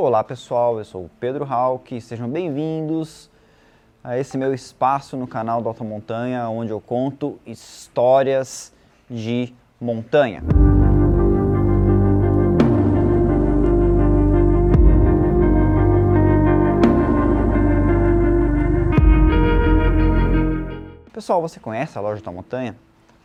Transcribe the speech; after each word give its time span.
Olá 0.00 0.22
pessoal, 0.22 0.78
eu 0.78 0.84
sou 0.84 1.06
o 1.06 1.10
Pedro 1.18 1.44
Hawk, 1.44 2.00
sejam 2.00 2.28
bem-vindos 2.30 3.28
a 4.02 4.16
esse 4.16 4.38
meu 4.38 4.54
espaço 4.54 5.16
no 5.16 5.26
canal 5.26 5.60
do 5.60 5.68
Alta 5.68 5.82
Montanha, 5.82 6.48
onde 6.48 6.70
eu 6.70 6.80
conto 6.80 7.36
histórias 7.44 8.72
de 9.10 9.52
montanha. 9.80 10.44
Pessoal, 21.12 21.42
você 21.42 21.58
conhece 21.58 21.98
a 21.98 22.00
Loja 22.00 22.22
da 22.22 22.30
Montanha? 22.30 22.76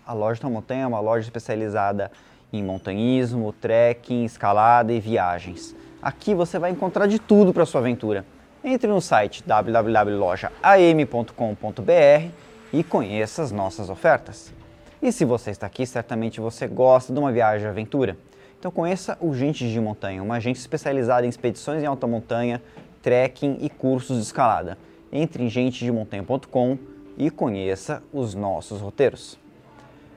A 0.03 0.13
Loja 0.13 0.41
da 0.41 0.49
Montanha 0.49 0.85
é 0.85 0.87
uma 0.87 0.99
loja 0.99 1.27
especializada 1.27 2.11
em 2.51 2.63
montanhismo, 2.63 3.53
trekking, 3.53 4.25
escalada 4.25 4.91
e 4.91 4.99
viagens. 4.99 5.82
Aqui 6.03 6.35
você 6.35 6.59
vai 6.59 6.69
encontrar 6.69 7.07
de 7.07 7.17
tudo 7.17 7.53
para 7.53 7.65
sua 7.65 7.79
aventura. 7.79 8.25
Entre 8.61 8.89
no 8.89 8.99
site 8.99 9.41
www.lojaam.com.br 9.47 12.29
e 12.73 12.83
conheça 12.83 13.41
as 13.41 13.53
nossas 13.53 13.89
ofertas. 13.89 14.53
E 15.01 15.13
se 15.13 15.23
você 15.23 15.51
está 15.51 15.65
aqui, 15.65 15.85
certamente 15.85 16.41
você 16.41 16.67
gosta 16.67 17.13
de 17.13 17.19
uma 17.19 17.31
viagem 17.31 17.61
de 17.61 17.67
aventura. 17.67 18.17
Então 18.59 18.69
conheça 18.69 19.17
o 19.21 19.33
Gentes 19.33 19.71
de 19.71 19.79
Montanha, 19.79 20.21
uma 20.21 20.35
agência 20.35 20.59
especializada 20.59 21.25
em 21.25 21.29
expedições 21.29 21.81
em 21.81 21.85
alta 21.85 22.05
montanha, 22.05 22.61
trekking 23.01 23.59
e 23.61 23.69
cursos 23.69 24.17
de 24.17 24.23
escalada. 24.23 24.77
Entre 25.09 25.41
em 25.41 25.49
gentesdemontanha.com 25.49 26.77
e 27.17 27.29
conheça 27.29 28.03
os 28.11 28.35
nossos 28.35 28.81
roteiros. 28.81 29.39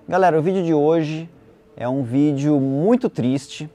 Galera, 0.09 0.37
o 0.37 0.43
vídeo 0.43 0.65
de 0.65 0.75
hoje 0.75 1.31
é 1.77 1.89
um 1.89 2.03
vídeo 2.03 2.59
muito 2.59 3.09
triste, 3.09 3.71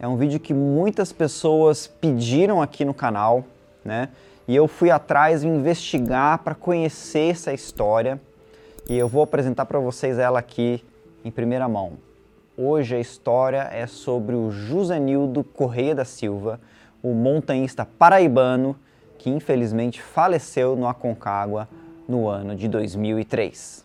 é 0.00 0.08
um 0.08 0.16
vídeo 0.16 0.40
que 0.40 0.54
muitas 0.54 1.12
pessoas 1.12 1.86
pediram 1.86 2.62
aqui 2.62 2.86
no 2.86 2.94
canal, 2.94 3.44
né? 3.84 4.08
E 4.48 4.56
eu 4.56 4.66
fui 4.66 4.90
atrás 4.90 5.44
investigar 5.44 6.38
para 6.38 6.54
conhecer 6.54 7.32
essa 7.32 7.52
história 7.52 8.18
e 8.88 8.96
eu 8.96 9.06
vou 9.06 9.22
apresentar 9.22 9.66
para 9.66 9.78
vocês 9.78 10.18
ela 10.18 10.38
aqui 10.38 10.82
em 11.22 11.30
primeira 11.30 11.68
mão. 11.68 11.92
Hoje 12.56 12.96
a 12.96 12.98
história 12.98 13.68
é 13.70 13.86
sobre 13.86 14.34
o 14.34 14.50
Josenildo 14.50 15.44
Correia 15.44 15.94
da 15.94 16.06
Silva, 16.06 16.58
o 17.02 17.12
montanhista 17.12 17.84
paraibano 17.84 18.74
que 19.18 19.28
infelizmente 19.28 20.00
faleceu 20.00 20.76
no 20.76 20.88
Aconcagua 20.88 21.68
no 22.08 22.26
ano 22.26 22.56
de 22.56 22.68
2003. 22.68 23.84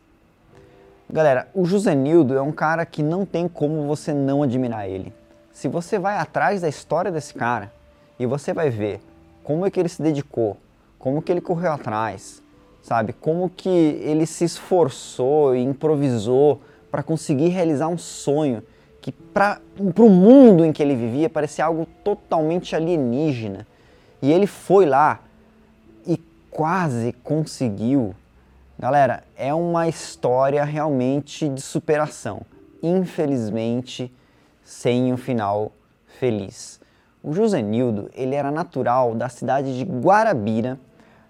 Galera, 1.10 1.50
o 1.54 1.66
Josenildo 1.66 2.38
é 2.38 2.42
um 2.42 2.54
cara 2.54 2.86
que 2.86 3.04
não 3.04 3.26
tem 3.26 3.50
como 3.50 3.86
você 3.86 4.14
não 4.14 4.42
admirar 4.42 4.90
ele 4.90 5.12
se 5.56 5.70
você 5.70 5.98
vai 5.98 6.18
atrás 6.18 6.60
da 6.60 6.68
história 6.68 7.10
desse 7.10 7.34
cara 7.34 7.72
e 8.20 8.26
você 8.26 8.52
vai 8.52 8.70
ver 8.70 9.00
como 9.42 9.66
é 9.66 9.72
que 9.72 9.80
ele 9.80 9.88
se 9.88 10.02
dedicou, 10.02 10.58
como 11.00 11.22
que 11.22 11.32
ele 11.32 11.40
correu 11.40 11.72
atrás, 11.72 12.44
sabe? 12.84 13.14
Como 13.14 13.50
que 13.50 13.70
ele 13.70 14.26
se 14.26 14.44
esforçou 14.44 15.56
e 15.56 15.64
improvisou 15.64 16.62
para 16.92 17.02
conseguir 17.02 17.48
realizar 17.48 17.88
um 17.88 17.98
sonho 17.98 18.62
que 19.02 19.14
para 19.14 19.62
o 19.80 20.10
mundo 20.10 20.66
em 20.66 20.74
que 20.74 20.84
ele 20.84 20.94
vivia 20.94 21.30
parecia 21.30 21.64
algo 21.64 21.88
totalmente 22.04 22.76
alienígena. 22.76 23.66
E 24.22 24.34
ele 24.34 24.48
foi 24.48 24.86
lá 24.86 25.22
e 26.06 26.22
quase 26.52 27.14
conseguiu. 27.24 28.14
Galera, 28.78 29.24
é 29.38 29.54
uma 29.54 29.88
história 29.88 30.66
realmente 30.66 31.48
de 31.48 31.62
superação. 31.62 32.42
Infelizmente, 32.84 34.14
sem 34.66 35.14
um 35.14 35.18
final 35.18 35.72
feliz. 36.20 36.82
O 37.24 37.32
Josenildo 37.32 38.10
ele 38.14 38.36
era 38.36 38.52
natural 38.52 39.14
da 39.14 39.30
cidade 39.30 39.78
de 39.78 39.86
Guarabira, 39.86 40.78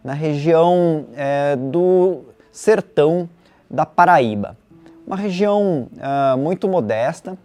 na 0.04 0.14
região 0.14 1.06
é, 1.16 1.56
do 1.56 2.24
sertão 2.52 3.30
da 3.70 3.86
Paraíba. 3.86 4.58
Uma 5.06 5.18
região 5.18 5.88
é, 6.00 6.36
muito 6.38 6.68
modesta, 6.68 7.38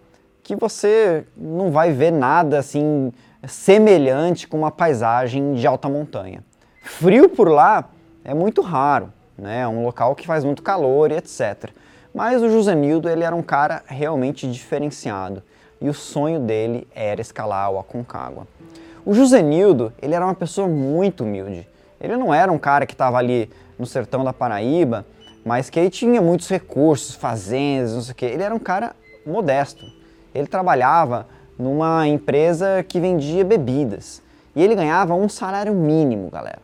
que 0.43 0.55
você 0.55 1.27
não 1.37 1.71
vai 1.71 1.93
ver 1.93 2.13
nada 2.13 2.59
assim 2.59 3.13
semelhante 3.47 4.47
com 4.47 4.59
uma 4.59 4.71
paisagem 4.71 5.55
de 5.55 5.67
alta 5.67 5.89
montanha. 5.89 6.45
Frio 6.83 7.29
por 7.29 7.49
lá 7.49 7.89
é 8.25 8.35
muito 8.35 8.61
raro, 8.63 9.13
né? 9.37 9.61
é 9.61 9.69
um 9.69 9.83
local 9.83 10.15
que 10.15 10.27
faz 10.27 10.45
muito 10.45 10.63
calor 10.63 11.11
e 11.11 11.17
etc. 11.17 11.71
Mas 12.15 12.43
o 12.43 12.51
Josenildo 12.51 13.09
ele 13.09 13.25
era 13.25 13.35
um 13.35 13.43
cara 13.43 13.83
realmente 13.87 14.51
diferenciado 14.51 15.43
e 15.81 15.89
o 15.89 15.95
sonho 15.95 16.41
dele 16.41 16.87
era 16.95 17.21
escalar 17.21 17.71
o 17.71 17.79
Aconcagua. 17.79 18.47
O 19.05 19.15
Josenildo, 19.15 19.93
ele 20.01 20.15
era 20.15 20.25
uma 20.25 20.35
pessoa 20.35 20.69
muito 20.69 21.25
humilde. 21.25 21.67
Ele 22.01 22.17
não 22.17 22.33
era 22.33 22.53
um 22.53 22.59
cara 22.59 22.87
que 22.87 22.93
estava 22.93 23.19
ali 23.19 23.51
no 23.79 23.87
sertão 23.87 24.23
da 24.23 24.33
Paraíba, 24.33 25.07
mas 25.45 25.71
que 25.71 25.89
tinha 25.89 26.21
muitos 26.21 26.49
recursos, 26.49 27.15
fazendas, 27.15 27.95
não 27.95 28.03
sei 28.03 28.13
o 28.13 28.15
quê. 28.15 28.27
Ele 28.27 28.43
era 28.43 28.55
um 28.55 28.59
cara 28.59 28.95
modesto. 29.27 29.85
Ele 30.35 30.47
trabalhava 30.47 31.27
numa 31.59 32.07
empresa 32.07 32.85
que 32.87 33.01
vendia 33.01 33.45
bebidas. 33.45 34.23
E 34.55 34.63
ele 34.63 34.75
ganhava 34.75 35.15
um 35.15 35.29
salário 35.29 35.75
mínimo, 35.75 36.31
galera. 36.31 36.61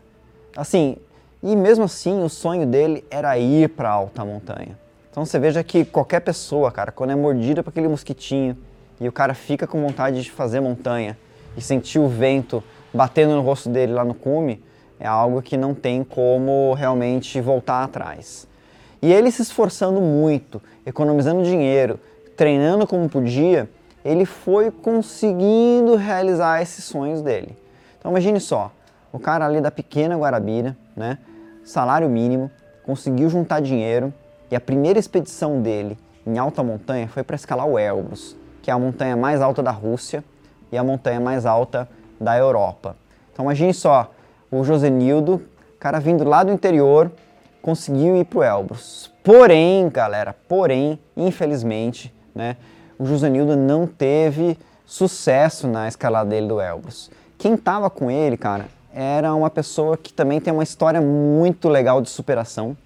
Assim, 0.56 0.97
e 1.43 1.55
mesmo 1.55 1.84
assim 1.84 2.22
o 2.22 2.28
sonho 2.28 2.66
dele 2.66 3.05
era 3.10 3.38
ir 3.38 3.69
para 3.71 3.91
alta 3.91 4.25
montanha. 4.25 4.78
Então 5.10 5.25
você 5.25 5.38
veja 5.38 5.62
que 5.62 5.84
qualquer 5.84 6.21
pessoa, 6.21 6.71
cara, 6.71 6.93
quando 6.93 7.10
é 7.10 7.16
mordida 7.16 7.62
por 7.62 7.71
aquele 7.71 7.88
mosquitinho, 7.88 8.56
e 9.00 9.08
o 9.08 9.12
cara 9.12 9.34
fica 9.34 9.66
com 9.66 9.80
vontade 9.80 10.22
de 10.22 10.30
fazer 10.30 10.60
montanha 10.60 11.16
e 11.56 11.60
sentir 11.60 11.98
o 11.98 12.08
vento 12.08 12.62
batendo 12.92 13.34
no 13.34 13.42
rosto 13.42 13.68
dele 13.68 13.92
lá 13.92 14.04
no 14.04 14.14
cume, 14.14 14.62
é 14.98 15.06
algo 15.06 15.42
que 15.42 15.56
não 15.56 15.74
tem 15.74 16.02
como 16.02 16.72
realmente 16.74 17.40
voltar 17.40 17.84
atrás. 17.84 18.48
E 19.02 19.12
ele 19.12 19.30
se 19.30 19.42
esforçando 19.42 20.00
muito, 20.00 20.60
economizando 20.84 21.42
dinheiro, 21.42 22.00
treinando 22.36 22.86
como 22.86 23.08
podia, 23.08 23.68
ele 24.04 24.24
foi 24.24 24.70
conseguindo 24.70 25.96
realizar 25.96 26.62
esses 26.62 26.84
sonhos 26.84 27.20
dele. 27.20 27.56
Então 27.98 28.10
imagine 28.10 28.40
só, 28.40 28.72
o 29.12 29.18
cara 29.18 29.46
ali 29.46 29.60
da 29.60 29.70
pequena 29.70 30.16
Guarabira, 30.16 30.76
né, 30.96 31.18
salário 31.64 32.08
mínimo, 32.08 32.50
conseguiu 32.84 33.28
juntar 33.28 33.60
dinheiro 33.60 34.12
e 34.50 34.56
a 34.56 34.60
primeira 34.60 34.98
expedição 34.98 35.60
dele 35.60 35.98
em 36.26 36.38
alta 36.38 36.62
montanha 36.62 37.08
foi 37.08 37.22
para 37.22 37.36
escalar 37.36 37.66
o 37.66 37.78
Elbrus, 37.78 38.36
que 38.66 38.71
é 38.72 38.72
a 38.72 38.78
montanha 38.81 39.16
mais 39.16 39.41
alta 39.41 39.62
da 39.62 39.71
Rússia 39.71 40.25
e 40.72 40.77
a 40.77 40.82
montanha 40.82 41.21
mais 41.21 41.47
alta 41.47 41.88
da 42.21 42.37
Europa. 42.37 42.97
Então 43.32 43.44
imagine 43.44 43.72
só, 43.72 44.10
o 44.50 44.65
Josenildo, 44.65 45.41
cara 45.78 46.00
vindo 46.00 46.25
lá 46.25 46.43
do 46.43 46.50
interior, 46.50 47.12
conseguiu 47.62 48.16
ir 48.16 48.25
para 48.25 48.38
o 48.41 48.43
Elbrus. 48.43 49.09
Porém, 49.22 49.88
galera, 49.88 50.34
porém, 50.49 50.99
infelizmente, 51.16 52.12
né, 52.34 52.56
o 52.99 53.06
Josenildo 53.06 53.56
não 53.56 53.87
teve 53.87 54.59
sucesso 54.84 55.69
na 55.69 55.87
escalada 55.87 56.31
dele 56.31 56.49
do 56.49 56.60
Elbrus. 56.60 57.09
Quem 57.38 57.55
estava 57.55 57.88
com 57.88 58.10
ele, 58.10 58.37
cara, 58.37 58.66
era 58.93 59.32
uma 59.32 59.49
pessoa 59.49 59.97
que 59.97 60.12
também 60.12 60.41
tem 60.41 60.53
uma 60.53 60.65
história 60.65 61.00
muito 61.00 61.69
legal 61.69 62.03
de 62.03 62.10
superação. 62.10 62.76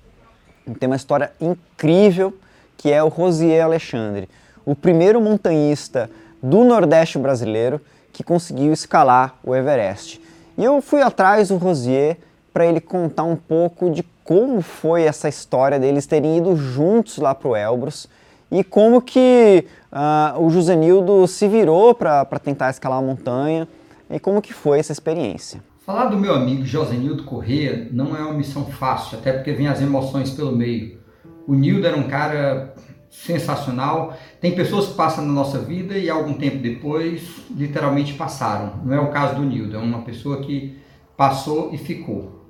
Tem 0.79 0.87
uma 0.87 0.97
história 0.97 1.33
incrível 1.41 2.35
que 2.77 2.93
é 2.93 3.03
o 3.03 3.09
Rosier 3.09 3.65
Alexandre 3.65 4.29
o 4.71 4.77
primeiro 4.77 5.21
montanhista 5.21 6.09
do 6.41 6.63
Nordeste 6.63 7.19
brasileiro 7.19 7.81
que 8.13 8.23
conseguiu 8.23 8.73
escalar 8.73 9.35
o 9.43 9.53
Everest. 9.53 10.21
E 10.57 10.63
eu 10.63 10.81
fui 10.81 11.03
atrás 11.03 11.49
do 11.49 11.57
Rosier 11.57 12.19
para 12.53 12.65
ele 12.67 12.81
contar 12.81 13.25
um 13.25 13.35
pouco 13.35 13.91
de 13.91 14.05
como 14.23 14.63
foi 14.63 15.03
essa 15.03 15.29
história 15.29 15.77
deles 15.77 16.07
terem 16.07 16.39
ido 16.39 16.55
juntos 16.55 17.19
lá 17.19 17.35
para 17.35 17.49
o 17.49 17.57
Elbrus 17.57 18.09
e 18.49 18.63
como 18.63 19.03
que 19.03 19.67
uh, 19.91 20.41
o 20.41 20.49
Josenildo 20.51 21.27
se 21.27 21.49
virou 21.49 21.93
para 21.93 22.25
tentar 22.39 22.71
escalar 22.71 23.01
a 23.01 23.03
montanha 23.03 23.67
e 24.09 24.21
como 24.21 24.41
que 24.41 24.53
foi 24.53 24.79
essa 24.79 24.93
experiência. 24.93 25.61
Falar 25.85 26.05
do 26.05 26.17
meu 26.17 26.33
amigo 26.33 26.65
Josenildo 26.65 27.25
Corrêa 27.25 27.89
não 27.91 28.17
é 28.17 28.21
uma 28.21 28.35
missão 28.35 28.67
fácil, 28.67 29.19
até 29.19 29.33
porque 29.33 29.53
vem 29.53 29.67
as 29.67 29.83
emoções 29.83 30.31
pelo 30.31 30.53
meio. 30.53 31.01
O 31.45 31.55
Nildo 31.57 31.85
era 31.85 31.97
um 31.97 32.05
cara 32.05 32.73
sensacional. 33.11 34.17
Tem 34.41 34.55
pessoas 34.55 34.87
que 34.87 34.95
passam 34.95 35.27
na 35.27 35.33
nossa 35.33 35.59
vida 35.59 35.99
e 35.99 36.09
algum 36.09 36.35
tempo 36.35 36.59
depois 36.59 37.23
literalmente 37.55 38.15
passaram. 38.15 38.81
Não 38.85 38.95
é 38.95 39.01
o 39.01 39.11
caso 39.11 39.35
do 39.35 39.43
Nildo, 39.43 39.77
é 39.77 39.79
uma 39.79 40.03
pessoa 40.03 40.41
que 40.41 40.79
passou 41.17 41.75
e 41.75 41.77
ficou. 41.77 42.41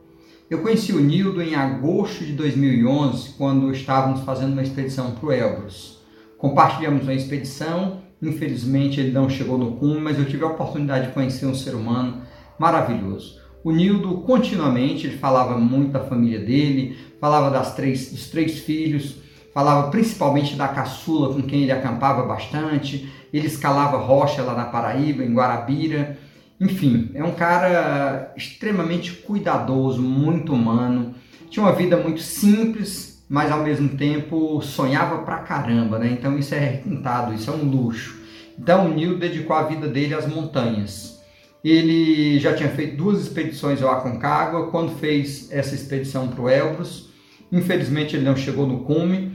Eu 0.51 0.63
conheci 0.63 0.93
o 0.93 1.01
Nildo 1.01 1.41
em 1.41 1.55
agosto 1.55 2.25
de 2.25 2.33
2011, 2.33 3.35
quando 3.39 3.73
estávamos 3.73 4.21
fazendo 4.23 4.53
uma 4.53 4.63
expedição 4.63 5.13
para 5.13 5.27
o 5.27 5.33
Elbrus. 5.33 6.01
Compartilhamos 6.37 7.05
uma 7.05 7.15
expedição, 7.15 8.03
infelizmente 8.21 8.99
ele 8.99 9.13
não 9.13 9.31
chegou 9.31 9.57
no 9.57 9.73
cume, 9.73 10.01
mas 10.01 10.19
eu 10.19 10.25
tive 10.25 10.45
a 10.45 10.49
oportunidade 10.49 11.07
de 11.07 11.13
conhecer 11.13 11.47
um 11.47 11.55
ser 11.55 11.75
humano 11.75 12.23
maravilhoso. 12.59 13.39
O 13.63 13.71
Nildo 13.71 14.23
continuamente 14.23 15.07
ele 15.07 15.19
falava 15.19 15.57
muito 15.57 15.93
da 15.93 16.01
família 16.01 16.41
dele, 16.41 16.97
falava 17.21 17.51
das 17.51 17.75
três, 17.77 18.11
dos 18.11 18.29
três 18.29 18.59
filhos, 18.59 19.20
falava 19.53 19.91
principalmente 19.91 20.57
da 20.57 20.69
caçula 20.69 21.35
com 21.35 21.43
quem 21.43 21.63
ele 21.63 21.73
acampava 21.73 22.23
bastante, 22.23 23.11
ele 23.33 23.47
escalava 23.47 23.97
rocha 23.97 24.43
lá 24.43 24.55
na 24.55 24.65
Paraíba, 24.65 25.25
em 25.25 25.33
Guarabira, 25.35 26.19
Enfim, 26.61 27.11
é 27.15 27.25
um 27.25 27.33
cara 27.33 28.35
extremamente 28.37 29.13
cuidadoso, 29.13 30.03
muito 30.03 30.53
humano. 30.53 31.15
Tinha 31.49 31.65
uma 31.65 31.73
vida 31.73 31.97
muito 31.97 32.21
simples, 32.21 33.25
mas 33.29 33.51
ao 33.51 33.63
mesmo 33.63 33.89
tempo 33.89 34.61
sonhava 34.61 35.23
pra 35.23 35.39
caramba, 35.39 35.99
né? 35.99 36.11
Então 36.13 36.39
isso 36.39 36.55
é 36.55 36.59
requintado, 36.59 37.33
isso 37.33 37.51
é 37.51 37.55
um 37.55 37.65
luxo. 37.65 38.21
Então 38.59 38.87
o 38.87 38.95
Nil 38.95 39.19
dedicou 39.19 39.57
a 39.57 39.63
vida 39.63 39.89
dele 39.89 40.13
às 40.13 40.29
montanhas. 40.29 41.19
Ele 41.65 42.39
já 42.39 42.55
tinha 42.55 42.69
feito 42.69 42.97
duas 42.97 43.21
expedições 43.23 43.83
ao 43.83 43.91
Aconcagua, 43.91 44.71
quando 44.71 44.99
fez 44.99 45.51
essa 45.51 45.75
expedição 45.75 46.29
para 46.29 46.43
o 46.43 46.49
Elbrus. 46.49 47.09
Infelizmente 47.51 48.15
ele 48.15 48.25
não 48.25 48.37
chegou 48.37 48.67
no 48.67 48.81
cume. 48.81 49.30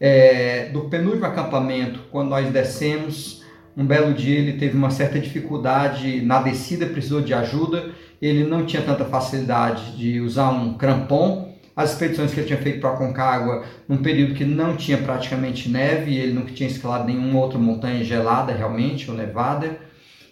É, 0.00 0.68
do 0.72 0.82
penúltimo 0.82 1.26
acampamento, 1.26 2.00
quando 2.10 2.28
nós 2.28 2.48
descemos, 2.50 3.42
um 3.76 3.84
belo 3.84 4.12
dia 4.12 4.38
ele 4.38 4.54
teve 4.54 4.76
uma 4.76 4.90
certa 4.90 5.18
dificuldade 5.18 6.20
na 6.20 6.42
descida, 6.42 6.86
precisou 6.86 7.20
de 7.20 7.34
ajuda. 7.34 7.90
Ele 8.20 8.44
não 8.44 8.66
tinha 8.66 8.82
tanta 8.82 9.04
facilidade 9.04 9.96
de 9.96 10.20
usar 10.20 10.50
um 10.50 10.74
crampon. 10.74 11.54
As 11.76 11.92
expedições 11.92 12.34
que 12.34 12.40
ele 12.40 12.48
tinha 12.48 12.58
feito 12.58 12.80
para 12.80 12.96
Concagua, 12.96 13.64
num 13.88 13.98
período 13.98 14.34
que 14.34 14.44
não 14.44 14.76
tinha 14.76 14.98
praticamente 14.98 15.68
neve, 15.68 16.16
ele 16.16 16.32
não 16.32 16.44
tinha 16.44 16.68
escalado 16.68 17.06
nenhuma 17.06 17.38
outra 17.38 17.56
montanha 17.56 18.02
gelada 18.02 18.52
realmente, 18.52 19.08
ou 19.08 19.16
nevada. 19.16 19.78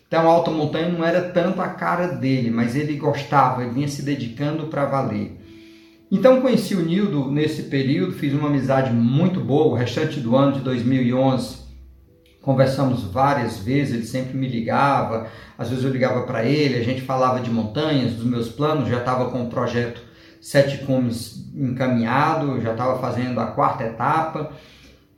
Então 0.09 0.29
a 0.29 0.33
alta 0.33 0.51
montanha 0.51 0.89
não 0.89 1.05
era 1.05 1.21
tanto 1.21 1.61
a 1.61 1.69
cara 1.69 2.09
dele, 2.09 2.51
mas 2.51 2.75
ele 2.75 2.97
gostava, 2.97 3.63
ele 3.63 3.75
vinha 3.75 3.87
se 3.87 4.03
dedicando 4.03 4.67
para 4.67 4.87
valer. 4.87 5.39
Então 6.11 6.41
conheci 6.41 6.75
o 6.75 6.85
Nildo 6.85 7.31
nesse 7.31 7.65
período, 7.65 8.13
fiz 8.13 8.33
uma 8.33 8.49
amizade 8.49 8.93
muito 8.93 9.41
boa, 9.41 9.73
o 9.73 9.75
restante 9.75 10.21
do 10.21 10.37
ano 10.37 10.53
de 10.53 10.61
2011 10.61 11.67
conversamos 12.47 13.03
várias 13.03 13.59
vezes, 13.59 13.93
ele 13.93 14.05
sempre 14.05 14.37
me 14.37 14.47
ligava, 14.47 15.27
às 15.59 15.69
vezes 15.69 15.85
eu 15.85 15.91
ligava 15.91 16.23
para 16.23 16.45
ele, 16.45 16.79
a 16.79 16.85
gente 16.85 17.01
falava 17.01 17.41
de 17.41 17.51
montanhas, 17.51 18.13
dos 18.13 18.25
meus 18.25 18.49
planos, 18.49 18.89
já 18.89 18.99
estava 18.99 19.33
com 19.33 19.43
o 19.43 19.51
projeto 19.51 20.01
Sete 20.41 20.79
Cumes 20.87 21.51
encaminhado, 21.57 22.61
já 22.61 22.71
estava 22.71 23.01
fazendo 23.01 23.41
a 23.41 23.47
quarta 23.47 23.83
etapa 23.83 24.53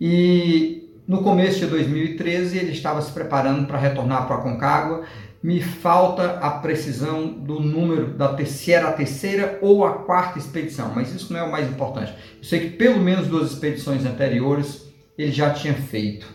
e 0.00 0.88
no 1.06 1.22
começo 1.22 1.58
de 1.58 1.66
2013 1.66 2.56
ele 2.56 2.72
estava 2.72 3.02
se 3.02 3.12
preparando 3.12 3.66
para 3.66 3.76
retornar 3.76 4.26
para 4.26 4.36
a 4.36 4.40
Concagua. 4.40 5.02
Me 5.40 5.62
falta 5.62 6.38
a 6.40 6.50
precisão 6.50 7.28
do 7.28 7.60
número 7.60 8.08
da 8.08 8.34
terceira, 8.34 8.88
a 8.88 8.92
terceira 8.92 9.58
ou 9.62 9.84
a 9.84 9.92
quarta 9.92 10.38
expedição, 10.38 10.92
mas 10.94 11.14
isso 11.14 11.32
não 11.32 11.38
é 11.38 11.42
o 11.44 11.52
mais 11.52 11.68
importante. 11.68 12.12
Eu 12.38 12.44
sei 12.44 12.60
que 12.60 12.70
pelo 12.70 13.00
menos 13.00 13.28
duas 13.28 13.52
expedições 13.52 14.04
anteriores 14.04 14.92
ele 15.16 15.30
já 15.30 15.50
tinha 15.50 15.74
feito. 15.74 16.26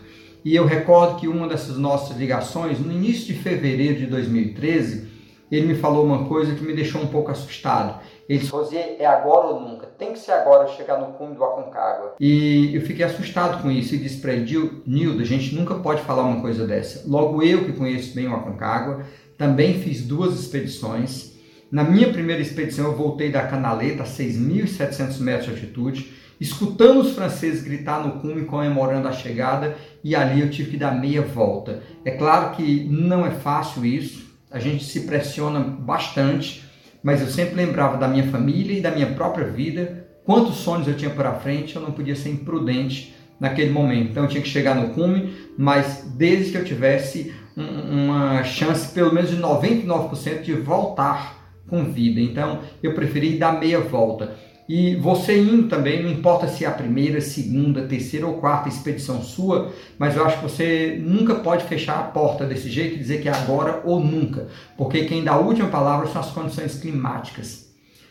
E 0.42 0.54
eu 0.54 0.66
recordo 0.66 1.18
que 1.18 1.28
uma 1.28 1.46
dessas 1.46 1.76
nossas 1.76 2.16
ligações, 2.16 2.78
no 2.78 2.92
início 2.92 3.26
de 3.26 3.40
fevereiro 3.40 3.98
de 3.98 4.06
2013, 4.06 5.08
ele 5.50 5.66
me 5.66 5.74
falou 5.74 6.04
uma 6.04 6.26
coisa 6.26 6.54
que 6.54 6.64
me 6.64 6.74
deixou 6.74 7.02
um 7.02 7.06
pouco 7.06 7.30
assustado. 7.30 8.00
Ele 8.28 8.38
disse, 8.38 8.50
Rosier, 8.50 8.96
é 8.98 9.06
agora 9.06 9.48
ou 9.48 9.60
nunca? 9.60 9.86
Tem 9.86 10.12
que 10.12 10.18
ser 10.18 10.32
agora 10.32 10.68
chegar 10.68 10.98
no 10.98 11.12
cume 11.14 11.34
do 11.34 11.44
Aconcagua. 11.44 12.14
E 12.18 12.74
eu 12.74 12.80
fiquei 12.82 13.04
assustado 13.04 13.62
com 13.62 13.70
isso 13.70 13.94
e 13.94 13.98
disse 13.98 14.20
para 14.20 14.32
ele, 14.32 14.82
Nildo, 14.86 15.20
a 15.20 15.26
gente 15.26 15.54
nunca 15.54 15.74
pode 15.74 16.02
falar 16.02 16.22
uma 16.22 16.40
coisa 16.40 16.66
dessa. 16.66 17.08
Logo 17.08 17.42
eu, 17.42 17.64
que 17.64 17.72
conheço 17.72 18.14
bem 18.14 18.28
o 18.28 18.34
Aconcagua, 18.34 19.04
também 19.36 19.80
fiz 19.80 20.02
duas 20.02 20.38
expedições. 20.38 21.34
Na 21.70 21.84
minha 21.84 22.12
primeira 22.12 22.40
expedição 22.40 22.86
eu 22.86 22.96
voltei 22.96 23.30
da 23.30 23.46
Canaleta 23.46 24.02
a 24.02 24.06
6.700 24.06 25.20
metros 25.20 25.46
de 25.46 25.50
altitude 25.52 26.24
escutando 26.40 27.00
os 27.00 27.14
franceses 27.14 27.62
gritar 27.62 28.04
no 28.04 28.20
cume 28.20 28.44
comemorando 28.44 29.08
a 29.08 29.12
chegada 29.12 29.76
e 30.02 30.14
ali 30.14 30.40
eu 30.40 30.50
tive 30.50 30.72
que 30.72 30.76
dar 30.76 30.92
meia 30.92 31.22
volta. 31.22 31.82
É 32.04 32.12
claro 32.12 32.54
que 32.56 32.84
não 32.84 33.24
é 33.24 33.30
fácil 33.30 33.84
isso, 33.84 34.24
a 34.50 34.58
gente 34.58 34.84
se 34.84 35.00
pressiona 35.00 35.60
bastante, 35.60 36.64
mas 37.04 37.20
eu 37.20 37.28
sempre 37.28 37.54
lembrava 37.54 37.98
da 37.98 38.08
minha 38.08 38.26
família 38.28 38.78
e 38.78 38.80
da 38.80 38.90
minha 38.90 39.08
própria 39.08 39.46
vida, 39.46 40.08
quantos 40.24 40.56
sonhos 40.56 40.88
eu 40.88 40.96
tinha 40.96 41.10
para 41.10 41.34
frente, 41.34 41.76
eu 41.76 41.82
não 41.82 41.92
podia 41.92 42.16
ser 42.16 42.30
imprudente 42.30 43.14
naquele 43.38 43.70
momento. 43.70 44.10
Então 44.10 44.24
eu 44.24 44.28
tinha 44.30 44.42
que 44.42 44.48
chegar 44.48 44.74
no 44.74 44.94
cume, 44.94 45.34
mas 45.58 46.14
desde 46.16 46.52
que 46.52 46.58
eu 46.58 46.64
tivesse 46.64 47.34
uma 47.56 48.42
chance 48.42 48.92
pelo 48.92 49.12
menos 49.12 49.30
de 49.30 49.36
99% 49.36 50.40
de 50.40 50.54
voltar 50.54 51.62
com 51.68 51.84
vida. 51.84 52.20
Então 52.20 52.60
eu 52.82 52.94
preferi 52.94 53.38
dar 53.38 53.60
meia 53.60 53.80
volta. 53.80 54.34
E 54.66 54.96
você 54.96 55.38
indo 55.38 55.68
também, 55.68 56.02
não 56.02 56.10
importa 56.10 56.48
se 56.48 56.64
é 56.64 56.68
a 56.68 56.72
primeira, 56.72 57.20
segunda, 57.20 57.86
terceira 57.86 58.26
ou 58.26 58.38
quarta 58.38 58.68
expedição 58.68 59.22
sua, 59.22 59.72
mas 59.98 60.16
eu 60.16 60.24
acho 60.24 60.38
que 60.38 60.42
você 60.42 60.98
nunca 61.02 61.34
pode 61.34 61.64
fechar 61.64 61.98
a 61.98 62.04
porta 62.04 62.46
desse 62.46 62.70
jeito 62.70 62.94
e 62.94 62.98
dizer 62.98 63.20
que 63.20 63.28
é 63.28 63.32
agora 63.32 63.82
ou 63.84 64.00
nunca, 64.00 64.48
porque 64.76 65.04
quem 65.04 65.22
dá 65.22 65.32
a 65.32 65.38
última 65.38 65.68
palavra 65.68 66.08
são 66.08 66.20
as 66.20 66.30
condições 66.30 66.76
climáticas. 66.76 67.64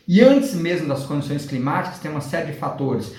E 0.07 0.21
antes 0.21 0.53
mesmo 0.53 0.87
das 0.87 1.05
condições 1.05 1.45
climáticas, 1.45 1.99
tem 1.99 2.11
uma 2.11 2.19
série 2.19 2.51
de 2.51 2.57
fatores. 2.57 3.13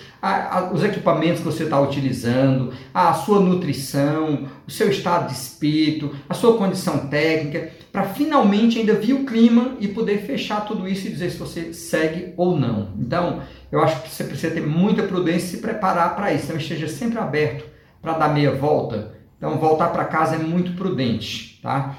os 0.72 0.84
equipamentos 0.84 1.38
que 1.38 1.46
você 1.46 1.64
está 1.64 1.81
utilizando, 1.81 2.75
a 2.92 3.14
sua 3.14 3.40
nutrição, 3.40 4.46
o 4.66 4.70
seu 4.70 4.90
estado 4.90 5.28
de 5.28 5.34
espírito, 5.34 6.14
a 6.28 6.34
sua 6.34 6.58
condição 6.58 7.08
técnica, 7.08 7.70
para 7.94 8.06
finalmente 8.06 8.76
ainda 8.81 8.94
vir 8.94 9.12
o 9.12 9.25
clima 9.25 9.76
e 9.79 9.87
poder 9.87 10.23
fechar 10.23 10.67
tudo 10.67 10.88
isso 10.88 11.06
e 11.06 11.11
dizer 11.11 11.31
se 11.31 11.38
você 11.38 11.73
segue 11.73 12.35
ou 12.37 12.58
não. 12.58 12.88
Então, 12.99 13.41
eu 13.70 13.81
acho 13.81 14.02
que 14.02 14.08
você 14.11 14.25
precisa 14.25 14.52
ter 14.52 14.67
muita 14.67 15.05
prudência 15.05 15.46
e 15.46 15.50
se 15.50 15.58
preparar 15.58 16.17
para 16.17 16.32
isso. 16.32 16.46
Então, 16.46 16.56
esteja 16.56 16.88
sempre 16.88 17.20
aberto 17.20 17.64
para 18.02 18.14
dar 18.14 18.35
meia 18.35 18.50
volta. 18.50 19.14
Então, 19.38 19.58
voltar 19.58 19.91
para 19.91 20.06
casa 20.06 20.35
é 20.35 20.38
muito 20.41 20.73
prudente, 20.73 21.61
tá? 21.62 21.94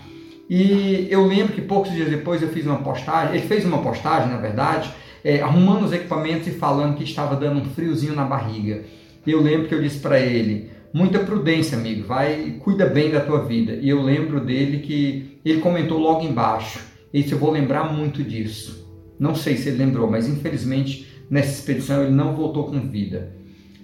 E 0.49 1.07
eu 1.09 1.25
lembro 1.25 1.53
que 1.53 1.61
poucos 1.61 1.93
dias 1.93 2.09
depois 2.09 2.41
eu 2.41 2.49
fiz 2.49 2.65
uma 2.65 2.79
postagem, 2.79 3.33
ele 3.33 3.47
fez 3.47 3.63
uma 3.63 3.81
postagem, 3.81 4.27
na 4.29 4.37
verdade, 4.37 4.93
é, 5.23 5.39
arrumando 5.39 5.85
os 5.85 5.93
equipamentos 5.93 6.45
e 6.47 6.51
falando 6.51 6.97
que 6.97 7.05
estava 7.05 7.37
dando 7.37 7.61
um 7.61 7.65
friozinho 7.73 8.13
na 8.13 8.25
barriga. 8.25 8.83
E 9.25 9.31
eu 9.31 9.41
lembro 9.41 9.69
que 9.69 9.73
eu 9.73 9.81
disse 9.81 9.99
para 9.99 10.19
ele: 10.19 10.71
muita 10.95 11.19
prudência, 11.19 11.77
amigo, 11.77 12.07
vai, 12.07 12.55
cuida 12.61 12.85
bem 12.85 13.11
da 13.11 13.19
tua 13.19 13.43
vida. 13.43 13.73
E 13.81 13.89
eu 13.89 14.01
lembro 14.01 14.39
dele 14.39 14.79
que 14.79 15.41
ele 15.43 15.59
comentou 15.59 15.99
logo 15.99 16.25
embaixo: 16.25 16.79
esse 17.13 17.33
eu 17.33 17.37
vou 17.37 17.51
lembrar 17.51 17.91
muito 17.91 18.23
disso. 18.23 18.89
Não 19.19 19.35
sei 19.35 19.57
se 19.57 19.67
ele 19.67 19.79
lembrou, 19.79 20.09
mas 20.09 20.25
infelizmente 20.25 21.05
nessa 21.29 21.51
expedição 21.51 22.01
ele 22.01 22.13
não 22.13 22.33
voltou 22.33 22.63
com 22.63 22.79
vida. 22.79 23.35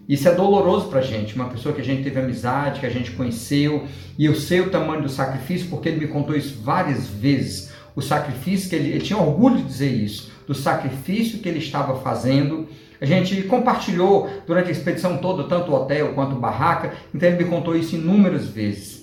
Isso 0.07 0.27
é 0.29 0.33
doloroso 0.33 0.87
para 0.87 0.99
a 0.99 1.03
gente, 1.03 1.35
uma 1.35 1.49
pessoa 1.49 1.75
que 1.75 1.81
a 1.81 1.83
gente 1.83 2.01
teve 2.01 2.17
amizade, 2.17 2.79
que 2.79 2.85
a 2.85 2.89
gente 2.89 3.11
conheceu, 3.11 3.83
e 4.17 4.25
eu 4.25 4.35
sei 4.35 4.61
o 4.61 4.69
tamanho 4.69 5.03
do 5.03 5.09
sacrifício, 5.09 5.67
porque 5.69 5.89
ele 5.89 5.99
me 5.99 6.07
contou 6.07 6.35
isso 6.35 6.61
várias 6.63 7.07
vezes. 7.07 7.73
O 7.93 8.01
sacrifício 8.01 8.69
que 8.69 8.75
ele, 8.75 8.89
ele 8.89 9.01
tinha 9.01 9.19
orgulho 9.19 9.57
de 9.57 9.63
dizer 9.63 9.91
isso, 9.91 10.31
do 10.47 10.53
sacrifício 10.53 11.39
que 11.39 11.49
ele 11.49 11.59
estava 11.59 11.99
fazendo. 11.99 12.69
A 13.01 13.05
gente 13.05 13.41
compartilhou 13.43 14.29
durante 14.45 14.69
a 14.69 14.71
expedição 14.71 15.17
toda, 15.17 15.43
tanto 15.45 15.71
o 15.71 15.75
hotel 15.75 16.13
quanto 16.13 16.35
barraca, 16.35 16.93
então 17.13 17.27
ele 17.27 17.43
me 17.43 17.49
contou 17.49 17.75
isso 17.75 17.95
inúmeras 17.95 18.47
vezes 18.47 19.01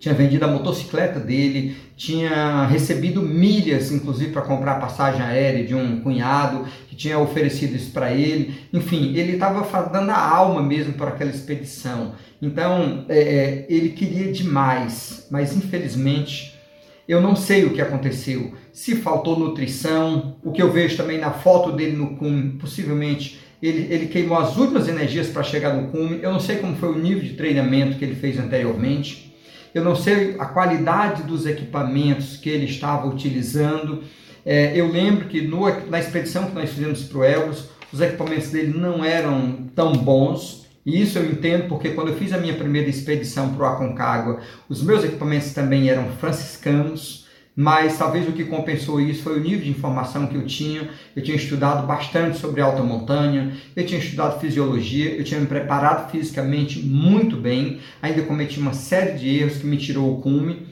tinha 0.00 0.14
vendido 0.14 0.46
a 0.46 0.48
motocicleta 0.48 1.20
dele, 1.20 1.76
tinha 1.94 2.64
recebido 2.64 3.20
milhas, 3.20 3.92
inclusive, 3.92 4.32
para 4.32 4.40
comprar 4.40 4.80
passagem 4.80 5.20
aérea 5.20 5.62
de 5.62 5.74
um 5.74 6.00
cunhado 6.00 6.64
que 6.88 6.96
tinha 6.96 7.18
oferecido 7.18 7.76
isso 7.76 7.92
para 7.92 8.10
ele. 8.10 8.62
Enfim, 8.72 9.14
ele 9.14 9.32
estava 9.32 9.62
dando 9.88 10.08
a 10.08 10.18
alma 10.18 10.62
mesmo 10.62 10.94
para 10.94 11.10
aquela 11.10 11.30
expedição. 11.30 12.14
Então, 12.40 13.04
é, 13.10 13.18
é, 13.18 13.66
ele 13.68 13.90
queria 13.90 14.32
demais, 14.32 15.28
mas 15.30 15.54
infelizmente 15.54 16.58
eu 17.06 17.20
não 17.20 17.36
sei 17.36 17.66
o 17.66 17.74
que 17.74 17.82
aconteceu. 17.82 18.54
Se 18.72 18.96
faltou 18.96 19.38
nutrição, 19.38 20.36
o 20.42 20.52
que 20.52 20.62
eu 20.62 20.70
vejo 20.70 20.96
também 20.96 21.18
na 21.18 21.30
foto 21.30 21.72
dele 21.72 21.96
no 21.96 22.16
cume, 22.16 22.50
possivelmente 22.58 23.40
ele, 23.62 23.92
ele 23.92 24.06
queimou 24.06 24.38
as 24.38 24.56
últimas 24.56 24.88
energias 24.88 25.28
para 25.28 25.42
chegar 25.42 25.74
no 25.74 25.88
cume. 25.88 26.20
Eu 26.22 26.32
não 26.32 26.40
sei 26.40 26.56
como 26.56 26.76
foi 26.76 26.90
o 26.90 26.98
nível 26.98 27.22
de 27.22 27.34
treinamento 27.34 27.98
que 27.98 28.04
ele 28.04 28.14
fez 28.14 28.38
anteriormente 28.38 29.30
eu 29.74 29.84
não 29.84 29.94
sei 29.94 30.34
a 30.38 30.46
qualidade 30.46 31.22
dos 31.22 31.46
equipamentos 31.46 32.36
que 32.36 32.48
ele 32.48 32.64
estava 32.64 33.06
utilizando. 33.06 34.02
É, 34.44 34.72
eu 34.74 34.90
lembro 34.90 35.26
que 35.26 35.42
no, 35.42 35.60
na 35.88 35.98
expedição 35.98 36.46
que 36.46 36.54
nós 36.54 36.70
fizemos 36.70 37.04
para 37.04 37.18
o 37.18 37.24
Elbrus, 37.24 37.68
os 37.92 38.00
equipamentos 38.00 38.50
dele 38.50 38.76
não 38.76 39.04
eram 39.04 39.68
tão 39.74 39.92
bons. 39.92 40.66
E 40.84 41.00
isso 41.00 41.18
eu 41.18 41.30
entendo 41.30 41.68
porque 41.68 41.90
quando 41.90 42.08
eu 42.08 42.16
fiz 42.16 42.32
a 42.32 42.38
minha 42.38 42.54
primeira 42.54 42.88
expedição 42.88 43.54
para 43.54 43.62
o 43.62 43.66
Aconcagua, 43.66 44.40
os 44.68 44.82
meus 44.82 45.04
equipamentos 45.04 45.52
também 45.52 45.88
eram 45.88 46.08
franciscanos 46.12 47.19
mas 47.54 47.98
talvez 47.98 48.28
o 48.28 48.32
que 48.32 48.44
compensou 48.44 49.00
isso 49.00 49.22
foi 49.22 49.38
o 49.38 49.42
nível 49.42 49.60
de 49.60 49.70
informação 49.70 50.26
que 50.26 50.34
eu 50.34 50.46
tinha. 50.46 50.88
Eu 51.14 51.22
tinha 51.22 51.36
estudado 51.36 51.86
bastante 51.86 52.38
sobre 52.38 52.60
alta 52.60 52.82
montanha, 52.82 53.52
eu 53.74 53.84
tinha 53.84 54.00
estudado 54.00 54.40
fisiologia, 54.40 55.10
eu 55.16 55.24
tinha 55.24 55.40
me 55.40 55.46
preparado 55.46 56.10
fisicamente 56.10 56.78
muito 56.80 57.36
bem, 57.36 57.80
ainda 58.00 58.22
cometi 58.22 58.58
uma 58.58 58.72
série 58.72 59.18
de 59.18 59.28
erros 59.28 59.58
que 59.58 59.66
me 59.66 59.76
tirou 59.76 60.12
o 60.12 60.20
cume. 60.20 60.68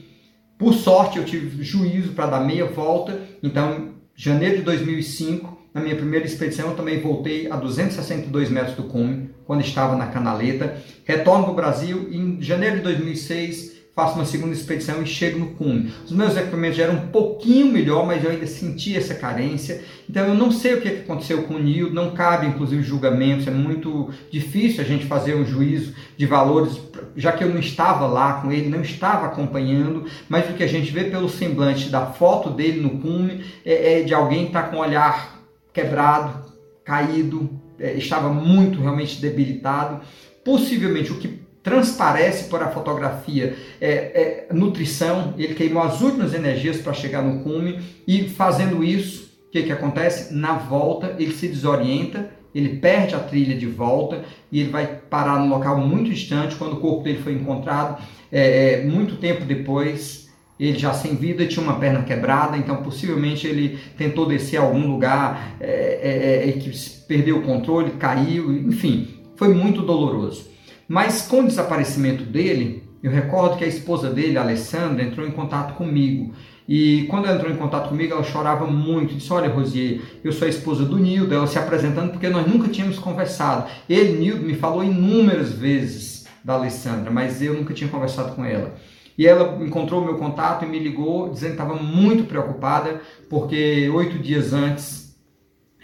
Por 0.57 0.73
sorte, 0.73 1.17
eu 1.17 1.25
tive 1.25 1.63
juízo 1.63 2.13
para 2.13 2.27
dar 2.27 2.39
meia 2.41 2.65
volta, 2.65 3.19
então, 3.41 3.93
janeiro 4.15 4.57
de 4.57 4.63
2005, 4.63 5.57
na 5.73 5.81
minha 5.81 5.95
primeira 5.95 6.25
expedição, 6.25 6.69
eu 6.69 6.75
também 6.75 6.99
voltei 6.99 7.49
a 7.49 7.55
262 7.55 8.49
metros 8.49 8.75
do 8.75 8.83
cume, 8.83 9.29
quando 9.45 9.61
estava 9.61 9.95
na 9.95 10.07
Canaleta. 10.07 10.81
Retorno 11.05 11.43
para 11.45 11.53
o 11.53 11.55
Brasil 11.55 12.09
em 12.11 12.41
janeiro 12.41 12.77
de 12.77 12.83
2006 12.83 13.68
faço 13.99 14.15
uma 14.15 14.23
segunda 14.23 14.53
expedição 14.53 15.03
e 15.03 15.05
chego 15.05 15.37
no 15.37 15.47
cume. 15.47 15.91
Os 16.05 16.11
meus 16.13 16.37
equipamentos 16.37 16.77
já 16.77 16.85
eram 16.85 16.95
um 16.95 17.07
pouquinho 17.07 17.67
melhor, 17.67 18.05
mas 18.07 18.23
eu 18.23 18.31
ainda 18.31 18.47
senti 18.47 18.95
essa 18.95 19.13
carência. 19.13 19.81
Então 20.09 20.25
eu 20.25 20.33
não 20.33 20.51
sei 20.51 20.75
o 20.75 20.81
que 20.81 20.87
aconteceu 20.87 21.43
com 21.43 21.55
o 21.55 21.59
Nil, 21.59 21.91
não 21.91 22.11
cabe 22.11 22.47
inclusive 22.47 22.81
julgamentos, 22.81 23.45
é 23.45 23.51
muito 23.51 24.09
difícil 24.31 24.81
a 24.81 24.87
gente 24.87 25.05
fazer 25.05 25.35
um 25.35 25.45
juízo 25.45 25.93
de 26.15 26.25
valores, 26.25 26.79
já 27.13 27.33
que 27.33 27.43
eu 27.43 27.49
não 27.49 27.59
estava 27.59 28.07
lá 28.07 28.41
com 28.41 28.49
ele, 28.49 28.69
não 28.69 28.81
estava 28.81 29.25
acompanhando, 29.25 30.05
mas 30.29 30.49
o 30.49 30.53
que 30.53 30.63
a 30.63 30.67
gente 30.67 30.91
vê 30.91 31.03
pelo 31.03 31.27
semblante 31.27 31.89
da 31.89 32.05
foto 32.05 32.51
dele 32.51 32.79
no 32.79 33.01
cume 33.01 33.43
é, 33.65 33.99
é 33.99 34.03
de 34.03 34.13
alguém 34.13 34.43
que 34.43 34.47
está 34.47 34.63
com 34.63 34.77
o 34.77 34.79
olhar 34.79 35.41
quebrado, 35.73 36.49
caído, 36.85 37.49
é, 37.77 37.93
estava 37.95 38.29
muito 38.29 38.79
realmente 38.79 39.19
debilitado. 39.19 39.99
Possivelmente 40.43 41.11
o 41.11 41.17
que 41.17 41.48
transparece 41.69 42.45
por 42.45 42.63
a 42.63 42.71
fotografia 42.71 43.55
é, 43.79 43.89
é, 43.89 44.47
nutrição, 44.51 45.35
ele 45.37 45.53
queimou 45.53 45.83
as 45.83 46.01
últimas 46.01 46.33
energias 46.33 46.77
para 46.77 46.93
chegar 46.93 47.21
no 47.21 47.43
cume 47.43 47.79
e 48.07 48.27
fazendo 48.27 48.83
isso, 48.83 49.29
o 49.47 49.51
que, 49.51 49.63
que 49.63 49.71
acontece? 49.71 50.33
Na 50.33 50.53
volta 50.53 51.15
ele 51.19 51.31
se 51.31 51.47
desorienta, 51.47 52.31
ele 52.55 52.77
perde 52.77 53.13
a 53.13 53.19
trilha 53.19 53.55
de 53.55 53.67
volta 53.67 54.23
e 54.51 54.59
ele 54.59 54.71
vai 54.71 54.87
parar 54.87 55.39
num 55.39 55.49
local 55.49 55.77
muito 55.77 56.09
distante 56.09 56.55
quando 56.55 56.73
o 56.73 56.79
corpo 56.79 57.03
dele 57.03 57.19
foi 57.19 57.33
encontrado 57.33 58.01
é, 58.31 58.73
é 58.73 58.83
muito 58.83 59.17
tempo 59.17 59.45
depois 59.45 60.27
ele 60.59 60.77
já 60.77 60.91
sem 60.91 61.15
vida 61.15 61.45
tinha 61.45 61.63
uma 61.63 61.79
perna 61.79 62.03
quebrada, 62.03 62.57
então 62.57 62.77
possivelmente 62.77 63.47
ele 63.47 63.79
tentou 63.97 64.25
descer 64.25 64.57
a 64.57 64.61
algum 64.61 64.91
lugar 64.91 65.55
é, 65.59 66.43
é, 66.43 66.49
é, 66.49 66.51
que 66.51 66.69
perdeu 67.07 67.37
o 67.37 67.43
controle, 67.43 67.91
caiu, 67.91 68.51
enfim, 68.51 69.07
foi 69.37 69.53
muito 69.53 69.81
doloroso. 69.81 70.48
Mas 70.89 71.21
com 71.21 71.41
o 71.41 71.47
desaparecimento 71.47 72.23
dele, 72.23 72.83
eu 73.03 73.11
recordo 73.11 73.57
que 73.57 73.63
a 73.63 73.67
esposa 73.67 74.09
dele, 74.09 74.39
a 74.39 74.41
Alessandra, 74.41 75.03
entrou 75.03 75.25
em 75.25 75.31
contato 75.31 75.75
comigo. 75.75 76.33
E 76.67 77.05
quando 77.11 77.25
ela 77.27 77.35
entrou 77.35 77.51
em 77.51 77.57
contato 77.57 77.89
comigo, 77.89 78.13
ela 78.13 78.23
chorava 78.23 78.65
muito. 78.65 79.13
Disse: 79.13 79.31
Olha, 79.31 79.49
Rosier, 79.49 80.01
eu 80.23 80.31
sou 80.31 80.47
a 80.47 80.49
esposa 80.49 80.83
do 80.83 80.97
Nildo. 80.97 81.33
Ela 81.33 81.45
se 81.45 81.59
apresentando 81.59 82.09
porque 82.09 82.27
nós 82.27 82.47
nunca 82.47 82.67
tínhamos 82.69 82.97
conversado. 82.97 83.69
Ele, 83.87 84.17
Nildo, 84.17 84.43
me 84.43 84.55
falou 84.55 84.83
inúmeras 84.83 85.51
vezes 85.51 86.25
da 86.43 86.55
Alessandra, 86.55 87.11
mas 87.11 87.39
eu 87.39 87.53
nunca 87.53 87.71
tinha 87.71 87.89
conversado 87.89 88.33
com 88.33 88.43
ela. 88.43 88.73
E 89.15 89.27
ela 89.27 89.63
encontrou 89.63 90.03
meu 90.03 90.15
contato 90.15 90.65
e 90.65 90.67
me 90.67 90.79
ligou 90.79 91.29
dizendo 91.29 91.55
que 91.55 91.61
estava 91.61 91.75
muito 91.75 92.23
preocupada 92.23 93.01
porque 93.29 93.87
oito 93.93 94.17
dias 94.17 94.53
antes 94.53 95.15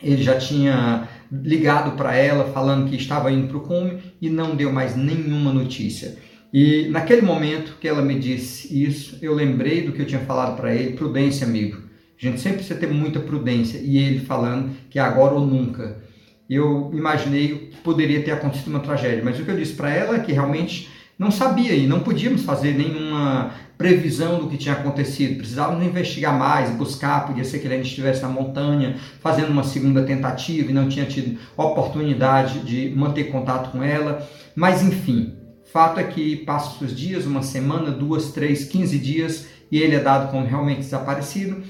ele 0.01 0.23
já 0.23 0.37
tinha 0.37 1.07
ligado 1.31 1.95
para 1.95 2.15
ela 2.15 2.51
falando 2.51 2.89
que 2.89 2.95
estava 2.95 3.31
indo 3.31 3.47
para 3.47 3.57
o 3.57 3.61
cume 3.61 3.99
e 4.21 4.29
não 4.29 4.55
deu 4.55 4.71
mais 4.71 4.95
nenhuma 4.95 5.51
notícia. 5.51 6.17
E 6.53 6.87
naquele 6.89 7.21
momento 7.21 7.77
que 7.81 7.87
ela 7.87 8.01
me 8.01 8.17
disse 8.17 8.83
isso, 8.83 9.17
eu 9.21 9.33
lembrei 9.33 9.81
do 9.81 9.91
que 9.91 10.01
eu 10.01 10.05
tinha 10.05 10.21
falado 10.21 10.55
para 10.55 10.73
ele, 10.73 10.95
prudência, 10.95 11.45
amigo. 11.45 11.81
A 12.21 12.25
gente 12.25 12.39
sempre 12.39 12.59
precisa 12.59 12.79
ter 12.79 12.87
muita 12.87 13.19
prudência. 13.19 13.77
E 13.77 13.97
ele 13.97 14.19
falando 14.19 14.71
que 14.89 14.97
agora 14.97 15.33
ou 15.33 15.45
nunca. 15.45 16.01
Eu 16.49 16.91
imaginei 16.93 17.69
que 17.71 17.77
poderia 17.77 18.21
ter 18.21 18.31
acontecido 18.31 18.69
uma 18.69 18.79
tragédia, 18.79 19.23
mas 19.23 19.39
o 19.39 19.43
que 19.43 19.51
eu 19.51 19.57
disse 19.57 19.73
para 19.73 19.89
ela 19.89 20.15
é 20.15 20.19
que 20.19 20.31
realmente 20.31 20.89
não 21.17 21.31
sabia 21.31 21.73
e 21.73 21.87
não 21.87 22.01
podíamos 22.01 22.43
fazer 22.43 22.73
nenhuma 22.73 23.51
previsão 23.77 24.39
do 24.39 24.47
que 24.47 24.57
tinha 24.57 24.75
acontecido. 24.75 25.37
Precisávamos 25.37 25.85
investigar 25.85 26.37
mais, 26.37 26.69
buscar. 26.71 27.25
Podia 27.25 27.43
ser 27.43 27.59
que 27.59 27.67
ele 27.67 27.77
estivesse 27.77 28.21
na 28.21 28.29
montanha 28.29 28.97
fazendo 29.21 29.49
uma 29.49 29.63
segunda 29.63 30.03
tentativa 30.03 30.69
e 30.69 30.73
não 30.73 30.89
tinha 30.89 31.05
tido 31.05 31.37
oportunidade 31.55 32.59
de 32.59 32.93
manter 32.95 33.25
contato 33.25 33.71
com 33.71 33.81
ela. 33.81 34.27
Mas 34.55 34.81
enfim, 34.81 35.33
fato 35.71 35.99
é 35.99 36.03
que 36.03 36.37
passa 36.37 36.83
os 36.83 36.95
dias, 36.95 37.25
uma 37.25 37.41
semana, 37.41 37.91
duas, 37.91 38.31
três, 38.31 38.65
quinze 38.65 38.97
dias 38.97 39.47
e 39.71 39.79
ele 39.79 39.95
é 39.95 39.99
dado 39.99 40.31
como 40.31 40.45
realmente 40.45 40.79
desaparecido. 40.79 41.63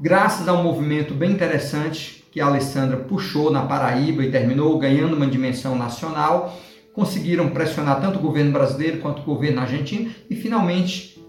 Graças 0.00 0.48
a 0.48 0.54
um 0.54 0.62
movimento 0.62 1.14
bem 1.14 1.32
interessante 1.32 2.24
que 2.32 2.40
a 2.40 2.46
Alessandra 2.46 2.96
puxou 2.96 3.50
na 3.50 3.62
Paraíba 3.62 4.24
e 4.24 4.30
terminou 4.30 4.78
ganhando 4.78 5.16
uma 5.16 5.26
dimensão 5.26 5.76
nacional 5.76 6.56
conseguiram 6.92 7.50
pressionar 7.50 8.00
tanto 8.00 8.18
o 8.18 8.22
governo 8.22 8.52
brasileiro 8.52 8.98
quanto 8.98 9.22
o 9.22 9.24
governo 9.24 9.60
argentino 9.60 10.10
e 10.28 10.34
finalmente 10.34 11.20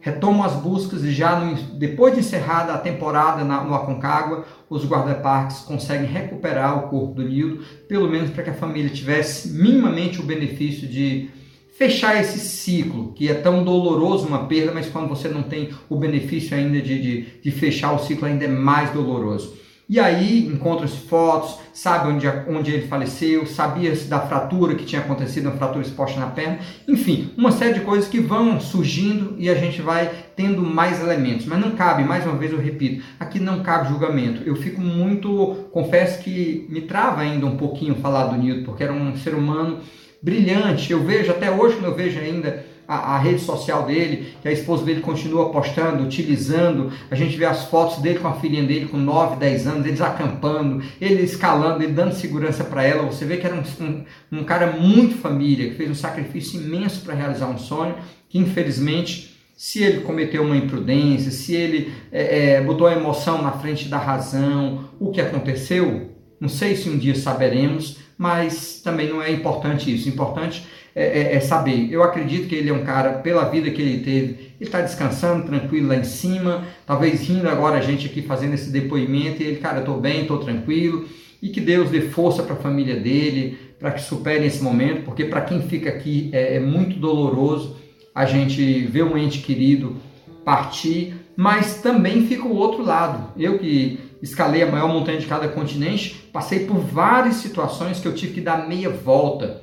retomam 0.00 0.42
as 0.42 0.54
buscas 0.54 1.04
e 1.04 1.12
já 1.12 1.38
no, 1.38 1.54
depois 1.78 2.14
de 2.14 2.20
encerrada 2.20 2.72
a 2.72 2.78
temporada 2.78 3.44
na, 3.44 3.62
no 3.62 3.74
Aconcagua, 3.74 4.46
os 4.68 4.84
guarda-parques 4.84 5.58
conseguem 5.60 6.06
recuperar 6.06 6.78
o 6.78 6.88
corpo 6.88 7.14
do 7.14 7.22
Nildo, 7.22 7.62
pelo 7.86 8.08
menos 8.08 8.30
para 8.30 8.42
que 8.42 8.50
a 8.50 8.54
família 8.54 8.90
tivesse 8.90 9.50
minimamente 9.50 10.20
o 10.20 10.24
benefício 10.24 10.88
de 10.88 11.28
fechar 11.76 12.20
esse 12.20 12.38
ciclo, 12.38 13.12
que 13.12 13.28
é 13.28 13.34
tão 13.34 13.62
doloroso 13.62 14.26
uma 14.26 14.46
perda, 14.46 14.72
mas 14.72 14.88
quando 14.88 15.08
você 15.08 15.28
não 15.28 15.42
tem 15.42 15.70
o 15.88 15.96
benefício 15.96 16.56
ainda 16.56 16.80
de, 16.80 17.00
de, 17.00 17.26
de 17.42 17.50
fechar 17.50 17.92
o 17.92 17.98
ciclo, 17.98 18.26
ainda 18.26 18.44
é 18.44 18.48
mais 18.48 18.90
doloroso. 18.90 19.56
E 19.90 19.98
aí 19.98 20.46
encontram-se 20.46 20.98
fotos, 20.98 21.58
sabe 21.72 22.12
onde, 22.12 22.24
onde 22.46 22.70
ele 22.70 22.86
faleceu, 22.86 23.44
sabia-se 23.44 24.06
da 24.06 24.20
fratura 24.20 24.76
que 24.76 24.84
tinha 24.84 25.00
acontecido, 25.00 25.46
uma 25.46 25.56
fratura 25.56 25.84
exposta 25.84 26.20
na 26.20 26.28
perna, 26.28 26.60
enfim, 26.86 27.32
uma 27.36 27.50
série 27.50 27.74
de 27.74 27.80
coisas 27.80 28.08
que 28.08 28.20
vão 28.20 28.60
surgindo 28.60 29.34
e 29.36 29.50
a 29.50 29.54
gente 29.56 29.82
vai 29.82 30.08
tendo 30.36 30.62
mais 30.62 31.00
elementos. 31.00 31.44
Mas 31.44 31.58
não 31.58 31.72
cabe, 31.72 32.04
mais 32.04 32.24
uma 32.24 32.36
vez 32.36 32.52
eu 32.52 32.60
repito, 32.60 33.02
aqui 33.18 33.40
não 33.40 33.64
cabe 33.64 33.88
julgamento. 33.88 34.44
Eu 34.46 34.54
fico 34.54 34.80
muito, 34.80 35.68
confesso 35.72 36.22
que 36.22 36.68
me 36.68 36.82
trava 36.82 37.22
ainda 37.22 37.44
um 37.46 37.56
pouquinho 37.56 37.96
falar 37.96 38.26
do 38.26 38.36
Nilton, 38.36 38.66
porque 38.66 38.84
era 38.84 38.92
um 38.92 39.16
ser 39.16 39.34
humano 39.34 39.80
brilhante. 40.22 40.92
Eu 40.92 41.02
vejo 41.02 41.32
até 41.32 41.50
hoje, 41.50 41.82
eu 41.82 41.96
vejo 41.96 42.16
ainda 42.20 42.64
a, 42.90 43.14
a, 43.14 43.18
rede 43.18 43.40
social 43.40 43.86
dele, 43.86 44.34
que 44.42 44.48
a 44.48 44.52
esposa 44.52 44.84
dele 44.84 45.00
continua 45.00 45.50
postando, 45.50 46.02
utilizando. 46.02 46.92
A 47.08 47.14
gente 47.14 47.36
vê 47.36 47.44
as 47.44 47.66
fotos 47.66 47.98
dele 47.98 48.18
com 48.18 48.26
a 48.26 48.32
filhinha 48.32 48.64
dele 48.64 48.86
com 48.86 48.96
9, 48.96 49.36
10 49.36 49.66
anos, 49.68 49.86
eles 49.86 50.00
acampando, 50.00 50.82
ele 51.00 51.22
escalando, 51.22 51.84
ele 51.84 51.92
dando 51.92 52.12
segurança 52.12 52.64
para 52.64 52.82
ela. 52.82 53.04
Você 53.04 53.24
vê 53.24 53.36
que 53.36 53.46
era 53.46 53.54
um, 53.54 53.62
um, 53.84 54.04
um 54.40 54.44
cara 54.44 54.72
muito 54.72 55.18
família, 55.18 55.70
que 55.70 55.76
fez 55.76 55.88
um 55.88 55.94
sacrifício 55.94 56.60
imenso 56.60 57.02
para 57.02 57.14
realizar 57.14 57.46
um 57.46 57.58
sonho, 57.58 57.94
que 58.28 58.38
infelizmente 58.38 59.38
se 59.56 59.84
ele 59.84 60.00
cometeu 60.00 60.42
uma 60.42 60.56
imprudência, 60.56 61.30
se 61.30 61.54
ele 61.54 61.92
é, 62.10 62.54
é, 62.54 62.60
botou 62.60 62.88
a 62.88 62.92
emoção 62.92 63.40
na 63.40 63.52
frente 63.52 63.88
da 63.88 63.98
razão, 63.98 64.88
o 64.98 65.12
que 65.12 65.20
aconteceu, 65.20 66.10
não 66.40 66.48
sei 66.48 66.74
se 66.74 66.88
um 66.88 66.98
dia 66.98 67.14
saberemos, 67.14 67.98
mas 68.18 68.82
também 68.82 69.08
não 69.08 69.22
é 69.22 69.30
importante 69.30 69.94
isso. 69.94 70.08
Importante 70.08 70.66
é, 70.94 71.04
é, 71.04 71.34
é, 71.36 71.40
saber. 71.40 71.88
Eu 71.90 72.02
acredito 72.02 72.48
que 72.48 72.54
ele 72.54 72.68
é 72.68 72.72
um 72.72 72.84
cara, 72.84 73.14
pela 73.14 73.44
vida 73.44 73.70
que 73.70 73.80
ele 73.80 74.02
teve, 74.02 74.26
ele 74.26 74.54
está 74.60 74.80
descansando, 74.80 75.46
tranquilo 75.46 75.88
lá 75.88 75.96
em 75.96 76.04
cima, 76.04 76.64
talvez 76.86 77.26
rindo 77.28 77.48
agora 77.48 77.78
a 77.78 77.80
gente 77.80 78.06
aqui 78.06 78.22
fazendo 78.22 78.54
esse 78.54 78.70
depoimento, 78.70 79.42
e 79.42 79.46
ele, 79.46 79.56
cara, 79.56 79.80
estou 79.80 80.00
bem, 80.00 80.22
estou 80.22 80.38
tranquilo, 80.38 81.06
e 81.40 81.48
que 81.48 81.60
Deus 81.60 81.90
dê 81.90 82.02
força 82.02 82.42
para 82.42 82.54
a 82.54 82.58
família 82.58 82.96
dele, 82.96 83.56
para 83.78 83.92
que 83.92 84.02
supere 84.02 84.44
esse 84.44 84.62
momento, 84.62 85.04
porque 85.04 85.24
para 85.24 85.40
quem 85.42 85.62
fica 85.62 85.88
aqui 85.88 86.28
é, 86.32 86.56
é 86.56 86.60
muito 86.60 86.98
doloroso 86.98 87.76
a 88.14 88.26
gente 88.26 88.82
ver 88.86 89.04
um 89.04 89.16
ente 89.16 89.38
querido 89.38 89.96
partir, 90.44 91.14
mas 91.36 91.80
também 91.80 92.26
fica 92.26 92.46
o 92.46 92.54
outro 92.54 92.82
lado. 92.82 93.32
Eu 93.38 93.58
que 93.58 93.98
escalei 94.20 94.62
a 94.62 94.70
maior 94.70 94.88
montanha 94.88 95.18
de 95.18 95.26
cada 95.26 95.48
continente, 95.48 96.28
passei 96.32 96.66
por 96.66 96.78
várias 96.78 97.36
situações 97.36 98.00
que 98.00 98.06
eu 98.06 98.14
tive 98.14 98.34
que 98.34 98.40
dar 98.40 98.68
meia 98.68 98.90
volta 98.90 99.62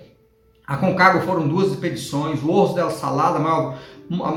a 0.68 0.76
Concagua 0.76 1.22
foram 1.22 1.48
duas 1.48 1.70
expedições, 1.70 2.44
o 2.44 2.52
Orso 2.52 2.76
del 2.76 2.92
Salada, 2.92 3.40
maior, 3.40 3.78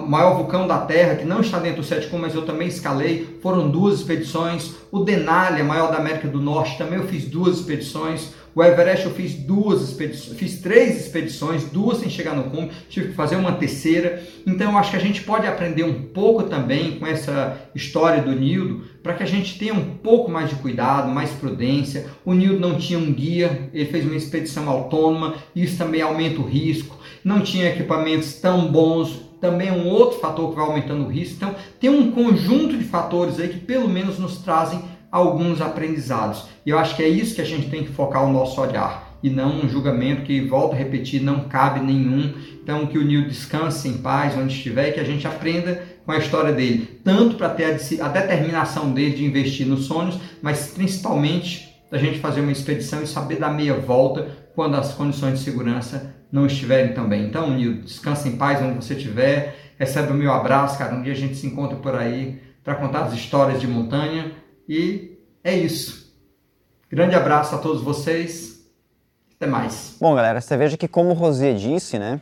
maior 0.06 0.36
vulcão 0.36 0.64
da 0.64 0.78
Terra, 0.78 1.16
que 1.16 1.24
não 1.24 1.40
está 1.40 1.58
dentro 1.58 1.82
do 1.82 1.86
Sétimo, 1.86 2.20
mas 2.20 2.36
eu 2.36 2.46
também 2.46 2.68
escalei, 2.68 3.36
foram 3.42 3.68
duas 3.68 3.96
expedições. 3.96 4.76
O 4.92 5.00
Denali, 5.00 5.60
maior 5.64 5.90
da 5.90 5.96
América 5.96 6.28
do 6.28 6.40
Norte, 6.40 6.78
também 6.78 7.00
eu 7.00 7.08
fiz 7.08 7.24
duas 7.24 7.56
expedições. 7.56 8.32
O 8.54 8.62
Everest 8.62 9.06
eu 9.06 9.12
fiz 9.12 9.34
duas 9.34 9.82
expedições, 9.82 10.38
fiz 10.38 10.60
três 10.60 11.00
expedições, 11.00 11.64
duas 11.64 11.98
sem 11.98 12.10
chegar 12.10 12.34
no 12.34 12.44
cume, 12.44 12.70
tive 12.88 13.08
que 13.08 13.14
fazer 13.14 13.36
uma 13.36 13.52
terceira. 13.52 14.22
Então 14.46 14.72
eu 14.72 14.78
acho 14.78 14.90
que 14.90 14.96
a 14.96 15.00
gente 15.00 15.22
pode 15.22 15.46
aprender 15.46 15.84
um 15.84 16.08
pouco 16.08 16.44
também 16.44 16.98
com 16.98 17.06
essa 17.06 17.70
história 17.74 18.22
do 18.22 18.32
Nildo, 18.32 18.84
para 19.02 19.14
que 19.14 19.22
a 19.22 19.26
gente 19.26 19.58
tenha 19.58 19.74
um 19.74 19.96
pouco 19.96 20.30
mais 20.30 20.50
de 20.50 20.56
cuidado, 20.56 21.10
mais 21.10 21.30
prudência. 21.30 22.06
O 22.24 22.34
Nildo 22.34 22.58
não 22.58 22.76
tinha 22.76 22.98
um 22.98 23.12
guia, 23.12 23.70
ele 23.72 23.86
fez 23.86 24.04
uma 24.04 24.16
expedição 24.16 24.68
autônoma, 24.68 25.34
isso 25.54 25.78
também 25.78 26.02
aumenta 26.02 26.40
o 26.40 26.46
risco. 26.46 26.98
Não 27.24 27.40
tinha 27.40 27.68
equipamentos 27.68 28.34
tão 28.34 28.66
bons, 28.70 29.30
também 29.40 29.68
é 29.68 29.72
um 29.72 29.88
outro 29.88 30.18
fator 30.18 30.50
que 30.50 30.56
vai 30.56 30.66
aumentando 30.66 31.04
o 31.04 31.08
risco. 31.08 31.36
Então, 31.36 31.54
tem 31.80 31.88
um 31.88 32.10
conjunto 32.10 32.76
de 32.76 32.84
fatores 32.84 33.40
aí 33.40 33.48
que 33.48 33.58
pelo 33.58 33.88
menos 33.88 34.18
nos 34.18 34.38
trazem 34.38 34.82
alguns 35.10 35.60
aprendizados. 35.60 36.44
E 36.64 36.70
eu 36.70 36.78
acho 36.78 36.94
que 36.96 37.02
é 37.02 37.08
isso 37.08 37.34
que 37.34 37.40
a 37.40 37.46
gente 37.46 37.68
tem 37.68 37.84
que 37.84 37.90
focar 37.90 38.24
o 38.24 38.32
nosso 38.32 38.60
olhar 38.60 39.10
e 39.22 39.28
não 39.28 39.60
um 39.60 39.68
julgamento 39.68 40.22
que, 40.22 40.40
volto 40.40 40.72
a 40.72 40.76
repetir, 40.76 41.22
não 41.22 41.40
cabe 41.40 41.80
nenhum. 41.80 42.32
Então, 42.62 42.86
que 42.86 42.98
o 42.98 43.04
Nil 43.04 43.26
descanse 43.26 43.88
em 43.88 43.98
paz 43.98 44.36
onde 44.36 44.54
estiver 44.54 44.88
e 44.88 44.92
que 44.92 45.00
a 45.00 45.04
gente 45.04 45.26
aprenda 45.26 45.82
com 46.04 46.12
a 46.12 46.18
história 46.18 46.52
dele, 46.52 47.00
tanto 47.04 47.36
para 47.36 47.50
ter 47.50 47.64
a, 47.64 48.06
a 48.06 48.08
determinação 48.08 48.92
dele 48.92 49.16
de 49.16 49.24
investir 49.24 49.66
nos 49.66 49.84
sonhos, 49.84 50.18
mas 50.40 50.68
principalmente 50.68 51.68
da 51.90 51.98
gente 51.98 52.18
fazer 52.18 52.40
uma 52.40 52.52
expedição 52.52 53.02
e 53.02 53.06
saber 53.06 53.36
dar 53.36 53.50
meia 53.50 53.74
volta 53.74 54.28
quando 54.54 54.76
as 54.76 54.94
condições 54.94 55.38
de 55.38 55.44
segurança 55.44 56.14
não 56.30 56.46
estiverem 56.46 56.92
tão 56.94 57.08
bem. 57.08 57.26
Então, 57.26 57.50
Nildo, 57.50 57.82
descansa 57.82 58.28
em 58.28 58.36
paz 58.36 58.62
onde 58.62 58.76
você 58.76 58.94
estiver, 58.94 59.74
recebe 59.78 60.12
o 60.12 60.14
meu 60.14 60.32
abraço, 60.32 60.78
cara. 60.78 60.94
Um 60.94 61.02
dia 61.02 61.12
a 61.12 61.16
gente 61.16 61.36
se 61.36 61.46
encontra 61.46 61.76
por 61.76 61.94
aí 61.94 62.40
para 62.62 62.76
contar 62.76 63.04
as 63.04 63.12
histórias 63.12 63.60
de 63.60 63.66
montanha 63.66 64.32
e 64.70 65.18
é 65.42 65.52
isso. 65.52 66.14
Grande 66.88 67.16
abraço 67.16 67.56
a 67.56 67.58
todos 67.58 67.82
vocês. 67.82 68.60
Até 69.34 69.44
mais. 69.44 69.96
Bom, 70.00 70.14
galera, 70.14 70.40
você 70.40 70.56
veja 70.56 70.76
que 70.76 70.86
como 70.86 71.10
o 71.10 71.12
Rosier 71.12 71.56
disse, 71.56 71.98
né? 71.98 72.20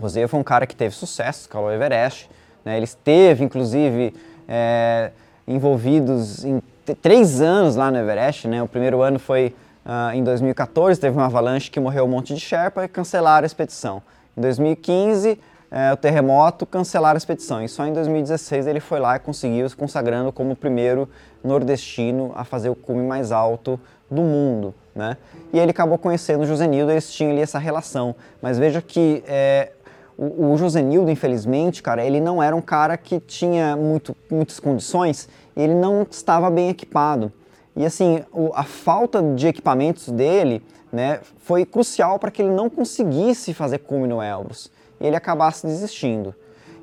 Rosier 0.00 0.26
foi 0.26 0.40
um 0.40 0.42
cara 0.42 0.66
que 0.66 0.74
teve 0.74 0.92
sucesso, 0.92 1.42
escalou 1.42 1.68
o 1.68 1.72
Everest. 1.72 2.28
Né, 2.64 2.76
ele 2.76 2.84
esteve, 2.84 3.44
inclusive, 3.44 4.12
é, 4.48 5.12
envolvidos 5.46 6.44
em 6.44 6.60
três 7.00 7.40
anos 7.40 7.76
lá 7.76 7.92
no 7.92 7.98
Everest. 7.98 8.48
Né? 8.48 8.60
O 8.60 8.66
primeiro 8.66 9.00
ano 9.00 9.20
foi 9.20 9.54
uh, 9.86 10.12
em 10.16 10.24
2014, 10.24 10.98
teve 10.98 11.16
uma 11.16 11.26
avalanche 11.26 11.70
que 11.70 11.78
morreu 11.78 12.06
um 12.06 12.08
monte 12.08 12.34
de 12.34 12.40
Sherpa 12.40 12.84
e 12.84 12.88
cancelaram 12.88 13.44
a 13.44 13.46
expedição. 13.46 14.02
Em 14.36 14.40
2015, 14.40 15.38
é, 15.74 15.90
o 15.90 15.96
terremoto, 15.96 16.66
cancelaram 16.66 17.16
a 17.16 17.18
expedição. 17.18 17.64
E 17.64 17.68
só 17.68 17.86
em 17.86 17.94
2016 17.94 18.66
ele 18.66 18.78
foi 18.78 19.00
lá 19.00 19.16
e 19.16 19.18
conseguiu 19.18 19.66
se 19.66 19.74
consagrando 19.74 20.30
como 20.30 20.52
o 20.52 20.56
primeiro 20.56 21.08
nordestino 21.42 22.32
a 22.34 22.44
fazer 22.44 22.68
o 22.68 22.74
cume 22.74 23.02
mais 23.02 23.32
alto 23.32 23.78
do 24.10 24.22
mundo. 24.22 24.74
Né? 24.94 25.16
E 25.52 25.58
ele 25.58 25.70
acabou 25.70 25.98
conhecendo 25.98 26.42
o 26.42 26.46
Josenildo, 26.46 26.92
eles 26.92 27.12
tinham 27.12 27.32
ali 27.32 27.40
essa 27.40 27.58
relação. 27.58 28.14
Mas 28.40 28.58
veja 28.58 28.82
que 28.82 29.24
é, 29.26 29.72
o, 30.16 30.52
o 30.52 30.56
Josenildo, 30.56 31.10
infelizmente, 31.10 31.82
cara, 31.82 32.04
ele 32.04 32.20
não 32.20 32.42
era 32.42 32.54
um 32.54 32.60
cara 32.60 32.96
que 32.96 33.18
tinha 33.20 33.76
muito, 33.76 34.14
muitas 34.30 34.60
condições, 34.60 35.28
ele 35.56 35.74
não 35.74 36.06
estava 36.08 36.50
bem 36.50 36.68
equipado. 36.68 37.32
E 37.74 37.86
assim, 37.86 38.22
o, 38.32 38.50
a 38.54 38.64
falta 38.64 39.22
de 39.22 39.48
equipamentos 39.48 40.10
dele 40.10 40.62
né, 40.92 41.20
foi 41.38 41.64
crucial 41.64 42.18
para 42.18 42.30
que 42.30 42.42
ele 42.42 42.50
não 42.50 42.68
conseguisse 42.68 43.54
fazer 43.54 43.78
cume 43.78 44.06
no 44.06 44.22
Elbrus 44.22 44.70
e 45.00 45.06
ele 45.06 45.16
acabasse 45.16 45.66
desistindo. 45.66 46.34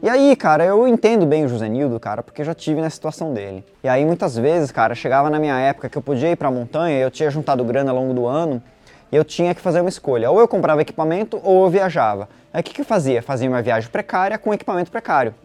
E 0.02 0.08
aí, 0.08 0.34
cara, 0.34 0.64
eu 0.64 0.88
entendo 0.88 1.26
bem 1.26 1.44
o 1.44 1.50
Josenildo, 1.50 2.00
cara, 2.00 2.24
porque 2.24 2.42
já 2.42 2.54
tive 2.54 2.80
na 2.80 2.90
situação 2.90 3.34
dele. 3.34 3.66
E 3.84 3.90
aí, 3.90 4.06
muitas 4.06 4.38
vezes, 4.38 4.72
cara, 4.72 4.96
chegava 4.96 5.30
na 5.30 5.38
minha 5.38 5.60
época 5.60 5.90
que 5.90 5.98
eu 5.98 6.02
podia 6.02 6.32
ir 6.32 6.38
pra 6.38 6.50
montanha, 6.50 6.98
eu 6.98 7.12
tinha 7.12 7.30
juntado 7.30 7.66
grana 7.66 7.92
ao 7.92 7.98
longo 7.98 8.14
do 8.14 8.26
ano, 8.26 8.64
e 9.12 9.16
eu 9.18 9.26
tinha 9.26 9.54
que 9.54 9.60
fazer 9.60 9.82
uma 9.82 9.90
escolha. 9.90 10.32
Ou 10.32 10.40
eu 10.40 10.48
comprava 10.48 10.82
equipamento 10.82 11.40
ou 11.44 11.66
eu 11.66 11.70
viajava. 11.70 12.30
Aí 12.54 12.62
o 12.62 12.64
que, 12.64 12.74
que 12.74 12.80
eu 12.80 12.86
fazia? 12.86 13.22
Fazia 13.22 13.50
uma 13.50 13.62
viagem 13.62 13.90
precária 13.90 14.38
com 14.38 14.54
equipamento 14.54 14.90
precário. 14.90 15.36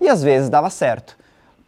E 0.00 0.08
às 0.08 0.24
vezes 0.24 0.48
dava 0.48 0.70
certo. 0.70 1.16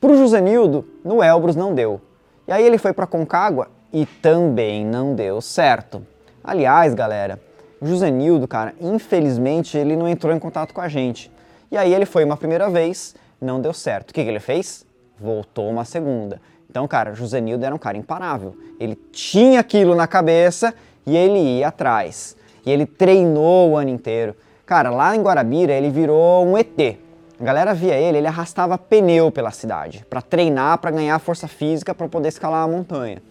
Pro 0.00 0.16
Josenildo, 0.16 0.84
no 1.04 1.22
Elbrus 1.22 1.54
não 1.54 1.72
deu. 1.72 2.00
E 2.48 2.52
aí 2.52 2.66
ele 2.66 2.76
foi 2.76 2.92
para 2.92 3.06
Concagua 3.06 3.68
e 3.92 4.04
também 4.04 4.84
não 4.84 5.14
deu 5.14 5.40
certo. 5.40 6.04
Aliás, 6.42 6.92
galera, 6.92 7.40
o 7.80 7.86
Josenildo, 7.86 8.48
cara, 8.48 8.74
infelizmente 8.80 9.78
ele 9.78 9.94
não 9.94 10.08
entrou 10.08 10.34
em 10.34 10.40
contato 10.40 10.74
com 10.74 10.80
a 10.80 10.88
gente. 10.88 11.31
E 11.72 11.78
aí 11.78 11.94
ele 11.94 12.04
foi 12.04 12.22
uma 12.22 12.36
primeira 12.36 12.68
vez, 12.68 13.14
não 13.40 13.58
deu 13.58 13.72
certo. 13.72 14.10
O 14.10 14.14
que, 14.14 14.22
que 14.22 14.28
ele 14.28 14.40
fez? 14.40 14.84
Voltou 15.18 15.70
uma 15.70 15.86
segunda. 15.86 16.38
Então, 16.68 16.86
cara, 16.86 17.12
o 17.12 17.14
Josenildo 17.14 17.64
era 17.64 17.74
um 17.74 17.78
cara 17.78 17.96
imparável. 17.96 18.54
Ele 18.78 18.94
tinha 19.10 19.60
aquilo 19.60 19.94
na 19.94 20.06
cabeça 20.06 20.74
e 21.06 21.16
ele 21.16 21.38
ia 21.38 21.68
atrás. 21.68 22.36
E 22.66 22.70
ele 22.70 22.84
treinou 22.84 23.70
o 23.70 23.76
ano 23.78 23.88
inteiro. 23.88 24.36
Cara, 24.66 24.90
lá 24.90 25.16
em 25.16 25.22
Guarabira 25.22 25.72
ele 25.72 25.88
virou 25.88 26.44
um 26.46 26.58
ET. 26.58 26.98
A 27.40 27.42
galera 27.42 27.72
via 27.72 27.94
ele, 27.94 28.18
ele 28.18 28.26
arrastava 28.26 28.76
pneu 28.76 29.30
pela 29.30 29.50
cidade 29.50 30.04
para 30.10 30.20
treinar, 30.20 30.76
para 30.76 30.90
ganhar 30.90 31.18
força 31.20 31.48
física 31.48 31.94
para 31.94 32.06
poder 32.06 32.28
escalar 32.28 32.64
a 32.64 32.68
montanha. 32.68 33.22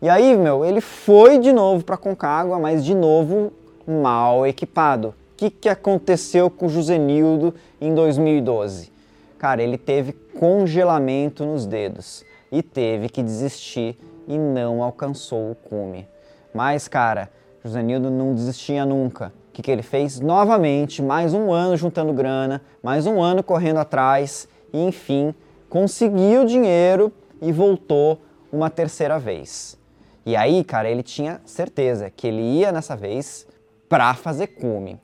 E 0.00 0.08
aí, 0.08 0.34
meu, 0.34 0.64
ele 0.64 0.80
foi 0.80 1.38
de 1.38 1.52
novo 1.52 1.84
para 1.84 1.98
Concagua, 1.98 2.58
mas 2.58 2.82
de 2.82 2.94
novo 2.94 3.52
mal 3.86 4.46
equipado. 4.46 5.14
O 5.34 5.36
que, 5.36 5.50
que 5.50 5.68
aconteceu 5.68 6.48
com 6.48 6.66
o 6.66 6.68
Josenildo 6.68 7.54
em 7.80 7.94
2012? 7.94 8.90
Cara, 9.38 9.62
ele 9.62 9.76
teve 9.76 10.12
congelamento 10.12 11.44
nos 11.44 11.66
dedos 11.66 12.24
e 12.50 12.62
teve 12.62 13.08
que 13.08 13.22
desistir 13.22 13.98
e 14.26 14.38
não 14.38 14.82
alcançou 14.82 15.50
o 15.50 15.54
cume. 15.54 16.08
Mas, 16.54 16.88
cara, 16.88 17.28
Josenildo 17.62 18.10
não 18.10 18.34
desistia 18.34 18.86
nunca 18.86 19.32
que, 19.54 19.62
que 19.62 19.70
ele 19.70 19.82
fez? 19.82 20.18
Novamente, 20.18 21.00
mais 21.00 21.32
um 21.32 21.52
ano 21.52 21.76
juntando 21.76 22.12
grana, 22.12 22.60
mais 22.82 23.06
um 23.06 23.22
ano 23.22 23.42
correndo 23.42 23.78
atrás 23.78 24.48
e, 24.72 24.84
enfim, 24.84 25.32
conseguiu 25.70 26.44
dinheiro 26.44 27.12
e 27.40 27.52
voltou 27.52 28.20
uma 28.52 28.68
terceira 28.68 29.16
vez. 29.16 29.78
E 30.26 30.34
aí, 30.34 30.64
cara, 30.64 30.90
ele 30.90 31.04
tinha 31.04 31.40
certeza 31.44 32.10
que 32.10 32.26
ele 32.26 32.42
ia 32.42 32.72
nessa 32.72 32.96
vez 32.96 33.46
pra 33.88 34.12
fazer 34.14 34.48
cume. 34.48 35.00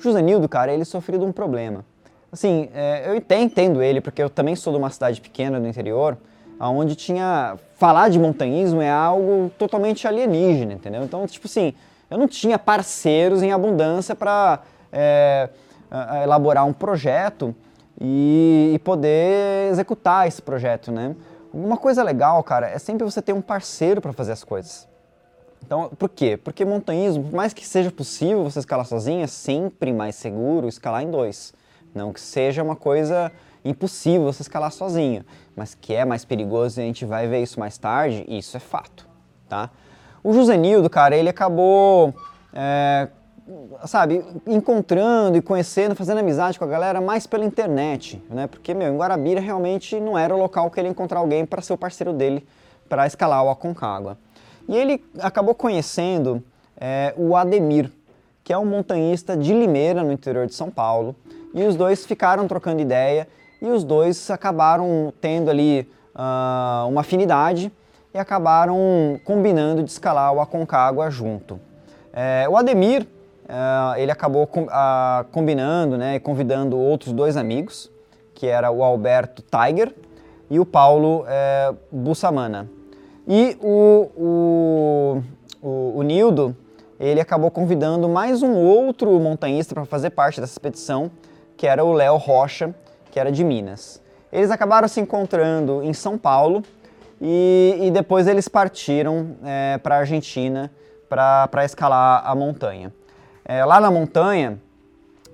O 0.00 0.02
Josenildo, 0.02 0.48
cara, 0.48 0.72
ele 0.72 0.86
sofreu 0.86 1.18
de 1.18 1.26
um 1.26 1.30
problema. 1.30 1.84
Assim, 2.32 2.70
é, 2.74 3.06
eu 3.06 3.18
até 3.18 3.38
entendo 3.38 3.82
ele, 3.82 4.00
porque 4.00 4.22
eu 4.22 4.30
também 4.30 4.56
sou 4.56 4.72
de 4.72 4.78
uma 4.78 4.88
cidade 4.88 5.20
pequena 5.20 5.60
do 5.60 5.68
interior, 5.68 6.16
onde 6.58 6.96
tinha. 6.96 7.58
Falar 7.76 8.08
de 8.08 8.18
montanhismo 8.18 8.80
é 8.80 8.90
algo 8.90 9.50
totalmente 9.58 10.08
alienígena, 10.08 10.72
entendeu? 10.72 11.04
Então, 11.04 11.26
tipo 11.26 11.46
assim, 11.46 11.74
eu 12.10 12.16
não 12.16 12.26
tinha 12.26 12.58
parceiros 12.58 13.42
em 13.42 13.52
abundância 13.52 14.14
para 14.14 14.60
é, 14.90 15.50
elaborar 16.22 16.66
um 16.66 16.72
projeto 16.72 17.54
e, 18.00 18.72
e, 18.74 18.78
poder 18.78 19.70
executar 19.70 20.26
esse 20.26 20.40
projeto, 20.40 20.90
né? 20.90 21.14
Uma 21.52 21.76
coisa 21.76 22.02
legal, 22.02 22.42
cara, 22.42 22.68
é 22.68 22.78
sempre 22.78 23.04
você 23.04 23.20
ter 23.20 23.34
um 23.34 23.42
parceiro 23.42 24.00
para 24.00 24.14
fazer 24.14 24.32
as 24.32 24.44
coisas. 24.44 24.89
Então, 25.64 25.90
por 25.90 26.08
quê? 26.08 26.36
Porque 26.36 26.64
montanhismo, 26.64 27.24
por 27.24 27.34
mais 27.34 27.52
que 27.52 27.66
seja 27.66 27.90
possível 27.90 28.42
você 28.42 28.58
escalar 28.58 28.86
sozinho, 28.86 29.22
é 29.22 29.26
sempre 29.26 29.92
mais 29.92 30.16
seguro 30.16 30.68
escalar 30.68 31.02
em 31.02 31.10
dois. 31.10 31.52
Não 31.94 32.12
que 32.12 32.20
seja 32.20 32.62
uma 32.62 32.76
coisa 32.76 33.30
impossível 33.64 34.24
você 34.24 34.42
escalar 34.42 34.72
sozinho, 34.72 35.24
mas 35.54 35.74
que 35.74 35.94
é 35.94 36.04
mais 36.04 36.24
perigoso 36.24 36.80
e 36.80 36.82
a 36.82 36.86
gente 36.86 37.04
vai 37.04 37.26
ver 37.26 37.42
isso 37.42 37.60
mais 37.60 37.76
tarde, 37.76 38.24
isso 38.28 38.56
é 38.56 38.60
fato, 38.60 39.06
tá? 39.48 39.70
O 40.22 40.32
Josenildo, 40.32 40.88
cara, 40.88 41.16
ele 41.16 41.28
acabou, 41.28 42.14
é, 42.52 43.08
sabe, 43.86 44.24
encontrando 44.46 45.36
e 45.36 45.42
conhecendo, 45.42 45.94
fazendo 45.94 46.18
amizade 46.18 46.58
com 46.58 46.64
a 46.64 46.68
galera 46.68 47.00
mais 47.00 47.26
pela 47.26 47.44
internet, 47.44 48.22
né? 48.30 48.46
Porque, 48.46 48.72
meu, 48.74 48.92
em 48.92 48.96
Guarabira 48.96 49.40
realmente 49.40 49.98
não 49.98 50.16
era 50.16 50.34
o 50.34 50.38
local 50.38 50.70
que 50.70 50.78
ele 50.78 50.88
encontrar 50.88 51.20
alguém 51.20 51.44
para 51.44 51.62
ser 51.62 51.72
o 51.72 51.78
parceiro 51.78 52.12
dele 52.12 52.46
para 52.88 53.06
escalar 53.06 53.44
o 53.44 53.50
Aconcagua. 53.50 54.18
E 54.68 54.76
ele 54.76 55.04
acabou 55.20 55.54
conhecendo 55.54 56.42
é, 56.76 57.14
o 57.16 57.36
Ademir, 57.36 57.90
que 58.42 58.52
é 58.52 58.58
um 58.58 58.64
montanhista 58.64 59.36
de 59.36 59.52
Limeira, 59.52 60.02
no 60.02 60.12
interior 60.12 60.46
de 60.46 60.54
São 60.54 60.70
Paulo, 60.70 61.14
e 61.54 61.64
os 61.64 61.76
dois 61.76 62.06
ficaram 62.06 62.46
trocando 62.48 62.80
ideia 62.80 63.28
e 63.60 63.66
os 63.66 63.84
dois 63.84 64.30
acabaram 64.30 65.12
tendo 65.20 65.50
ali 65.50 65.88
uh, 66.14 66.88
uma 66.88 67.02
afinidade 67.02 67.70
e 68.14 68.18
acabaram 68.18 69.20
combinando 69.24 69.82
de 69.82 69.90
escalar 69.90 70.32
o 70.32 70.40
Aconcagua 70.40 71.10
junto. 71.10 71.60
É, 72.12 72.46
o 72.48 72.56
Ademir, 72.56 73.06
é, 73.48 74.02
ele 74.02 74.10
acabou 74.10 74.46
com, 74.46 74.66
a, 74.68 75.24
combinando 75.30 75.96
né, 75.96 76.16
e 76.16 76.20
convidando 76.20 76.76
outros 76.76 77.12
dois 77.12 77.36
amigos, 77.36 77.90
que 78.34 78.46
era 78.46 78.70
o 78.70 78.82
Alberto 78.82 79.42
Tiger 79.42 79.94
e 80.48 80.58
o 80.58 80.66
Paulo 80.66 81.24
é, 81.28 81.72
Bussamana. 81.92 82.68
E 83.32 83.56
o, 83.60 84.10
o, 84.16 85.22
o, 85.62 85.98
o 85.98 86.02
Nildo, 86.02 86.56
ele 86.98 87.20
acabou 87.20 87.48
convidando 87.48 88.08
mais 88.08 88.42
um 88.42 88.56
outro 88.56 89.08
montanhista 89.20 89.72
para 89.72 89.84
fazer 89.84 90.10
parte 90.10 90.40
dessa 90.40 90.52
expedição, 90.52 91.12
que 91.56 91.64
era 91.64 91.84
o 91.84 91.92
Léo 91.92 92.16
Rocha, 92.16 92.74
que 93.08 93.20
era 93.20 93.30
de 93.30 93.44
Minas. 93.44 94.02
Eles 94.32 94.50
acabaram 94.50 94.88
se 94.88 95.00
encontrando 95.00 95.80
em 95.80 95.92
São 95.92 96.18
Paulo 96.18 96.64
e, 97.20 97.78
e 97.80 97.90
depois 97.92 98.26
eles 98.26 98.48
partiram 98.48 99.36
é, 99.44 99.78
para 99.78 99.94
a 99.94 99.98
Argentina 99.98 100.68
para 101.08 101.64
escalar 101.64 102.28
a 102.28 102.34
montanha. 102.34 102.92
É, 103.44 103.64
lá 103.64 103.80
na 103.80 103.92
montanha, 103.92 104.60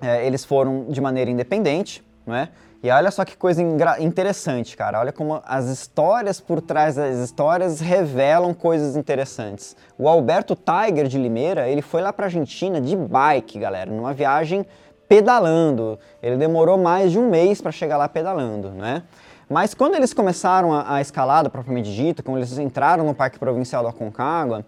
é, 0.02 0.26
eles 0.26 0.44
foram 0.44 0.84
de 0.90 1.00
maneira 1.00 1.30
independente, 1.30 2.04
né? 2.26 2.50
E 2.82 2.90
olha 2.90 3.10
só 3.10 3.24
que 3.24 3.36
coisa 3.36 3.62
interessante, 3.98 4.76
cara. 4.76 5.00
Olha 5.00 5.12
como 5.12 5.42
as 5.46 5.66
histórias 5.66 6.40
por 6.40 6.60
trás 6.60 6.96
das 6.96 7.16
histórias 7.16 7.80
revelam 7.80 8.52
coisas 8.54 8.96
interessantes. 8.96 9.76
O 9.98 10.08
Alberto 10.08 10.56
Tiger 10.56 11.08
de 11.08 11.18
Limeira, 11.18 11.68
ele 11.68 11.82
foi 11.82 12.02
lá 12.02 12.12
para 12.12 12.26
Argentina 12.26 12.80
de 12.80 12.94
bike, 12.94 13.58
galera, 13.58 13.90
numa 13.90 14.12
viagem 14.12 14.66
pedalando. 15.08 15.98
Ele 16.22 16.36
demorou 16.36 16.76
mais 16.76 17.10
de 17.12 17.18
um 17.18 17.30
mês 17.30 17.60
para 17.60 17.72
chegar 17.72 17.96
lá 17.96 18.08
pedalando, 18.08 18.70
né? 18.70 19.02
Mas 19.48 19.74
quando 19.74 19.94
eles 19.94 20.12
começaram 20.12 20.72
a, 20.72 20.96
a 20.96 21.00
escalada 21.00 21.48
propriamente 21.48 21.94
dita, 21.94 22.22
quando 22.22 22.38
eles 22.38 22.58
entraram 22.58 23.04
no 23.04 23.14
Parque 23.14 23.38
Provincial 23.38 23.82
do 23.82 23.88
Aconcagua, 23.88 24.64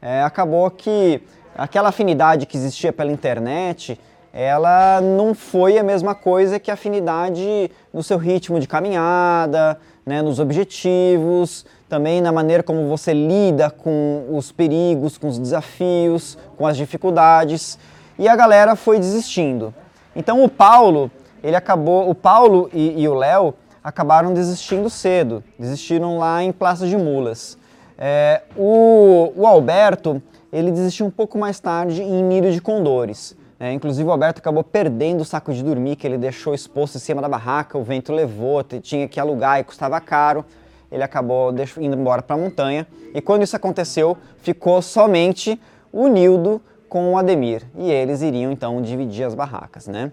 é, 0.00 0.22
acabou 0.22 0.70
que 0.70 1.22
aquela 1.54 1.90
afinidade 1.90 2.46
que 2.46 2.56
existia 2.56 2.92
pela 2.92 3.12
internet 3.12 4.00
ela 4.32 5.00
não 5.00 5.34
foi 5.34 5.78
a 5.78 5.82
mesma 5.82 6.14
coisa 6.14 6.58
que 6.58 6.70
a 6.70 6.74
afinidade 6.74 7.70
no 7.92 8.02
seu 8.02 8.16
ritmo 8.16 8.58
de 8.58 8.66
caminhada, 8.66 9.78
né, 10.06 10.22
nos 10.22 10.38
objetivos, 10.38 11.66
também 11.88 12.22
na 12.22 12.32
maneira 12.32 12.62
como 12.62 12.88
você 12.88 13.12
lida 13.12 13.70
com 13.70 14.24
os 14.30 14.50
perigos, 14.50 15.18
com 15.18 15.28
os 15.28 15.38
desafios, 15.38 16.38
com 16.56 16.66
as 16.66 16.76
dificuldades. 16.76 17.78
E 18.18 18.26
a 18.26 18.34
galera 18.34 18.74
foi 18.74 18.98
desistindo. 18.98 19.74
Então 20.16 20.42
o 20.42 20.48
Paulo, 20.48 21.10
ele 21.42 21.56
acabou, 21.56 22.08
o 22.08 22.14
Paulo 22.14 22.70
e, 22.72 23.02
e 23.02 23.06
o 23.06 23.14
Léo 23.14 23.54
acabaram 23.84 24.32
desistindo 24.32 24.88
cedo, 24.88 25.44
desistiram 25.58 26.18
lá 26.18 26.42
em 26.42 26.52
Praça 26.52 26.86
de 26.86 26.96
Mulas. 26.96 27.58
É, 27.98 28.42
o, 28.56 29.32
o, 29.36 29.46
Alberto, 29.46 30.22
ele 30.52 30.70
desistiu 30.70 31.06
um 31.06 31.10
pouco 31.10 31.36
mais 31.36 31.60
tarde 31.60 32.02
em 32.02 32.22
Nírio 32.22 32.52
de 32.52 32.60
Condores. 32.60 33.36
É, 33.62 33.72
inclusive 33.72 34.08
o 34.08 34.10
Alberto 34.10 34.40
acabou 34.40 34.64
perdendo 34.64 35.20
o 35.20 35.24
saco 35.24 35.52
de 35.52 35.62
dormir 35.62 35.94
que 35.94 36.04
ele 36.04 36.18
deixou 36.18 36.52
exposto 36.52 36.96
em 36.96 36.98
cima 36.98 37.22
da 37.22 37.28
barraca, 37.28 37.78
o 37.78 37.84
vento 37.84 38.12
levou, 38.12 38.60
tinha 38.64 39.06
que 39.06 39.20
alugar 39.20 39.60
e 39.60 39.62
custava 39.62 40.00
caro. 40.00 40.44
Ele 40.90 41.04
acabou 41.04 41.54
indo 41.78 41.96
embora 41.96 42.22
para 42.22 42.34
a 42.34 42.38
montanha. 42.40 42.88
E 43.14 43.20
quando 43.20 43.42
isso 43.42 43.54
aconteceu, 43.54 44.18
ficou 44.38 44.82
somente 44.82 45.60
o 45.92 46.08
Nildo 46.08 46.60
com 46.88 47.12
o 47.12 47.16
Ademir. 47.16 47.62
E 47.76 47.88
eles 47.88 48.20
iriam 48.20 48.50
então 48.50 48.82
dividir 48.82 49.24
as 49.24 49.32
barracas. 49.32 49.86
Né? 49.86 50.10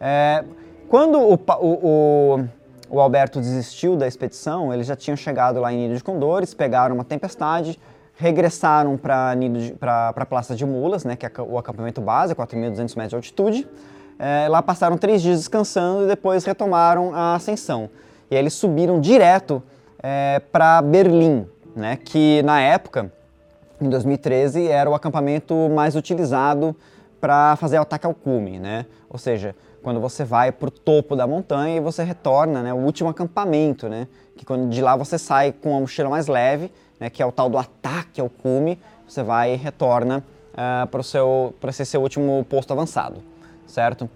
É, 0.00 0.44
quando 0.88 1.20
o, 1.20 1.38
o, 1.60 2.44
o, 2.90 3.00
Alberto 3.00 3.38
desistiu 3.38 3.94
da 3.94 4.08
expedição, 4.08 4.74
eles 4.74 4.88
já 4.88 4.96
tinham 4.96 5.16
chegado 5.16 5.60
lá 5.60 5.72
em 5.72 5.86
Nido 5.86 5.96
de 5.96 6.02
Condores, 6.02 6.52
pegaram 6.52 6.96
uma 6.96 7.04
tempestade, 7.04 7.78
regressaram 8.18 8.96
para 8.98 9.32
a 10.14 10.26
Praça 10.26 10.56
de 10.56 10.66
Mulas, 10.66 11.04
né, 11.04 11.14
que 11.14 11.24
é 11.24 11.30
o 11.38 11.56
acampamento 11.56 12.00
base, 12.00 12.34
4.200 12.34 12.96
metros 12.96 13.08
de 13.10 13.14
altitude. 13.14 13.68
É, 14.18 14.48
lá 14.48 14.60
passaram 14.60 14.98
três 14.98 15.22
dias 15.22 15.38
descansando 15.38 16.02
e 16.02 16.08
depois 16.08 16.44
retomaram 16.44 17.14
a 17.14 17.36
ascensão. 17.36 17.88
E 18.28 18.34
aí 18.34 18.42
eles 18.42 18.54
subiram 18.54 19.00
direto 19.00 19.62
é, 20.02 20.42
para 20.50 20.82
Berlim, 20.82 21.46
né, 21.76 21.96
que 21.96 22.42
na 22.42 22.60
época, 22.60 23.12
em 23.80 23.88
2013, 23.88 24.66
era 24.66 24.90
o 24.90 24.94
acampamento 24.94 25.54
mais 25.70 25.94
utilizado 25.94 26.74
para 27.20 27.54
fazer 27.54 27.76
ataque 27.76 28.04
ao 28.04 28.14
cume, 28.14 28.58
né? 28.58 28.86
Ou 29.08 29.18
seja, 29.18 29.54
quando 29.80 30.00
você 30.00 30.24
vai 30.24 30.50
para 30.50 30.68
o 30.68 30.70
topo 30.70 31.14
da 31.14 31.26
montanha 31.26 31.76
e 31.76 31.80
você 31.80 32.02
retorna, 32.02 32.62
né, 32.62 32.74
o 32.74 32.78
último 32.78 33.08
acampamento, 33.08 33.88
né, 33.88 34.08
que 34.36 34.44
quando 34.44 34.68
de 34.68 34.82
lá 34.82 34.96
você 34.96 35.16
sai 35.16 35.52
com 35.52 35.76
a 35.76 35.80
mochila 35.80 36.10
mais 36.10 36.26
leve, 36.26 36.72
né, 36.98 37.10
que 37.10 37.22
é 37.22 37.26
o 37.26 37.32
tal 37.32 37.48
do 37.48 37.58
ataque 37.58 38.20
ao 38.20 38.28
cume, 38.28 38.78
você 39.06 39.22
vai 39.22 39.54
e 39.54 39.56
retorna 39.56 40.24
uh, 40.52 41.02
seu, 41.02 41.54
para 41.60 41.70
esse 41.70 41.84
seu 41.84 42.02
último 42.02 42.44
posto 42.48 42.72
avançado, 42.72 43.22
certo? 43.66 44.08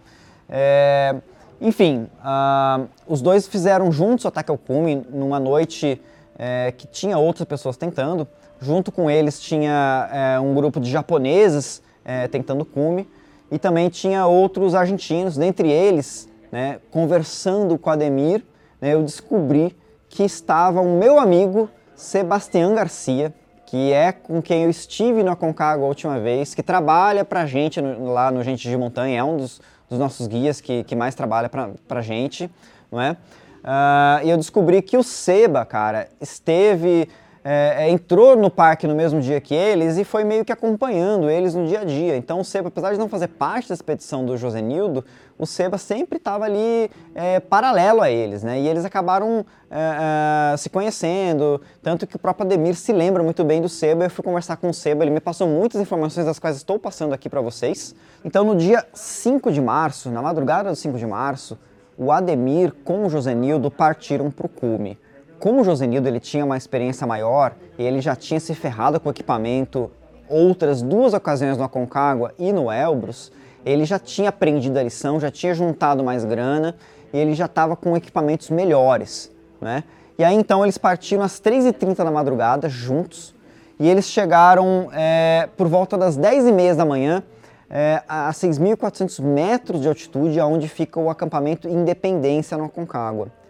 É, 0.48 1.14
enfim, 1.60 2.08
uh, 2.18 2.88
os 3.06 3.22
dois 3.22 3.46
fizeram 3.46 3.90
juntos 3.92 4.24
o 4.24 4.28
ataque 4.28 4.50
ao 4.50 4.58
cume 4.58 5.06
numa 5.10 5.38
noite 5.38 6.00
é, 6.38 6.72
que 6.76 6.86
tinha 6.86 7.16
outras 7.16 7.46
pessoas 7.46 7.76
tentando. 7.76 8.26
Junto 8.60 8.90
com 8.92 9.10
eles 9.10 9.40
tinha 9.40 10.08
é, 10.12 10.40
um 10.40 10.54
grupo 10.54 10.80
de 10.80 10.90
japoneses 10.90 11.82
é, 12.04 12.28
tentando 12.28 12.64
cume 12.64 13.08
e 13.50 13.58
também 13.58 13.88
tinha 13.88 14.26
outros 14.26 14.74
argentinos, 14.74 15.36
dentre 15.36 15.70
eles, 15.70 16.28
né, 16.50 16.80
conversando 16.90 17.76
com 17.78 17.90
Ademir, 17.90 18.42
né, 18.80 18.94
eu 18.94 19.02
descobri 19.02 19.76
que 20.08 20.22
estava 20.22 20.80
o 20.80 20.98
meu 20.98 21.18
amigo 21.18 21.68
Sebastião 22.02 22.74
Garcia, 22.74 23.32
que 23.64 23.92
é 23.92 24.10
com 24.10 24.42
quem 24.42 24.64
eu 24.64 24.70
estive 24.70 25.22
no 25.22 25.30
Aconcagua 25.30 25.84
a 25.84 25.88
última 25.88 26.18
vez, 26.18 26.52
que 26.52 26.62
trabalha 26.62 27.24
para 27.24 27.42
a 27.42 27.46
gente 27.46 27.80
no, 27.80 28.12
lá 28.12 28.28
no 28.28 28.42
Gente 28.42 28.68
de 28.68 28.76
Montanha, 28.76 29.20
é 29.20 29.24
um 29.24 29.36
dos, 29.36 29.60
dos 29.88 30.00
nossos 30.00 30.26
guias 30.26 30.60
que, 30.60 30.82
que 30.82 30.96
mais 30.96 31.14
trabalha 31.14 31.48
para 31.48 31.70
a 31.88 32.02
gente, 32.02 32.50
não 32.90 33.00
é? 33.00 33.12
Uh, 33.12 34.26
e 34.26 34.30
eu 34.30 34.36
descobri 34.36 34.82
que 34.82 34.96
o 34.96 35.02
Seba, 35.04 35.64
cara, 35.64 36.08
esteve 36.20 37.08
é, 37.44 37.86
é, 37.86 37.90
entrou 37.90 38.36
no 38.36 38.48
parque 38.48 38.86
no 38.86 38.94
mesmo 38.94 39.20
dia 39.20 39.40
que 39.40 39.52
eles 39.52 39.98
e 39.98 40.04
foi 40.04 40.22
meio 40.22 40.44
que 40.44 40.52
acompanhando 40.52 41.28
eles 41.28 41.54
no 41.54 41.66
dia 41.66 41.80
a 41.80 41.84
dia. 41.84 42.16
Então 42.16 42.38
o 42.40 42.44
Seba, 42.44 42.68
apesar 42.68 42.92
de 42.92 42.98
não 42.98 43.08
fazer 43.08 43.28
parte 43.28 43.68
da 43.68 43.74
expedição 43.74 44.24
do 44.24 44.36
Josenildo, 44.36 45.04
o 45.36 45.44
Seba 45.44 45.76
sempre 45.76 46.18
estava 46.18 46.44
ali 46.44 46.88
é, 47.14 47.40
paralelo 47.40 48.00
a 48.00 48.08
eles, 48.08 48.44
né? 48.44 48.60
E 48.60 48.68
eles 48.68 48.84
acabaram 48.84 49.44
é, 49.68 50.52
é, 50.52 50.56
se 50.56 50.70
conhecendo, 50.70 51.60
tanto 51.82 52.06
que 52.06 52.14
o 52.14 52.18
próprio 52.18 52.46
Ademir 52.46 52.76
se 52.76 52.92
lembra 52.92 53.24
muito 53.24 53.42
bem 53.42 53.60
do 53.60 53.68
Seba. 53.68 54.04
Eu 54.04 54.10
fui 54.10 54.22
conversar 54.22 54.56
com 54.56 54.70
o 54.70 54.74
Seba, 54.74 55.02
ele 55.02 55.10
me 55.10 55.20
passou 55.20 55.48
muitas 55.48 55.80
informações 55.80 56.24
das 56.24 56.38
quais 56.38 56.56
estou 56.56 56.78
passando 56.78 57.12
aqui 57.12 57.28
para 57.28 57.40
vocês. 57.40 57.92
Então 58.24 58.44
no 58.44 58.54
dia 58.54 58.86
5 58.94 59.50
de 59.50 59.60
março, 59.60 60.10
na 60.10 60.22
madrugada 60.22 60.70
do 60.70 60.76
5 60.76 60.96
de 60.96 61.06
março, 61.06 61.58
o 61.98 62.12
Ademir 62.12 62.72
com 62.84 63.04
o 63.04 63.10
Josenildo 63.10 63.68
partiram 63.68 64.30
para 64.30 64.46
o 64.46 64.48
cume 64.48 64.96
como 65.42 65.62
o 65.62 65.64
Josenildo 65.64 66.06
ele 66.06 66.20
tinha 66.20 66.44
uma 66.44 66.56
experiência 66.56 67.04
maior 67.04 67.56
ele 67.76 68.00
já 68.00 68.14
tinha 68.14 68.38
se 68.38 68.54
ferrado 68.54 69.00
com 69.00 69.08
o 69.08 69.12
equipamento 69.12 69.90
outras 70.28 70.80
duas 70.82 71.14
ocasiões 71.14 71.58
no 71.58 71.64
Aconcagua 71.64 72.32
e 72.38 72.52
no 72.52 72.70
Elbrus, 72.70 73.32
ele 73.66 73.84
já 73.84 73.98
tinha 73.98 74.28
aprendido 74.28 74.78
a 74.78 74.82
lição, 74.84 75.18
já 75.18 75.32
tinha 75.32 75.52
juntado 75.52 76.04
mais 76.04 76.24
grana 76.24 76.76
e 77.12 77.18
ele 77.18 77.34
já 77.34 77.46
estava 77.46 77.74
com 77.74 77.96
equipamentos 77.96 78.50
melhores, 78.50 79.32
né? 79.60 79.82
E 80.16 80.22
aí 80.22 80.36
então 80.36 80.64
eles 80.64 80.78
partiram 80.78 81.24
às 81.24 81.40
3h30 81.40 81.96
da 81.96 82.10
madrugada 82.12 82.68
juntos 82.68 83.34
e 83.80 83.90
eles 83.90 84.04
chegaram 84.04 84.90
é, 84.92 85.48
por 85.56 85.66
volta 85.66 85.98
das 85.98 86.16
10h30 86.16 86.76
da 86.76 86.84
manhã 86.84 87.20
é, 87.68 88.00
a 88.08 88.30
6.400 88.30 89.20
metros 89.20 89.80
de 89.80 89.88
altitude, 89.88 90.40
onde 90.40 90.68
fica 90.68 91.00
o 91.00 91.10
acampamento 91.10 91.68
Independência 91.68 92.56
no 92.56 92.66
Aconcagua. 92.66 93.41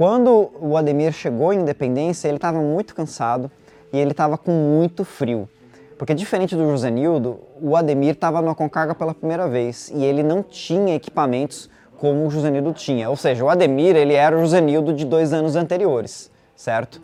Quando 0.00 0.50
o 0.58 0.78
Ademir 0.78 1.12
chegou 1.12 1.52
em 1.52 1.60
Independência, 1.60 2.26
ele 2.26 2.38
estava 2.38 2.58
muito 2.58 2.94
cansado 2.94 3.50
e 3.92 3.98
ele 3.98 4.12
estava 4.12 4.38
com 4.38 4.50
muito 4.50 5.04
frio. 5.04 5.46
Porque 5.98 6.14
diferente 6.14 6.56
do 6.56 6.70
José 6.70 6.90
Nildo, 6.90 7.38
o 7.60 7.76
Ademir 7.76 8.14
estava 8.14 8.40
no 8.40 8.48
Aconcagua 8.48 8.94
pela 8.94 9.12
primeira 9.12 9.46
vez 9.46 9.92
e 9.94 10.02
ele 10.02 10.22
não 10.22 10.42
tinha 10.42 10.94
equipamentos 10.94 11.68
como 11.98 12.26
o 12.26 12.30
José 12.30 12.50
Nildo 12.50 12.72
tinha. 12.72 13.10
Ou 13.10 13.16
seja, 13.16 13.44
o 13.44 13.50
Ademir 13.50 13.94
ele 13.94 14.14
era 14.14 14.34
o 14.34 14.40
José 14.40 14.62
Nildo 14.62 14.94
de 14.94 15.04
dois 15.04 15.34
anos 15.34 15.54
anteriores, 15.54 16.30
certo? 16.56 16.98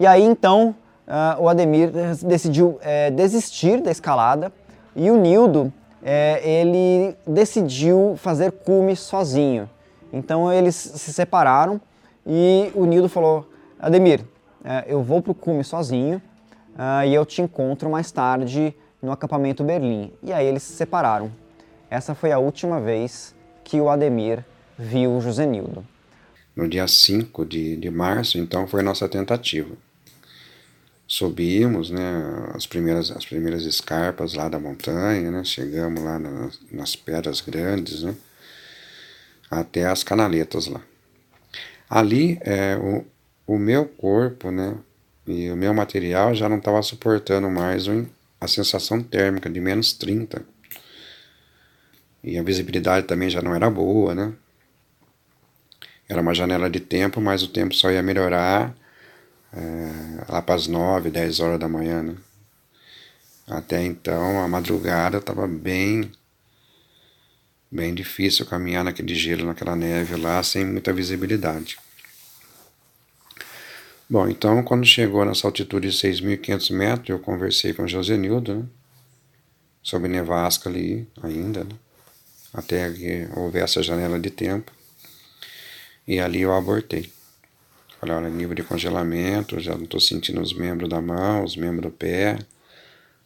E 0.00 0.04
aí 0.04 0.24
então 0.24 0.74
uh, 1.06 1.40
o 1.40 1.48
Ademir 1.48 1.92
decidiu 2.24 2.76
é, 2.82 3.08
desistir 3.12 3.80
da 3.80 3.92
escalada 3.92 4.50
e 4.96 5.12
o 5.12 5.16
Nildo 5.16 5.72
é, 6.02 6.40
ele 6.44 7.16
decidiu 7.24 8.14
fazer 8.16 8.50
cume 8.50 8.96
sozinho. 8.96 9.70
Então 10.12 10.52
eles 10.52 10.74
se 10.74 11.12
separaram 11.12 11.80
e 12.26 12.70
o 12.74 12.84
Nildo 12.84 13.08
falou: 13.08 13.48
Ademir, 13.78 14.24
é, 14.64 14.84
eu 14.86 15.02
vou 15.02 15.20
para 15.20 15.32
o 15.32 15.34
cume 15.34 15.64
sozinho 15.64 16.22
uh, 16.74 17.06
e 17.06 17.14
eu 17.14 17.26
te 17.26 17.42
encontro 17.42 17.90
mais 17.90 18.12
tarde 18.12 18.74
no 19.02 19.10
acampamento 19.10 19.64
Berlim. 19.64 20.12
E 20.22 20.32
aí 20.32 20.46
eles 20.46 20.62
se 20.62 20.74
separaram. 20.74 21.30
Essa 21.90 22.14
foi 22.14 22.32
a 22.32 22.38
última 22.38 22.80
vez 22.80 23.34
que 23.64 23.80
o 23.80 23.88
Ademir 23.88 24.44
viu 24.78 25.16
o 25.16 25.20
José 25.20 25.44
Nildo. 25.44 25.84
No 26.54 26.68
dia 26.68 26.86
5 26.86 27.44
de, 27.44 27.76
de 27.76 27.90
março, 27.90 28.38
então, 28.38 28.66
foi 28.66 28.80
a 28.80 28.84
nossa 28.84 29.08
tentativa. 29.08 29.74
Subimos 31.06 31.90
né, 31.90 32.50
as, 32.54 32.66
primeiras, 32.66 33.10
as 33.10 33.24
primeiras 33.24 33.64
escarpas 33.64 34.34
lá 34.34 34.48
da 34.48 34.58
montanha, 34.58 35.30
né, 35.30 35.44
chegamos 35.44 36.02
lá 36.02 36.18
nas, 36.18 36.60
nas 36.70 36.96
pedras 36.96 37.40
grandes, 37.40 38.02
né, 38.02 38.14
até 39.50 39.86
as 39.86 40.02
canaletas 40.02 40.66
lá. 40.66 40.80
Ali, 41.94 42.38
é, 42.40 42.74
o, 42.78 43.04
o 43.46 43.58
meu 43.58 43.84
corpo, 43.84 44.50
né, 44.50 44.78
e 45.26 45.50
o 45.50 45.56
meu 45.56 45.74
material 45.74 46.34
já 46.34 46.48
não 46.48 46.56
estava 46.56 46.80
suportando 46.80 47.50
mais 47.50 47.84
a 48.40 48.48
sensação 48.48 49.02
térmica 49.02 49.50
de 49.50 49.60
menos 49.60 49.92
30. 49.92 50.42
E 52.24 52.38
a 52.38 52.42
visibilidade 52.42 53.06
também 53.06 53.28
já 53.28 53.42
não 53.42 53.54
era 53.54 53.68
boa, 53.68 54.14
né? 54.14 54.32
Era 56.08 56.22
uma 56.22 56.32
janela 56.32 56.70
de 56.70 56.80
tempo, 56.80 57.20
mas 57.20 57.42
o 57.42 57.48
tempo 57.48 57.74
só 57.74 57.90
ia 57.90 58.02
melhorar 58.02 58.74
é, 59.52 60.24
lá 60.32 60.40
para 60.40 60.54
as 60.54 60.66
9, 60.66 61.10
10 61.10 61.40
horas 61.40 61.60
da 61.60 61.68
manhã, 61.68 62.02
né? 62.02 62.16
Até 63.46 63.84
então, 63.84 64.42
a 64.42 64.48
madrugada 64.48 65.18
estava 65.18 65.46
bem 65.46 66.10
bem 67.72 67.94
difícil 67.94 68.44
caminhar 68.44 68.84
naquele 68.84 69.14
gelo, 69.14 69.46
naquela 69.46 69.74
neve 69.74 70.14
lá, 70.16 70.42
sem 70.42 70.62
muita 70.62 70.92
visibilidade. 70.92 71.78
Bom, 74.08 74.28
então 74.28 74.62
quando 74.62 74.84
chegou 74.84 75.24
nessa 75.24 75.46
altitude 75.46 75.88
de 75.88 75.96
6.500 75.96 76.70
metros, 76.76 77.08
eu 77.08 77.18
conversei 77.18 77.72
com 77.72 77.84
o 77.84 77.88
Josenildo, 77.88 78.56
né? 78.56 78.64
Sobre 79.82 80.06
nevasca 80.06 80.68
ali 80.68 81.08
ainda, 81.22 81.64
né? 81.64 81.74
Até 82.52 82.92
que 82.92 83.26
houvesse 83.34 83.78
a 83.78 83.82
janela 83.82 84.20
de 84.20 84.28
tempo. 84.28 84.70
E 86.06 86.20
ali 86.20 86.42
eu 86.42 86.52
abortei. 86.52 87.10
Falei, 87.98 88.16
olha, 88.16 88.28
nível 88.28 88.54
de 88.54 88.62
congelamento, 88.62 89.58
já 89.58 89.74
não 89.74 89.84
estou 89.84 89.98
sentindo 89.98 90.42
os 90.42 90.52
membros 90.52 90.90
da 90.90 91.00
mão, 91.00 91.42
os 91.42 91.56
membros 91.56 91.90
do 91.90 91.90
pé, 91.90 92.38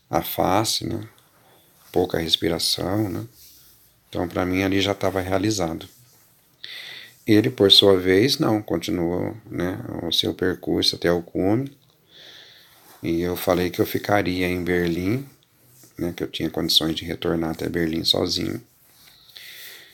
a 0.09 0.23
face, 0.23 0.87
né? 0.87 1.09
Pouca 1.91 2.19
respiração, 2.19 3.09
né? 3.09 3.27
Então, 4.17 4.27
para 4.27 4.47
mim, 4.47 4.63
ali 4.63 4.81
já 4.81 4.93
estava 4.93 5.21
realizado. 5.21 5.87
Ele, 7.27 7.51
por 7.51 7.71
sua 7.71 7.99
vez, 7.99 8.39
não, 8.39 8.63
continuou 8.63 9.37
né, 9.45 9.79
o 10.03 10.11
seu 10.11 10.33
percurso 10.33 10.97
até 10.97 11.13
o 11.13 11.21
cume. 11.21 11.71
E 13.03 13.21
eu 13.21 13.37
falei 13.37 13.69
que 13.69 13.79
eu 13.79 13.85
ficaria 13.85 14.49
em 14.49 14.65
Berlim, 14.65 15.27
né, 15.99 16.15
que 16.17 16.23
eu 16.23 16.29
tinha 16.29 16.49
condições 16.49 16.95
de 16.95 17.05
retornar 17.05 17.51
até 17.51 17.69
Berlim 17.69 18.05
sozinho. 18.05 18.59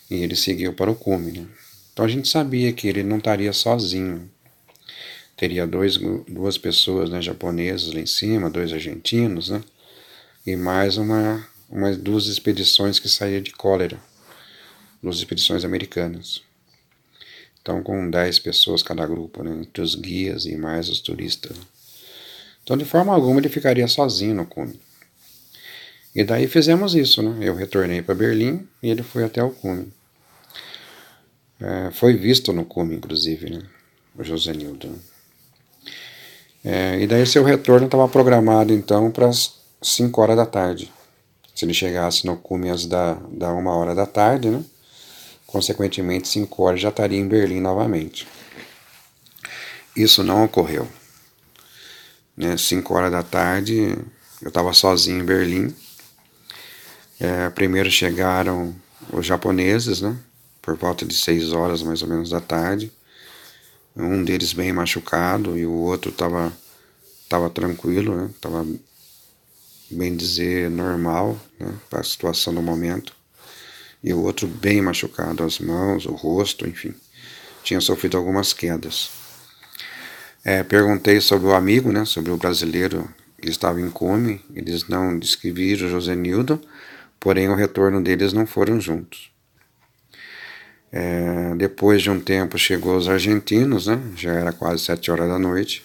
E 0.08 0.14
ele 0.14 0.36
seguiu 0.36 0.72
para 0.72 0.88
o 0.88 0.94
cume. 0.94 1.40
Né? 1.40 1.46
Então 1.92 2.04
a 2.04 2.08
gente 2.08 2.28
sabia 2.28 2.72
que 2.72 2.86
ele 2.86 3.02
não 3.02 3.18
estaria 3.18 3.52
sozinho. 3.52 4.30
Teria 5.36 5.66
dois, 5.66 5.96
duas 6.28 6.56
pessoas 6.56 7.10
né, 7.10 7.20
japonesas 7.20 7.92
lá 7.92 7.98
em 7.98 8.06
cima, 8.06 8.48
dois 8.48 8.72
argentinos, 8.72 9.48
né? 9.48 9.64
E 10.46 10.54
mais 10.54 10.96
uma, 10.96 11.44
umas 11.68 11.96
duas 11.96 12.28
expedições 12.28 13.00
que 13.00 13.08
saíam 13.08 13.42
de 13.42 13.50
cólera, 13.50 13.98
duas 15.02 15.16
expedições 15.16 15.64
americanas. 15.64 16.42
Então, 17.60 17.82
com 17.82 18.10
10 18.10 18.38
pessoas 18.40 18.82
cada 18.82 19.06
grupo, 19.06 19.42
né, 19.42 19.62
entre 19.62 19.82
os 19.82 19.94
guias 19.94 20.46
e 20.46 20.56
mais 20.56 20.88
os 20.88 21.00
turistas. 21.00 21.56
Então, 22.62 22.76
de 22.76 22.84
forma 22.84 23.12
alguma, 23.12 23.40
ele 23.40 23.48
ficaria 23.48 23.86
sozinho 23.88 24.34
no 24.34 24.46
cume. 24.46 24.78
E 26.14 26.22
daí 26.22 26.46
fizemos 26.46 26.94
isso, 26.94 27.22
né? 27.22 27.38
Eu 27.40 27.54
retornei 27.54 28.02
para 28.02 28.14
Berlim 28.14 28.68
e 28.82 28.90
ele 28.90 29.02
foi 29.02 29.24
até 29.24 29.42
o 29.42 29.50
cume. 29.50 29.90
É, 31.58 31.90
foi 31.92 32.14
visto 32.14 32.52
no 32.52 32.64
cume, 32.64 32.96
inclusive, 32.96 33.48
né? 33.50 33.62
O 34.16 34.22
José 34.22 34.52
Nildo. 34.52 34.94
É, 36.64 37.00
e 37.00 37.06
daí 37.06 37.26
seu 37.26 37.42
retorno 37.42 37.86
estava 37.86 38.06
programado, 38.08 38.72
então, 38.72 39.10
para 39.10 39.28
as 39.28 39.54
5 39.80 40.20
horas 40.20 40.36
da 40.36 40.46
tarde. 40.46 40.92
Se 41.54 41.64
ele 41.64 41.74
chegasse 41.74 42.26
no 42.26 42.36
cume 42.36 42.70
às 42.70 42.86
da, 42.86 43.14
da 43.30 43.52
uma 43.52 43.74
hora 43.74 43.94
da 43.94 44.06
tarde, 44.06 44.50
né? 44.50 44.62
Consequentemente, 45.52 46.28
5 46.28 46.62
horas 46.62 46.80
já 46.80 46.88
estaria 46.88 47.18
em 47.18 47.28
Berlim 47.28 47.60
novamente. 47.60 48.26
Isso 49.94 50.24
não 50.24 50.44
ocorreu. 50.44 50.88
Né, 52.34 52.56
5 52.56 52.94
horas 52.94 53.12
da 53.12 53.22
tarde, 53.22 53.94
eu 54.40 54.48
estava 54.48 54.72
sozinho 54.72 55.20
em 55.20 55.24
Berlim. 55.24 55.76
É, 57.20 57.50
primeiro 57.50 57.90
chegaram 57.90 58.74
os 59.12 59.26
japoneses, 59.26 60.00
né, 60.00 60.16
por 60.62 60.74
volta 60.74 61.04
de 61.04 61.14
6 61.14 61.52
horas 61.52 61.82
mais 61.82 62.00
ou 62.00 62.08
menos 62.08 62.30
da 62.30 62.40
tarde. 62.40 62.90
Um 63.94 64.24
deles 64.24 64.54
bem 64.54 64.72
machucado 64.72 65.58
e 65.58 65.66
o 65.66 65.72
outro 65.72 66.10
estava 66.10 66.50
tava 67.28 67.50
tranquilo, 67.50 68.16
né, 68.16 68.30
tava 68.40 68.66
bem 69.90 70.16
dizer 70.16 70.70
normal 70.70 71.38
né, 71.60 71.74
para 71.90 72.00
a 72.00 72.04
situação 72.04 72.54
do 72.54 72.62
momento 72.62 73.14
e 74.02 74.12
o 74.12 74.20
outro 74.22 74.48
bem 74.48 74.82
machucado, 74.82 75.44
as 75.44 75.58
mãos, 75.58 76.06
o 76.06 76.12
rosto, 76.12 76.68
enfim. 76.68 76.94
Tinha 77.62 77.80
sofrido 77.80 78.16
algumas 78.16 78.52
quedas. 78.52 79.10
É, 80.44 80.62
perguntei 80.64 81.20
sobre 81.20 81.46
o 81.46 81.54
amigo, 81.54 81.92
né, 81.92 82.04
sobre 82.04 82.32
o 82.32 82.36
brasileiro 82.36 83.08
que 83.40 83.48
estava 83.48 83.80
em 83.80 83.90
come. 83.90 84.40
Eles 84.54 84.88
não 84.88 85.16
descreveram 85.16 85.88
José 85.88 86.16
Nildo, 86.16 86.60
porém 87.20 87.48
o 87.48 87.54
retorno 87.54 88.02
deles 88.02 88.32
não 88.32 88.46
foram 88.46 88.80
juntos. 88.80 89.30
É, 90.90 91.54
depois 91.56 92.02
de 92.02 92.10
um 92.10 92.20
tempo 92.20 92.58
chegou 92.58 92.96
os 92.96 93.08
argentinos, 93.08 93.86
né, 93.86 94.00
já 94.16 94.32
era 94.32 94.52
quase 94.52 94.84
sete 94.84 95.10
horas 95.10 95.28
da 95.28 95.38
noite. 95.38 95.84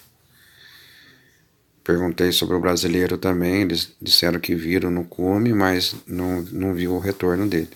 Perguntei 1.84 2.32
sobre 2.32 2.54
o 2.54 2.60
brasileiro 2.60 3.16
também, 3.16 3.62
eles 3.62 3.96
disseram 4.02 4.38
que 4.38 4.54
viram 4.54 4.90
no 4.90 5.04
cume, 5.04 5.54
mas 5.54 5.94
não, 6.06 6.42
não 6.42 6.74
viu 6.74 6.92
o 6.94 6.98
retorno 6.98 7.46
dele. 7.46 7.70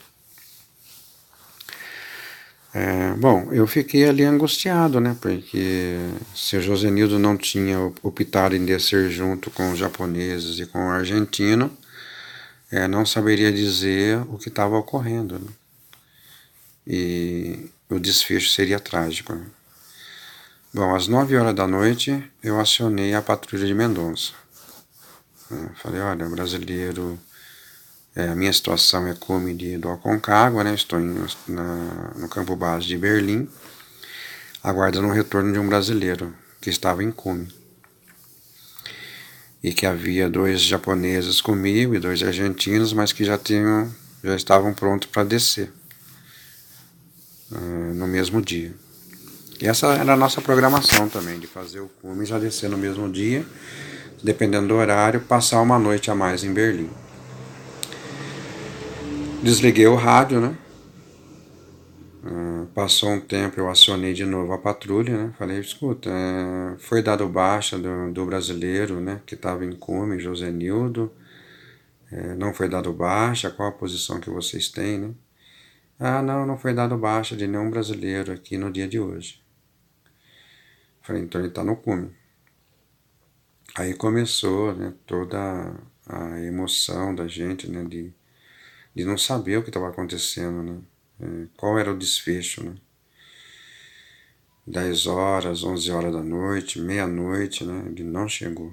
É, 2.74 3.12
bom, 3.14 3.52
eu 3.52 3.66
fiquei 3.66 4.08
ali 4.08 4.24
angustiado, 4.24 4.98
né? 4.98 5.14
Porque 5.20 5.96
se 6.34 6.56
o 6.56 6.62
Josenildo 6.62 7.18
não 7.18 7.36
tinha 7.36 7.78
optado 8.02 8.56
em 8.56 8.64
descer 8.64 9.10
junto 9.10 9.50
com 9.50 9.72
os 9.72 9.78
japoneses 9.78 10.58
e 10.58 10.66
com 10.66 10.78
o 10.86 10.90
argentino, 10.90 11.70
é, 12.70 12.88
não 12.88 13.04
saberia 13.04 13.52
dizer 13.52 14.18
o 14.28 14.38
que 14.38 14.48
estava 14.48 14.76
ocorrendo. 14.78 15.38
Né? 15.38 15.48
E 16.86 17.70
o 17.90 17.98
desfecho 18.00 18.48
seria 18.48 18.80
trágico. 18.80 19.34
Né? 19.34 19.44
Bom, 20.72 20.94
às 20.94 21.06
nove 21.06 21.36
horas 21.36 21.54
da 21.54 21.66
noite 21.66 22.24
eu 22.42 22.58
acionei 22.58 23.12
a 23.14 23.20
patrulha 23.20 23.66
de 23.66 23.74
Mendonça. 23.74 24.32
Falei, 25.74 26.00
olha, 26.00 26.26
brasileiro 26.30 27.18
é, 28.14 28.28
a 28.28 28.36
minha 28.36 28.52
situação 28.52 29.06
é 29.06 29.14
como 29.14 29.52
de 29.54 29.78
do 29.78 29.88
Aconcagua, 29.88 30.62
né? 30.62 30.74
estou 30.74 31.00
em, 31.00 31.14
na, 31.48 32.12
no 32.16 32.28
campo 32.28 32.54
base 32.54 32.86
de 32.86 32.98
Berlim, 32.98 33.48
aguardando 34.62 35.08
o 35.08 35.12
retorno 35.12 35.50
de 35.52 35.58
um 35.58 35.66
brasileiro 35.66 36.34
que 36.60 36.68
estava 36.68 37.02
em 37.02 37.10
cume. 37.10 37.48
E 39.62 39.72
que 39.72 39.86
havia 39.86 40.28
dois 40.28 40.60
japoneses 40.60 41.40
comigo 41.40 41.94
e 41.94 42.00
dois 42.00 42.22
argentinos, 42.22 42.92
mas 42.92 43.12
que 43.12 43.24
já, 43.24 43.38
tinham, 43.38 43.92
já 44.22 44.36
estavam 44.36 44.74
prontos 44.74 45.08
para 45.08 45.24
descer 45.24 45.72
uh, 47.50 47.94
no 47.94 48.06
mesmo 48.06 48.42
dia. 48.42 48.74
E 49.60 49.68
essa 49.68 49.86
era 49.94 50.14
a 50.14 50.16
nossa 50.16 50.42
programação 50.42 51.08
também, 51.08 51.38
de 51.38 51.46
fazer 51.46 51.80
o 51.80 51.88
cume 52.02 52.26
já 52.26 52.38
descer 52.38 52.68
no 52.68 52.76
mesmo 52.76 53.10
dia, 53.10 53.46
dependendo 54.22 54.68
do 54.68 54.74
horário, 54.74 55.20
passar 55.20 55.62
uma 55.62 55.78
noite 55.78 56.10
a 56.10 56.14
mais 56.14 56.42
em 56.42 56.52
Berlim. 56.52 56.90
Desliguei 59.42 59.88
o 59.88 59.96
rádio, 59.96 60.40
né? 60.40 60.56
Uh, 62.22 62.66
passou 62.68 63.10
um 63.10 63.20
tempo, 63.20 63.58
eu 63.58 63.68
acionei 63.68 64.12
de 64.12 64.24
novo 64.24 64.52
a 64.52 64.58
patrulha, 64.58 65.26
né? 65.26 65.34
Falei, 65.36 65.58
escuta, 65.58 66.08
uh, 66.08 66.78
foi 66.78 67.02
dado 67.02 67.28
baixa 67.28 67.76
do, 67.76 68.12
do 68.12 68.24
brasileiro, 68.24 69.00
né? 69.00 69.20
Que 69.26 69.34
estava 69.34 69.64
em 69.64 69.72
cume, 69.72 70.20
José 70.20 70.48
Nildo. 70.52 71.12
Uh, 72.12 72.36
não 72.38 72.54
foi 72.54 72.68
dado 72.68 72.92
baixa, 72.92 73.50
qual 73.50 73.70
a 73.70 73.72
posição 73.72 74.20
que 74.20 74.30
vocês 74.30 74.68
têm, 74.68 74.98
né? 74.98 75.10
Ah, 75.98 76.22
não, 76.22 76.46
não 76.46 76.56
foi 76.56 76.72
dado 76.72 76.96
baixa 76.96 77.34
de 77.36 77.48
nenhum 77.48 77.68
brasileiro 77.68 78.32
aqui 78.32 78.56
no 78.56 78.70
dia 78.70 78.86
de 78.86 79.00
hoje. 79.00 79.42
Falei, 81.00 81.20
então 81.20 81.40
ele 81.40 81.48
está 81.48 81.64
no 81.64 81.74
cume. 81.74 82.12
Aí 83.74 83.92
começou, 83.94 84.72
né? 84.72 84.94
Toda 85.04 85.74
a 86.06 86.40
emoção 86.40 87.12
da 87.12 87.26
gente, 87.26 87.68
né? 87.68 87.82
De 87.82 88.14
de 88.94 89.04
não 89.04 89.16
saber 89.16 89.58
o 89.58 89.62
que 89.62 89.70
estava 89.70 89.88
acontecendo, 89.88 90.62
né? 90.62 90.80
É, 91.20 91.46
qual 91.56 91.78
era 91.78 91.92
o 91.92 91.98
desfecho, 91.98 92.64
né? 92.64 92.74
10 94.66 95.06
horas, 95.06 95.64
11 95.64 95.90
horas 95.90 96.12
da 96.12 96.22
noite, 96.22 96.80
meia-noite, 96.80 97.64
né? 97.64 97.84
Ele 97.86 98.04
não 98.04 98.28
chegou. 98.28 98.72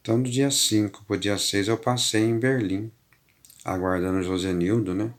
Então, 0.00 0.22
do 0.22 0.30
dia 0.30 0.50
5 0.50 1.04
para 1.04 1.16
o 1.16 1.18
dia 1.18 1.38
6, 1.38 1.68
eu 1.68 1.78
passei 1.78 2.22
em 2.22 2.38
Berlim, 2.38 2.90
aguardando 3.64 4.22
Josenildo, 4.22 4.94
né? 4.94 5.12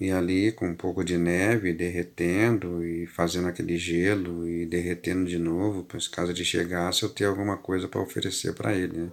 E 0.00 0.10
ali, 0.10 0.50
com 0.50 0.66
um 0.66 0.74
pouco 0.74 1.04
de 1.04 1.16
neve, 1.16 1.72
derretendo 1.72 2.84
e 2.84 3.06
fazendo 3.06 3.48
aquele 3.48 3.78
gelo 3.78 4.48
e 4.48 4.66
derretendo 4.66 5.28
de 5.28 5.38
novo, 5.38 5.84
para 5.84 6.00
caso 6.10 6.32
ele 6.32 6.44
chegasse, 6.44 7.04
eu 7.04 7.08
ter 7.08 7.26
alguma 7.26 7.56
coisa 7.56 7.86
para 7.86 8.00
oferecer 8.00 8.54
para 8.54 8.74
ele, 8.74 8.96
né? 8.96 9.12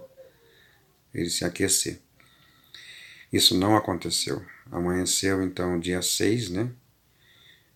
Ele 1.14 1.30
se 1.30 1.44
aquecer. 1.44 2.00
Isso 3.32 3.56
não 3.56 3.76
aconteceu. 3.76 4.44
Amanheceu 4.70 5.42
então 5.42 5.78
dia 5.78 6.02
6 6.02 6.50
né, 6.50 6.70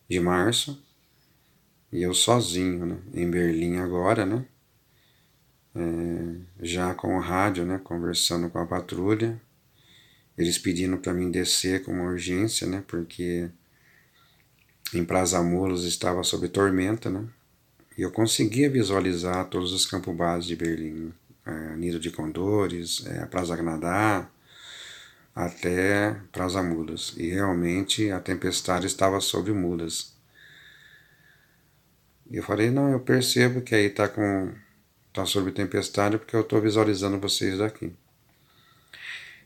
de 0.09 0.21
março, 0.21 0.83
e 1.93 2.03
eu 2.03 2.12
sozinho, 2.12 2.87
né, 2.87 2.99
em 3.12 3.31
Berlim 3.31 3.77
agora, 3.77 4.27
né, 4.27 4.45
é, 5.75 6.37
já 6.61 6.95
com 6.95 7.17
o 7.17 7.21
rádio, 7.21 7.64
né, 7.64 7.81
conversando 7.83 8.51
com 8.51 8.59
a 8.59 8.67
patrulha, 8.67 9.40
eles 10.37 10.59
pedindo 10.59 10.99
para 10.99 11.14
mim 11.14 11.31
descer 11.31 11.85
com 11.85 11.93
uma 11.93 12.11
urgência, 12.11 12.67
né, 12.67 12.83
porque 12.87 13.49
em 14.93 15.05
Prazamulos 15.05 15.85
estava 15.85 16.23
sob 16.23 16.49
tormenta, 16.49 17.11
né, 17.11 17.25
e 17.97 18.03
eu 18.03 18.11
conseguia 18.11 18.69
visualizar 18.69 19.49
todos 19.49 19.73
os 19.73 19.87
campos 19.87 20.17
base 20.17 20.49
de 20.49 20.57
Berlim, 20.57 21.12
é, 21.47 21.77
Nido 21.77 22.01
de 22.01 22.11
Condores, 22.11 23.05
é, 23.07 23.25
Praza 23.27 23.55
Granadá, 23.55 24.29
até 25.35 26.14
para 26.31 26.44
as 26.44 26.55
mudas, 26.55 27.14
e 27.16 27.31
realmente 27.31 28.11
a 28.11 28.20
tempestade 28.20 28.87
estava 28.87 29.20
sobre 29.20 29.53
mudas. 29.53 30.14
E 32.31 32.37
eu 32.37 32.42
falei, 32.42 32.70
não, 32.70 32.90
eu 32.90 33.01
percebo 33.01 33.61
que 33.61 33.75
aí 33.75 33.87
está 33.87 34.09
com 34.09 34.55
tá 35.12 35.25
sobre 35.25 35.53
tempestade 35.53 36.18
porque 36.18 36.35
eu 36.35 36.40
estou 36.40 36.61
visualizando 36.61 37.20
vocês 37.20 37.59
daqui. 37.59 37.92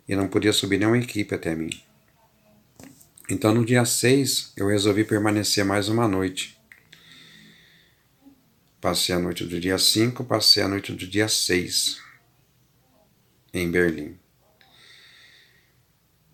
E 0.09 0.17
não 0.17 0.27
podia 0.27 0.53
subir 0.53 0.79
nenhuma 0.79 0.99
equipe 0.99 1.35
até 1.35 1.55
mim. 1.55 1.71
Então 3.29 3.53
no 3.53 3.65
dia 3.65 3.85
6 3.85 4.55
eu 4.57 4.69
resolvi 4.69 5.05
permanecer 5.05 5.65
mais 5.65 5.89
uma 5.89 6.09
noite. 6.09 6.59
Passei 8.81 9.15
a 9.15 9.19
noite 9.19 9.45
do 9.45 9.61
dia 9.61 9.77
5, 9.77 10.25
passei 10.25 10.63
a 10.63 10.69
noite 10.69 10.93
do 10.93 11.07
dia 11.07 11.29
6 11.29 12.01
em 13.53 13.71
Berlim. 13.71 14.19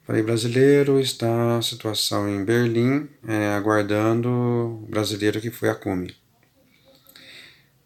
Falei, 0.06 0.22
brasileiro 0.22 1.00
está 1.00 1.56
a 1.56 1.62
situação 1.62 2.28
em 2.28 2.44
Berlim, 2.44 3.08
é, 3.26 3.54
aguardando 3.54 4.28
o 4.28 4.86
brasileiro 4.86 5.40
que 5.40 5.50
foi 5.50 5.70
a 5.70 5.74
Cume. 5.74 6.14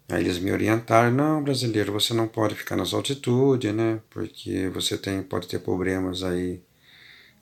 Aí 0.08 0.20
eles 0.22 0.38
me 0.38 0.50
orientaram, 0.50 1.12
não, 1.12 1.40
brasileiro, 1.42 1.92
você 1.92 2.12
não 2.12 2.26
pode 2.26 2.56
ficar 2.56 2.74
nas 2.74 2.92
altitudes, 2.92 3.72
né? 3.72 4.00
Porque 4.10 4.68
você 4.74 4.98
tem, 4.98 5.22
pode 5.22 5.46
ter 5.46 5.60
problemas 5.60 6.24
aí 6.24 6.60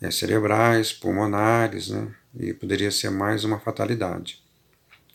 é, 0.02 0.10
cerebrais, 0.10 0.92
pulmonares, 0.92 1.88
né? 1.88 2.08
E 2.38 2.52
poderia 2.52 2.90
ser 2.90 3.10
mais 3.10 3.44
uma 3.44 3.58
fatalidade. 3.58 4.42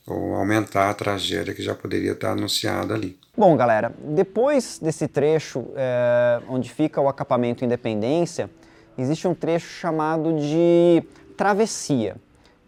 Ou 0.08 0.34
aumentar 0.34 0.90
a 0.90 0.94
tragédia 0.96 1.54
que 1.54 1.62
já 1.62 1.76
poderia 1.76 2.14
estar 2.14 2.32
anunciada 2.32 2.96
ali. 2.96 3.20
Bom, 3.38 3.56
galera, 3.56 3.94
depois 4.00 4.80
desse 4.82 5.08
trecho 5.08 5.68
é, 5.76 6.42
onde 6.50 6.72
fica 6.72 7.00
o 7.00 7.08
acampamento 7.08 7.64
Independência, 7.64 8.50
existe 8.98 9.28
um 9.28 9.34
trecho 9.34 9.68
chamado 9.68 10.34
de 10.34 11.04
travessia, 11.38 12.16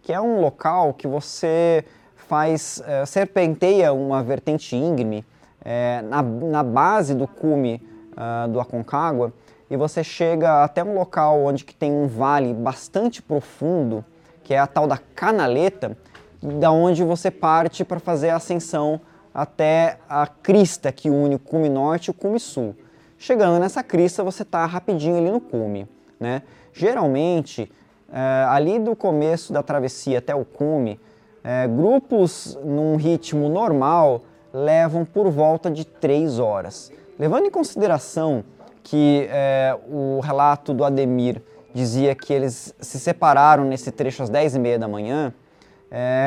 que 0.02 0.12
é 0.12 0.20
um 0.20 0.40
local 0.40 0.94
que 0.94 1.06
você 1.06 1.84
faz, 2.16 2.82
é, 2.86 3.06
serpenteia 3.06 3.92
uma 3.92 4.22
vertente 4.22 4.74
íngreme 4.76 5.24
é, 5.64 6.02
na, 6.02 6.22
na, 6.22 6.62
base 6.62 7.14
do 7.14 7.26
cume 7.26 7.82
uh, 8.12 8.48
do 8.48 8.60
Aconcagua 8.60 9.32
e 9.70 9.76
você 9.76 10.04
chega 10.04 10.62
até 10.62 10.84
um 10.84 10.94
local 10.94 11.42
onde 11.42 11.64
que 11.64 11.74
tem 11.74 11.90
um 11.90 12.06
vale 12.06 12.52
bastante 12.52 13.22
profundo, 13.22 14.04
que 14.42 14.52
é 14.52 14.58
a 14.58 14.66
tal 14.66 14.86
da 14.86 14.98
Canaleta, 14.98 15.96
da 16.42 16.70
onde 16.70 17.02
você 17.02 17.30
parte 17.30 17.84
para 17.84 17.98
fazer 17.98 18.30
a 18.30 18.36
ascensão 18.36 19.00
até 19.32 19.98
a 20.08 20.26
crista 20.26 20.92
que 20.92 21.08
une 21.08 21.36
o 21.36 21.38
cume 21.38 21.68
norte 21.68 22.08
e 22.08 22.10
o 22.10 22.14
cume 22.14 22.38
sul. 22.38 22.76
Chegando 23.16 23.58
nessa 23.58 23.82
crista, 23.82 24.22
você 24.22 24.42
está 24.42 24.66
rapidinho 24.66 25.16
ali 25.16 25.30
no 25.30 25.40
cume. 25.40 25.88
Né? 26.18 26.42
Geralmente, 26.72 27.70
é, 28.12 28.46
ali 28.48 28.78
do 28.78 28.94
começo 28.94 29.52
da 29.52 29.62
travessia 29.62 30.18
até 30.18 30.34
o 30.34 30.44
cume, 30.44 31.00
é, 31.42 31.66
grupos 31.66 32.58
num 32.64 32.96
ritmo 32.96 33.48
normal 33.48 34.22
levam 34.52 35.04
por 35.04 35.28
volta 35.30 35.70
de 35.70 35.84
3 35.84 36.38
horas. 36.38 36.92
Levando 37.18 37.46
em 37.46 37.50
consideração 37.50 38.44
que 38.82 39.26
é, 39.30 39.76
o 39.88 40.20
relato 40.20 40.72
do 40.72 40.84
Ademir 40.84 41.42
dizia 41.72 42.14
que 42.14 42.32
eles 42.32 42.74
se 42.78 43.00
separaram 43.00 43.64
nesse 43.64 43.90
trecho 43.90 44.22
às 44.22 44.28
10 44.28 44.56
e 44.56 44.58
meia 44.58 44.78
da 44.78 44.86
manhã, 44.86 45.34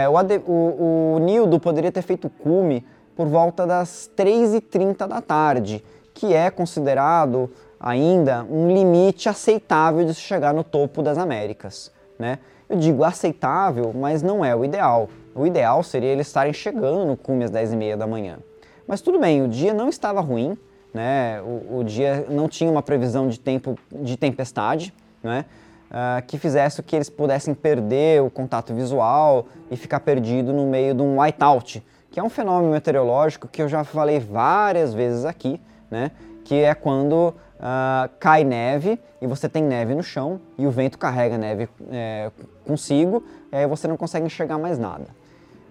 o, 0.09 0.17
Ade, 0.17 0.41
o, 0.47 1.15
o 1.15 1.19
Nildo 1.19 1.59
poderia 1.59 1.91
ter 1.91 2.01
feito 2.01 2.29
cume 2.29 2.85
por 3.17 3.27
volta 3.27 3.67
das 3.67 4.09
3h30 4.15 5.07
da 5.07 5.21
tarde, 5.21 5.83
que 6.13 6.33
é 6.33 6.49
considerado 6.49 7.51
ainda 7.79 8.45
um 8.49 8.71
limite 8.71 9.29
aceitável 9.29 10.05
de 10.05 10.13
se 10.13 10.21
chegar 10.21 10.53
no 10.53 10.63
topo 10.63 11.01
das 11.01 11.17
Américas. 11.17 11.91
Né? 12.17 12.39
Eu 12.69 12.77
digo 12.77 13.03
aceitável, 13.03 13.93
mas 13.93 14.21
não 14.21 14.43
é 14.43 14.55
o 14.55 14.65
ideal. 14.65 15.09
O 15.35 15.45
ideal 15.45 15.83
seria 15.83 16.09
eles 16.09 16.27
estarem 16.27 16.53
chegando 16.53 17.05
no 17.05 17.15
cume 17.15 17.43
às 17.43 17.51
10h30 17.51 17.95
da 17.95 18.07
manhã. 18.07 18.39
Mas 18.87 19.01
tudo 19.01 19.19
bem, 19.19 19.43
o 19.43 19.47
dia 19.47 19.73
não 19.73 19.89
estava 19.89 20.21
ruim, 20.21 20.57
né? 20.93 21.41
o, 21.41 21.79
o 21.79 21.83
dia 21.83 22.25
não 22.29 22.47
tinha 22.47 22.71
uma 22.71 22.81
previsão 22.81 23.27
de 23.27 23.39
tempo 23.39 23.77
de 23.91 24.17
tempestade, 24.17 24.93
né? 25.21 25.45
Uh, 25.87 26.21
que 26.27 26.37
fizesse 26.37 26.83
que 26.83 26.97
eles 26.97 27.09
pudessem 27.09 27.53
perder 27.53 28.21
o 28.21 28.29
contato 28.29 28.73
visual 28.73 29.45
e 29.71 29.77
ficar 29.77 30.01
perdido 30.01 30.51
no 30.51 30.67
meio 30.67 30.93
de 30.93 31.01
um 31.01 31.21
whiteout, 31.21 31.81
que 32.11 32.19
é 32.19 32.23
um 32.23 32.29
fenômeno 32.29 32.73
meteorológico 32.73 33.47
que 33.47 33.61
eu 33.61 33.69
já 33.69 33.85
falei 33.85 34.19
várias 34.19 34.93
vezes 34.93 35.23
aqui, 35.23 35.61
né? 35.89 36.11
que 36.43 36.55
é 36.55 36.73
quando 36.73 37.33
uh, 37.57 38.09
cai 38.19 38.43
neve 38.43 38.99
e 39.21 39.27
você 39.27 39.49
tem 39.49 39.63
neve 39.63 39.93
no 39.93 40.03
chão 40.03 40.39
e 40.57 40.65
o 40.65 40.71
vento 40.71 40.97
carrega 40.97 41.37
neve 41.37 41.69
é, 41.91 42.31
consigo, 42.65 43.23
e 43.51 43.55
aí 43.55 43.67
você 43.67 43.87
não 43.87 43.97
consegue 43.97 44.25
enxergar 44.25 44.57
mais 44.57 44.77
nada. 44.77 45.05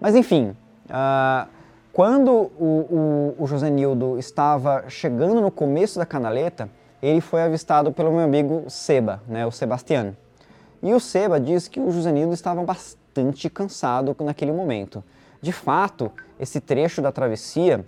Mas 0.00 0.14
enfim, 0.14 0.54
uh, 0.86 1.48
quando 1.92 2.30
o, 2.30 3.34
o, 3.38 3.42
o 3.42 3.46
José 3.46 3.70
Nildo 3.70 4.18
estava 4.18 4.84
chegando 4.88 5.40
no 5.40 5.50
começo 5.50 5.98
da 5.98 6.06
canaleta, 6.06 6.68
ele 7.02 7.20
foi 7.20 7.42
avistado 7.42 7.92
pelo 7.92 8.10
meu 8.10 8.20
amigo 8.20 8.64
Seba, 8.68 9.22
né, 9.26 9.46
o 9.46 9.50
Sebastião. 9.50 10.16
E 10.82 10.92
o 10.92 11.00
Seba 11.00 11.40
diz 11.40 11.68
que 11.68 11.80
o 11.80 11.90
José 11.90 12.12
Nildo 12.12 12.34
estava 12.34 12.62
bastante 12.62 13.48
cansado 13.48 14.14
naquele 14.20 14.52
momento. 14.52 15.02
De 15.40 15.52
fato, 15.52 16.10
esse 16.38 16.60
trecho 16.60 17.00
da 17.00 17.10
travessia 17.10 17.84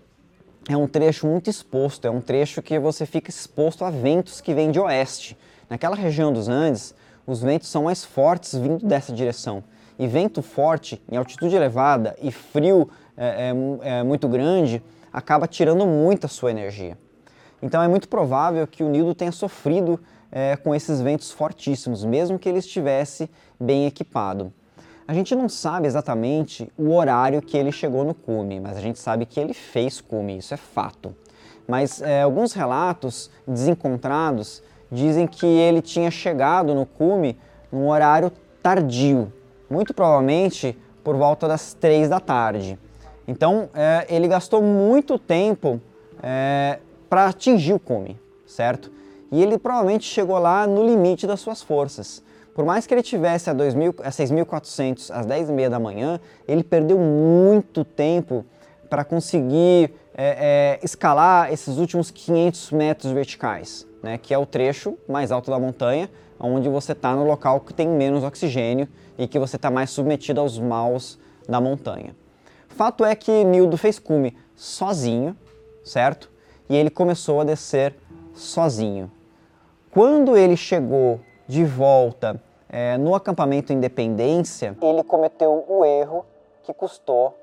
é 0.68 0.76
um 0.76 0.86
trecho 0.86 1.26
muito 1.26 1.48
exposto, 1.48 2.06
é 2.06 2.10
um 2.10 2.20
trecho 2.20 2.60
que 2.60 2.78
você 2.78 3.06
fica 3.06 3.30
exposto 3.30 3.84
a 3.84 3.90
ventos 3.90 4.40
que 4.40 4.52
vêm 4.52 4.70
de 4.70 4.78
oeste. 4.78 5.36
Naquela 5.68 5.96
região 5.96 6.30
dos 6.30 6.46
Andes, 6.46 6.94
os 7.26 7.40
ventos 7.40 7.68
são 7.68 7.84
mais 7.84 8.04
fortes 8.04 8.54
vindo 8.54 8.84
dessa 8.86 9.12
direção. 9.12 9.64
E 9.98 10.06
vento 10.06 10.42
forte, 10.42 11.02
em 11.10 11.16
altitude 11.16 11.56
elevada 11.56 12.14
e 12.20 12.30
frio 12.30 12.88
é, 13.16 13.52
é, 13.82 13.98
é 13.98 14.02
muito 14.02 14.28
grande, 14.28 14.82
acaba 15.10 15.48
tirando 15.48 15.86
muito 15.86 16.26
a 16.26 16.28
sua 16.28 16.50
energia. 16.50 16.96
Então 17.62 17.82
é 17.82 17.88
muito 17.88 18.08
provável 18.08 18.66
que 18.66 18.84
o 18.84 18.88
Nildo 18.88 19.14
tenha 19.14 19.32
sofrido 19.32 19.98
é, 20.30 20.54
com 20.56 20.74
esses 20.74 21.00
ventos 21.00 21.30
fortíssimos, 21.30 22.04
mesmo 22.04 22.38
que 22.38 22.48
ele 22.48 22.58
estivesse 22.58 23.28
bem 23.58 23.86
equipado. 23.86 24.52
A 25.08 25.14
gente 25.14 25.34
não 25.34 25.48
sabe 25.48 25.86
exatamente 25.86 26.70
o 26.76 26.94
horário 26.94 27.40
que 27.40 27.56
ele 27.56 27.72
chegou 27.72 28.04
no 28.04 28.12
cume, 28.12 28.60
mas 28.60 28.76
a 28.76 28.80
gente 28.82 28.98
sabe 28.98 29.24
que 29.24 29.40
ele 29.40 29.54
fez 29.54 30.02
cume, 30.02 30.36
isso 30.36 30.52
é 30.52 30.58
fato. 30.58 31.16
Mas 31.66 32.02
é, 32.02 32.20
alguns 32.20 32.52
relatos 32.52 33.30
desencontrados 33.46 34.62
dizem 34.92 35.26
que 35.26 35.46
ele 35.46 35.80
tinha 35.80 36.10
chegado 36.10 36.74
no 36.74 36.84
cume 36.84 37.38
num 37.72 37.88
horário 37.88 38.30
tardio, 38.62 39.32
muito 39.70 39.94
provavelmente 39.94 40.76
por 41.02 41.16
volta 41.16 41.48
das 41.48 41.72
três 41.72 42.10
da 42.10 42.20
tarde. 42.20 42.78
Então 43.26 43.70
é, 43.72 44.06
ele 44.10 44.28
gastou 44.28 44.60
muito 44.62 45.18
tempo 45.18 45.80
é, 46.22 46.80
para 47.08 47.28
atingir 47.28 47.72
o 47.72 47.78
cume, 47.78 48.20
certo? 48.46 48.92
E 49.32 49.42
ele 49.42 49.56
provavelmente 49.56 50.04
chegou 50.04 50.38
lá 50.38 50.66
no 50.66 50.84
limite 50.84 51.26
das 51.26 51.40
suas 51.40 51.62
forças. 51.62 52.22
Por 52.58 52.64
mais 52.64 52.88
que 52.88 52.92
ele 52.92 53.04
tivesse 53.04 53.48
a, 53.48 53.52
2000, 53.52 53.94
a 54.02 54.10
6.400 54.10 55.12
às 55.12 55.24
10h30 55.24 55.68
da 55.68 55.78
manhã, 55.78 56.18
ele 56.44 56.64
perdeu 56.64 56.98
muito 56.98 57.84
tempo 57.84 58.44
para 58.90 59.04
conseguir 59.04 59.94
é, 60.12 60.74
é, 60.74 60.80
escalar 60.82 61.52
esses 61.52 61.78
últimos 61.78 62.10
500 62.10 62.72
metros 62.72 63.12
verticais, 63.12 63.86
né, 64.02 64.18
que 64.18 64.34
é 64.34 64.38
o 64.38 64.44
trecho 64.44 64.98
mais 65.08 65.30
alto 65.30 65.52
da 65.52 65.58
montanha, 65.60 66.10
onde 66.40 66.68
você 66.68 66.90
está 66.90 67.14
no 67.14 67.24
local 67.24 67.60
que 67.60 67.72
tem 67.72 67.86
menos 67.86 68.24
oxigênio 68.24 68.88
e 69.16 69.28
que 69.28 69.38
você 69.38 69.54
está 69.54 69.70
mais 69.70 69.90
submetido 69.90 70.40
aos 70.40 70.58
maus 70.58 71.16
da 71.48 71.60
montanha. 71.60 72.12
Fato 72.66 73.04
é 73.04 73.14
que 73.14 73.44
Nildo 73.44 73.76
fez 73.76 74.00
cume 74.00 74.36
sozinho, 74.56 75.36
certo? 75.84 76.28
E 76.68 76.74
ele 76.74 76.90
começou 76.90 77.40
a 77.40 77.44
descer 77.44 77.94
sozinho. 78.34 79.08
Quando 79.92 80.36
ele 80.36 80.56
chegou 80.56 81.20
de 81.46 81.64
volta 81.64 82.42
é, 82.68 82.98
no 82.98 83.14
acampamento 83.14 83.72
Independência, 83.72 84.76
ele 84.82 85.02
cometeu 85.02 85.64
o 85.68 85.84
erro 85.84 86.24
que 86.62 86.72
custou, 86.74 87.34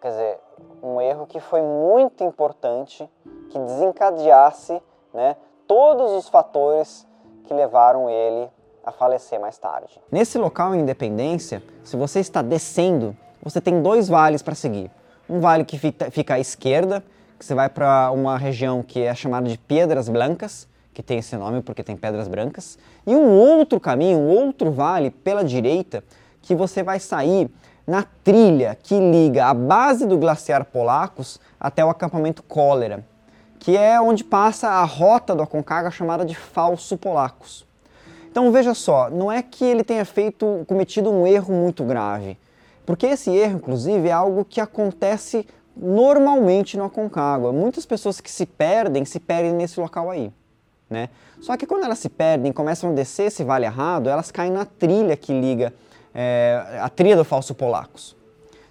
quer 0.00 0.10
dizer, 0.10 0.38
um 0.82 1.00
erro 1.00 1.26
que 1.26 1.40
foi 1.40 1.62
muito 1.62 2.24
importante, 2.24 3.08
que 3.50 3.58
desencadeasse 3.58 4.82
né, 5.14 5.36
todos 5.66 6.12
os 6.12 6.28
fatores 6.28 7.06
que 7.44 7.54
levaram 7.54 8.10
ele 8.10 8.50
a 8.84 8.90
falecer 8.90 9.38
mais 9.38 9.58
tarde. 9.58 10.00
Nesse 10.10 10.38
local 10.38 10.74
Independência, 10.74 11.62
se 11.84 11.96
você 11.96 12.20
está 12.20 12.42
descendo, 12.42 13.16
você 13.42 13.60
tem 13.60 13.82
dois 13.82 14.08
vales 14.08 14.42
para 14.42 14.54
seguir. 14.54 14.90
Um 15.28 15.40
vale 15.40 15.64
que 15.64 15.78
fica 15.78 16.34
à 16.34 16.40
esquerda, 16.40 17.04
que 17.38 17.44
você 17.44 17.54
vai 17.54 17.68
para 17.68 18.10
uma 18.10 18.36
região 18.36 18.82
que 18.82 19.02
é 19.02 19.14
chamada 19.14 19.48
de 19.48 19.56
Pedras 19.56 20.08
Blancas, 20.08 20.68
que 21.00 21.06
tem 21.06 21.18
esse 21.18 21.34
nome 21.34 21.62
porque 21.62 21.82
tem 21.82 21.96
pedras 21.96 22.28
brancas, 22.28 22.78
e 23.06 23.16
um 23.16 23.30
outro 23.30 23.80
caminho, 23.80 24.18
um 24.18 24.28
outro 24.28 24.70
vale 24.70 25.10
pela 25.10 25.42
direita, 25.42 26.04
que 26.42 26.54
você 26.54 26.82
vai 26.82 27.00
sair 27.00 27.50
na 27.86 28.04
trilha 28.22 28.76
que 28.80 28.94
liga 28.98 29.46
a 29.46 29.54
base 29.54 30.06
do 30.06 30.18
glaciar 30.18 30.66
Polacos 30.66 31.40
até 31.58 31.82
o 31.82 31.88
acampamento 31.88 32.42
Cólera, 32.42 33.04
que 33.58 33.76
é 33.76 34.00
onde 34.00 34.22
passa 34.22 34.68
a 34.68 34.84
rota 34.84 35.34
do 35.34 35.42
Aconcagua 35.42 35.90
chamada 35.90 36.24
de 36.24 36.34
Falso 36.34 36.96
Polacos. 36.98 37.66
Então 38.30 38.52
veja 38.52 38.74
só, 38.74 39.10
não 39.10 39.32
é 39.32 39.42
que 39.42 39.64
ele 39.64 39.82
tenha 39.82 40.04
feito 40.04 40.64
cometido 40.66 41.10
um 41.10 41.26
erro 41.26 41.54
muito 41.54 41.82
grave, 41.82 42.38
porque 42.84 43.06
esse 43.06 43.30
erro, 43.30 43.56
inclusive, 43.56 44.08
é 44.08 44.12
algo 44.12 44.44
que 44.44 44.60
acontece 44.60 45.46
normalmente 45.74 46.76
no 46.76 46.84
Aconcagua. 46.84 47.52
Muitas 47.52 47.86
pessoas 47.86 48.20
que 48.20 48.30
se 48.30 48.44
perdem, 48.44 49.04
se 49.04 49.18
perdem 49.18 49.52
nesse 49.52 49.80
local 49.80 50.10
aí. 50.10 50.32
Né? 50.90 51.08
Só 51.40 51.56
que 51.56 51.66
quando 51.66 51.84
elas 51.84 52.00
se 52.00 52.08
perdem, 52.08 52.52
começam 52.52 52.90
a 52.90 52.92
descer 52.92 53.28
esse 53.28 53.44
vale 53.44 53.64
errado, 53.64 54.10
elas 54.10 54.30
caem 54.32 54.50
na 54.50 54.64
trilha 54.64 55.16
que 55.16 55.32
liga 55.32 55.72
é, 56.12 56.78
a 56.80 56.88
trilha 56.88 57.16
do 57.16 57.24
falso 57.24 57.54
Polacos. 57.54 58.16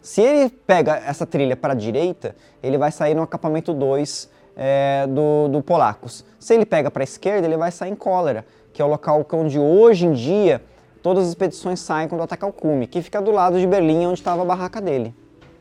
Se 0.02 0.22
ele 0.22 0.50
pega 0.50 0.98
essa 0.98 1.26
trilha 1.26 1.56
para 1.56 1.74
a 1.74 1.76
direita, 1.76 2.36
ele 2.62 2.78
vai 2.78 2.92
sair 2.92 3.16
no 3.16 3.22
acampamento 3.22 3.74
2 3.74 4.30
é, 4.56 5.08
do, 5.08 5.48
do 5.48 5.62
Polacos. 5.62 6.26
Se 6.38 6.54
ele 6.54 6.66
pega 6.66 6.92
para 6.92 7.04
a 7.04 7.06
esquerda, 7.06 7.48
ele 7.48 7.56
vai 7.56 7.72
sair 7.72 7.92
em 7.92 7.96
Cólera, 7.96 8.46
que 8.74 8.80
que 8.80 8.82
é 8.82 8.86
o 8.86 8.88
local 8.88 9.28
onde 9.34 9.60
hoje 9.60 10.06
em 10.06 10.14
dia 10.14 10.62
todas 11.04 11.24
as 11.24 11.30
expedições 11.30 11.82
saem 11.82 12.08
quando 12.08 12.22
atacam 12.22 12.48
o 12.48 12.54
cume, 12.54 12.88
que 12.88 13.02
fica 13.02 13.22
do 13.22 13.30
lado 13.30 13.60
de 13.60 13.68
Berlim, 13.68 14.06
onde 14.06 14.20
estava 14.20 14.42
a 14.42 14.46
barraca 14.46 14.80
dele, 14.80 15.14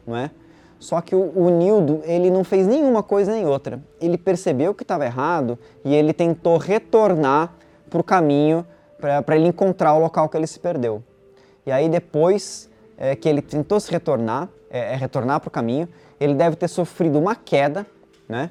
não 0.07 0.17
é? 0.17 0.31
Só 0.79 1.01
que 1.01 1.15
o, 1.15 1.33
o 1.35 1.51
Nildo, 1.51 2.01
ele 2.05 2.31
não 2.31 2.45
fez 2.45 2.67
nenhuma 2.67 3.03
coisa 3.03 3.33
nem 3.33 3.47
outra. 3.47 3.81
Ele 4.01 4.17
percebeu 4.17 4.75
que 4.75 4.83
estava 4.83 5.05
errado 5.05 5.59
e 5.85 5.95
ele 5.95 6.13
tentou 6.13 6.57
retornar 6.57 7.53
para 7.91 8.01
o 8.01 8.05
caminho 8.05 8.65
para 8.99 9.37
ele 9.37 9.47
encontrar 9.47 9.95
o 9.95 10.01
local 10.01 10.29
que 10.29 10.37
ele 10.37 10.47
se 10.47 10.59
perdeu. 10.59 11.03
E 11.65 11.71
aí 11.71 11.89
depois 11.89 12.69
é, 12.97 13.15
que 13.15 13.29
ele 13.29 13.41
tentou 13.41 13.79
se 13.79 13.91
retornar, 13.91 14.49
é, 14.71 14.93
é 14.93 14.97
retornar 14.97 15.41
para 15.41 15.49
o 15.49 15.51
caminho, 15.51 15.89
ele 16.19 16.35
deve 16.35 16.57
ter 16.57 16.69
sofrido 16.69 17.19
uma 17.19 17.37
queda, 17.37 17.87
né? 18.29 18.51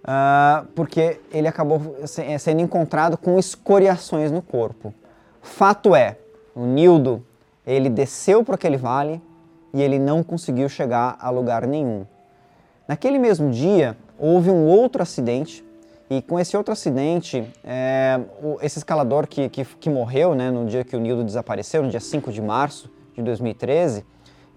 Uh, 0.00 0.66
porque 0.74 1.20
ele 1.30 1.46
acabou 1.46 1.96
é, 2.18 2.38
sendo 2.38 2.62
encontrado 2.62 3.18
com 3.18 3.38
escoriações 3.38 4.32
no 4.32 4.40
corpo. 4.40 4.94
Fato 5.42 5.94
é, 5.94 6.16
o 6.54 6.64
Nildo 6.64 7.22
ele 7.66 7.90
desceu 7.90 8.42
para 8.42 8.54
aquele 8.54 8.78
vale 8.78 9.20
e 9.72 9.82
ele 9.82 9.98
não 9.98 10.22
conseguiu 10.22 10.68
chegar 10.68 11.16
a 11.20 11.30
lugar 11.30 11.66
nenhum. 11.66 12.04
Naquele 12.86 13.18
mesmo 13.18 13.50
dia 13.50 13.96
houve 14.18 14.50
um 14.50 14.66
outro 14.66 15.02
acidente 15.02 15.64
e 16.10 16.20
com 16.20 16.40
esse 16.40 16.56
outro 16.56 16.72
acidente, 16.72 17.44
é, 17.62 18.20
esse 18.62 18.78
escalador 18.78 19.28
que, 19.28 19.48
que, 19.48 19.64
que, 19.64 19.88
morreu 19.88 20.34
né, 20.34 20.50
no 20.50 20.66
dia 20.66 20.82
que 20.82 20.96
o 20.96 20.98
Nildo 20.98 21.22
desapareceu, 21.22 21.84
no 21.84 21.88
dia 21.88 22.00
5 22.00 22.32
de 22.32 22.42
março 22.42 22.90
de 23.14 23.22
2013, 23.22 24.04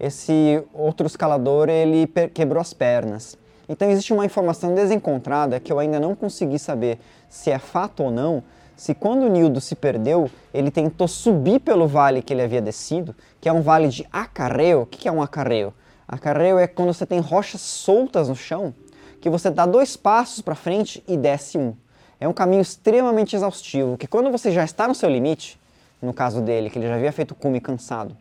esse 0.00 0.64
outro 0.74 1.06
escalador 1.06 1.68
ele 1.68 2.08
quebrou 2.34 2.60
as 2.60 2.74
pernas. 2.74 3.38
Então 3.68 3.88
existe 3.88 4.12
uma 4.12 4.26
informação 4.26 4.74
desencontrada 4.74 5.60
que 5.60 5.72
eu 5.72 5.78
ainda 5.78 6.00
não 6.00 6.16
consegui 6.16 6.58
saber 6.58 6.98
se 7.28 7.50
é 7.50 7.58
fato 7.58 8.02
ou 8.02 8.10
não, 8.10 8.42
se 8.76 8.94
quando 8.94 9.22
o 9.22 9.28
Nildo 9.28 9.60
se 9.60 9.74
perdeu, 9.74 10.30
ele 10.52 10.70
tentou 10.70 11.06
subir 11.06 11.60
pelo 11.60 11.86
vale 11.86 12.22
que 12.22 12.32
ele 12.32 12.42
havia 12.42 12.60
descido, 12.60 13.14
que 13.40 13.48
é 13.48 13.52
um 13.52 13.62
vale 13.62 13.88
de 13.88 14.06
acarreo. 14.12 14.82
O 14.82 14.86
que 14.86 15.08
é 15.08 15.12
um 15.12 15.22
acarreo? 15.22 15.72
Acarreo 16.06 16.58
é 16.58 16.66
quando 16.66 16.92
você 16.92 17.06
tem 17.06 17.20
rochas 17.20 17.60
soltas 17.60 18.28
no 18.28 18.36
chão, 18.36 18.74
que 19.20 19.30
você 19.30 19.50
dá 19.50 19.64
dois 19.64 19.96
passos 19.96 20.42
para 20.42 20.54
frente 20.54 21.02
e 21.08 21.16
desce 21.16 21.56
um. 21.56 21.74
É 22.20 22.28
um 22.28 22.32
caminho 22.32 22.62
extremamente 22.62 23.34
exaustivo, 23.34 23.96
que 23.96 24.06
quando 24.06 24.30
você 24.30 24.50
já 24.50 24.64
está 24.64 24.86
no 24.86 24.94
seu 24.94 25.08
limite, 25.08 25.58
no 26.02 26.12
caso 26.12 26.40
dele, 26.40 26.68
que 26.68 26.78
ele 26.78 26.88
já 26.88 26.96
havia 26.96 27.12
feito 27.12 27.34
cume 27.34 27.60
cansado, 27.60 28.16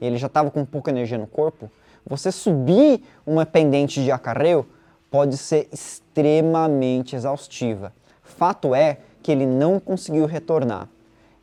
e 0.00 0.06
ele 0.06 0.16
já 0.16 0.26
estava 0.26 0.50
com 0.50 0.64
pouca 0.64 0.90
energia 0.90 1.18
no 1.18 1.26
corpo, 1.26 1.70
você 2.04 2.32
subir 2.32 3.02
uma 3.26 3.44
pendente 3.44 4.02
de 4.02 4.10
acarreo 4.10 4.66
pode 5.10 5.36
ser 5.36 5.68
extremamente 5.72 7.14
exaustiva. 7.14 7.92
Fato 8.22 8.74
é 8.74 8.98
que 9.22 9.32
ele 9.32 9.46
não 9.46 9.80
conseguiu 9.80 10.26
retornar. 10.26 10.88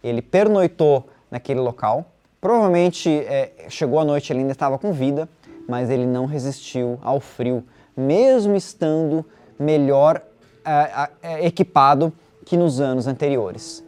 Ele 0.04 0.22
pernoitou 0.22 1.06
naquele 1.30 1.60
local, 1.60 2.06
provavelmente 2.40 3.10
é, 3.10 3.66
chegou 3.70 4.00
à 4.00 4.06
noite 4.06 4.32
ele 4.32 4.42
ainda 4.42 4.52
estava 4.52 4.78
com 4.78 4.94
vida, 4.94 5.28
mas 5.68 5.90
ele 5.90 6.06
não 6.06 6.26
resistiu 6.26 7.00
ao 7.02 7.20
frio, 7.20 7.64
mesmo 7.98 8.56
estando 8.56 9.26
melhor 9.58 10.22
é, 10.64 11.10
é, 11.22 11.46
equipado 11.46 12.14
que 12.46 12.56
nos 12.56 12.80
anos 12.80 13.08
anteriores. 13.08 13.84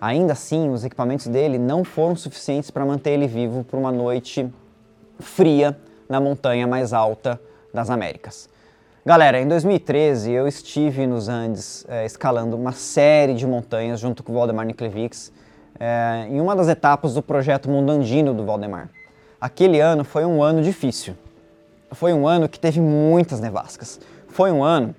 Ainda 0.00 0.32
assim, 0.32 0.68
os 0.70 0.84
equipamentos 0.84 1.28
dele 1.28 1.58
não 1.58 1.84
foram 1.84 2.16
suficientes 2.16 2.70
para 2.70 2.84
manter 2.84 3.10
ele 3.10 3.28
vivo 3.28 3.62
por 3.62 3.78
uma 3.78 3.92
noite 3.92 4.52
fria 5.20 5.78
na 6.08 6.20
montanha 6.20 6.66
mais 6.66 6.92
alta 6.92 7.40
das 7.72 7.88
Américas. 7.88 8.48
Galera, 9.04 9.40
em 9.40 9.48
2013 9.48 10.30
eu 10.30 10.46
estive 10.46 11.08
nos 11.08 11.28
Andes 11.28 11.84
é, 11.88 12.06
escalando 12.06 12.56
uma 12.56 12.70
série 12.70 13.34
de 13.34 13.44
montanhas 13.44 13.98
junto 13.98 14.22
com 14.22 14.30
o 14.30 14.34
Valdemar 14.36 14.64
Niklevics 14.64 15.32
é, 15.80 16.28
em 16.30 16.40
uma 16.40 16.54
das 16.54 16.68
etapas 16.68 17.14
do 17.14 17.22
projeto 17.22 17.68
Mundo 17.68 17.90
Andino 17.90 18.32
do 18.32 18.44
Valdemar. 18.44 18.88
Aquele 19.40 19.80
ano 19.80 20.04
foi 20.04 20.24
um 20.24 20.40
ano 20.40 20.62
difícil. 20.62 21.14
Foi 21.90 22.12
um 22.12 22.28
ano 22.28 22.48
que 22.48 22.60
teve 22.60 22.80
muitas 22.80 23.40
nevascas. 23.40 23.98
Foi 24.28 24.52
um 24.52 24.62
ano 24.62 24.94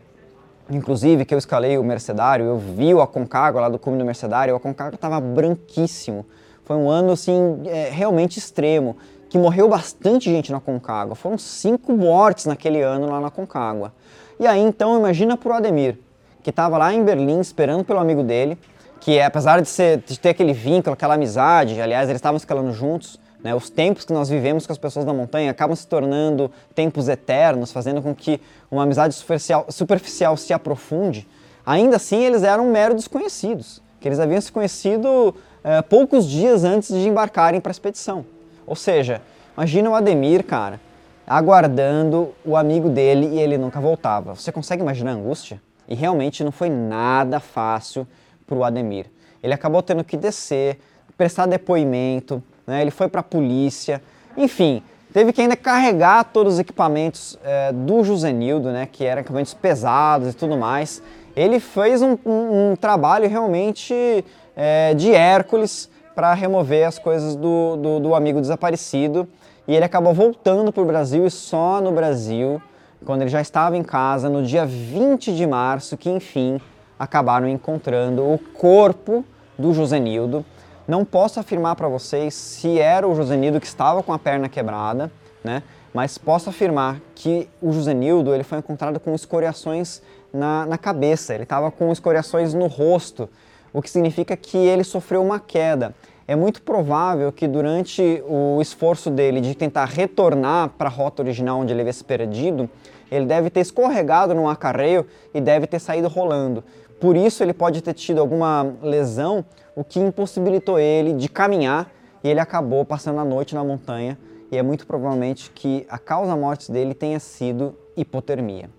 Inclusive 0.70 1.26
que 1.26 1.34
eu 1.34 1.38
escalei 1.38 1.78
o 1.78 1.84
Mercedário, 1.84 2.46
eu 2.46 2.58
vi 2.58 2.94
o 2.94 3.02
Aconcagua 3.02 3.62
lá 3.62 3.70
do 3.70 3.78
cume 3.78 3.98
do 3.98 4.06
Mercedário, 4.06 4.54
o 4.54 4.58
Aconcagua 4.58 4.96
estava 4.96 5.20
branquíssimo. 5.20 6.26
Foi 6.64 6.78
um 6.78 6.90
ano 6.90 7.12
assim 7.12 7.62
é, 7.66 7.90
realmente 7.90 8.40
extremo, 8.40 8.96
que 9.34 9.38
morreu 9.40 9.68
bastante 9.68 10.30
gente 10.30 10.52
na 10.52 10.60
Aconcagua. 10.60 11.16
Foram 11.16 11.40
cinco 11.40 11.92
mortes 11.92 12.46
naquele 12.46 12.84
ano 12.84 13.10
lá 13.10 13.20
na 13.20 13.30
Aconcagua. 13.30 13.92
E 14.40 14.46
aí 14.46 14.62
então 14.62 14.96
imagina 14.96 15.36
pro 15.36 15.52
Ademir, 15.52 15.98
que 16.44 16.52
estava 16.52 16.78
lá 16.78 16.94
em 16.94 17.04
Berlim 17.04 17.40
esperando 17.40 17.84
pelo 17.84 17.98
amigo 17.98 18.22
dele, 18.22 18.60
que 19.00 19.18
é, 19.18 19.26
apesar 19.26 19.60
de, 19.60 19.68
ser, 19.68 20.04
de 20.06 20.20
ter 20.20 20.30
aquele 20.30 20.54
vínculo, 20.54 20.94
aquela 20.94 21.16
amizade, 21.16 21.82
aliás 21.82 22.10
eles 22.10 22.20
estavam 22.20 22.38
escalando 22.38 22.72
juntos, 22.74 23.20
né? 23.44 23.56
Os 23.56 23.72
tempos 23.72 24.06
que 24.06 24.14
nós 24.14 24.30
vivemos 24.30 24.68
com 24.68 24.72
as 24.72 24.78
pessoas 24.78 25.04
da 25.04 25.12
montanha 25.12 25.50
acabam 25.50 25.76
se 25.76 25.88
tornando 25.88 26.52
tempos 26.76 27.10
eternos, 27.10 27.72
fazendo 27.72 28.04
com 28.04 28.14
que 28.14 28.40
uma 28.70 28.84
amizade 28.84 29.16
superficial, 29.16 29.66
superficial 29.70 30.38
se 30.38 30.54
aprofunde. 30.54 31.28
Ainda 31.66 31.96
assim, 31.96 32.24
eles 32.24 32.44
eram 32.44 32.68
mero 32.68 32.94
desconhecidos, 32.94 33.82
que 34.00 34.08
eles 34.08 34.20
haviam 34.20 34.40
se 34.40 34.52
conhecido 34.52 35.34
é, 35.64 35.82
poucos 35.82 36.28
dias 36.28 36.64
antes 36.64 36.90
de 36.90 37.08
embarcarem 37.10 37.60
para 37.60 37.72
a 37.72 37.74
expedição. 37.74 38.24
Ou 38.66 38.76
seja, 38.76 39.22
imagina 39.56 39.90
o 39.90 39.96
Ademir, 39.96 40.44
cara, 40.44 40.80
aguardando 41.26 42.34
o 42.46 42.56
amigo 42.56 42.90
dele 42.90 43.28
e 43.28 43.40
ele 43.40 43.58
nunca 43.58 43.80
voltava. 43.80 44.36
Você 44.36 44.52
consegue 44.52 44.82
imaginar 44.82 45.12
a 45.12 45.16
angústia? 45.16 45.62
E 45.88 45.96
realmente 45.96 46.44
não 46.44 46.52
foi 46.52 46.70
nada 46.70 47.40
fácil 47.40 48.08
para 48.48 48.56
o 48.56 48.64
Ademir. 48.64 49.06
Ele 49.42 49.54
acabou 49.54 49.82
tendo 49.82 50.04
que 50.04 50.16
descer, 50.16 50.80
prestar 51.18 51.46
depoimento, 51.46 52.42
né? 52.66 52.82
ele 52.82 52.92
foi 52.92 53.08
para 53.08 53.20
a 53.20 53.24
polícia, 53.24 54.02
enfim, 54.36 54.82
teve 55.14 55.32
que 55.32 55.42
ainda 55.42 55.56
carregar 55.56 56.24
todos 56.24 56.54
os 56.54 56.60
equipamentos 56.60 57.38
é, 57.44 57.72
do 57.72 58.04
Josenildo, 58.04 58.72
né, 58.72 58.88
que 58.92 59.06
eram 59.06 59.22
equipamentos 59.22 59.54
pesados 59.54 60.30
e 60.30 60.34
tudo 60.34 60.58
mais. 60.58 61.04
Ele 61.36 61.60
fez 61.60 62.02
um, 62.02 62.18
um, 62.26 62.72
um 62.72 62.76
trabalho 62.76 63.30
realmente 63.30 64.26
é, 64.56 64.94
de 64.94 65.14
Hércules 65.14 65.90
para 66.16 66.34
remover 66.34 66.88
as 66.88 67.00
coisas 67.00 67.36
do, 67.36 67.76
do, 67.76 68.00
do, 68.00 68.16
amigo 68.16 68.40
desaparecido. 68.40 69.28
E 69.68 69.76
ele 69.76 69.86
acabou 69.86 70.14
voltando 70.14 70.72
para 70.72 70.84
o 70.84 70.86
Brasil 70.86 71.26
e 71.26 71.32
só 71.32 71.80
no 71.82 71.92
Brasil, 71.92 72.62
quando 73.06 73.22
ele 73.22 73.30
já 73.30 73.42
estava 73.42 73.78
em 73.78 73.84
casa, 73.84 74.30
no 74.30 74.44
dia 74.44 74.66
20 74.66 75.34
de 75.34 75.48
março, 75.48 75.98
que 75.98 76.10
enfim 76.10 76.60
acabaram 77.00 77.48
encontrando 77.48 78.24
o 78.24 78.38
corpo 78.38 79.26
do 79.58 79.74
Josenildo 79.74 80.46
não 80.88 81.06
posso 81.06 81.40
afirmar 81.40 81.76
para 81.76 81.88
vocês 81.88 82.34
se 82.34 82.80
era 82.80 83.08
o 83.08 83.16
Josenildo 83.16 83.60
que 83.60 83.68
estava 83.68 84.04
com 84.04 84.12
a 84.12 84.20
perna 84.20 84.50
quebrada, 84.50 85.12
né? 85.44 85.64
mas 85.94 86.18
posso 86.18 86.50
afirmar 86.50 87.00
que 87.16 87.48
o 87.62 87.72
Josenildo 87.72 88.34
ele 88.34 88.44
foi 88.44 88.58
encontrado 88.58 89.00
com 89.00 89.14
escoriações 89.14 90.02
na, 90.34 90.66
na 90.66 90.78
cabeça, 90.78 91.34
ele 91.34 91.44
estava 91.44 91.72
com 91.72 91.92
escoriações 91.92 92.54
no 92.54 92.68
rosto, 92.68 93.30
o 93.74 93.82
que 93.82 93.90
significa 93.90 94.38
que 94.38 94.58
ele 94.58 94.84
sofreu 94.84 95.24
uma 95.24 95.40
queda. 95.40 95.96
É 96.26 96.36
muito 96.36 96.62
provável 96.62 97.32
que 97.32 97.48
durante 97.48 98.24
o 98.28 98.62
esforço 98.62 99.10
dele 99.10 99.42
de 99.42 99.56
tentar 99.56 99.86
retornar 99.86 100.70
para 100.78 100.88
a 100.88 100.92
rota 100.92 101.22
original 101.22 101.60
onde 101.60 101.74
ele 101.74 101.82
havia 101.82 101.92
se 101.92 102.04
perdido, 102.04 102.70
ele 103.12 103.26
deve 103.26 103.50
ter 103.50 103.60
escorregado 103.60 104.34
num 104.34 104.48
acarreio 104.48 105.06
e 105.34 105.42
deve 105.42 105.68
ter 105.68 105.80
saído 105.80 106.08
rolando. 106.08 106.64
Por 107.00 107.18
isso 107.18 107.44
ele 107.44 107.54
pode 107.54 107.82
ter 107.82 107.94
tido 107.94 108.22
alguma 108.22 108.74
lesão 108.82 109.44
o 109.76 109.84
que 109.84 110.00
impossibilitou 110.00 110.80
ele 110.80 111.14
de 111.14 111.28
caminhar 111.28 111.92
e 112.24 112.30
ele 112.30 112.40
acabou 112.40 112.86
passando 112.86 113.20
a 113.20 113.26
noite 113.26 113.54
na 113.54 113.64
montanha 113.64 114.18
e 114.52 114.58
é 114.58 114.64
muito 114.64 114.88
provavelmente 114.88 115.52
que 115.52 115.86
a 115.90 115.98
causa 115.98 116.36
morte 116.36 116.72
dele 116.72 116.94
tenha 116.94 117.20
sido 117.20 117.76
hipotermia. 117.98 118.70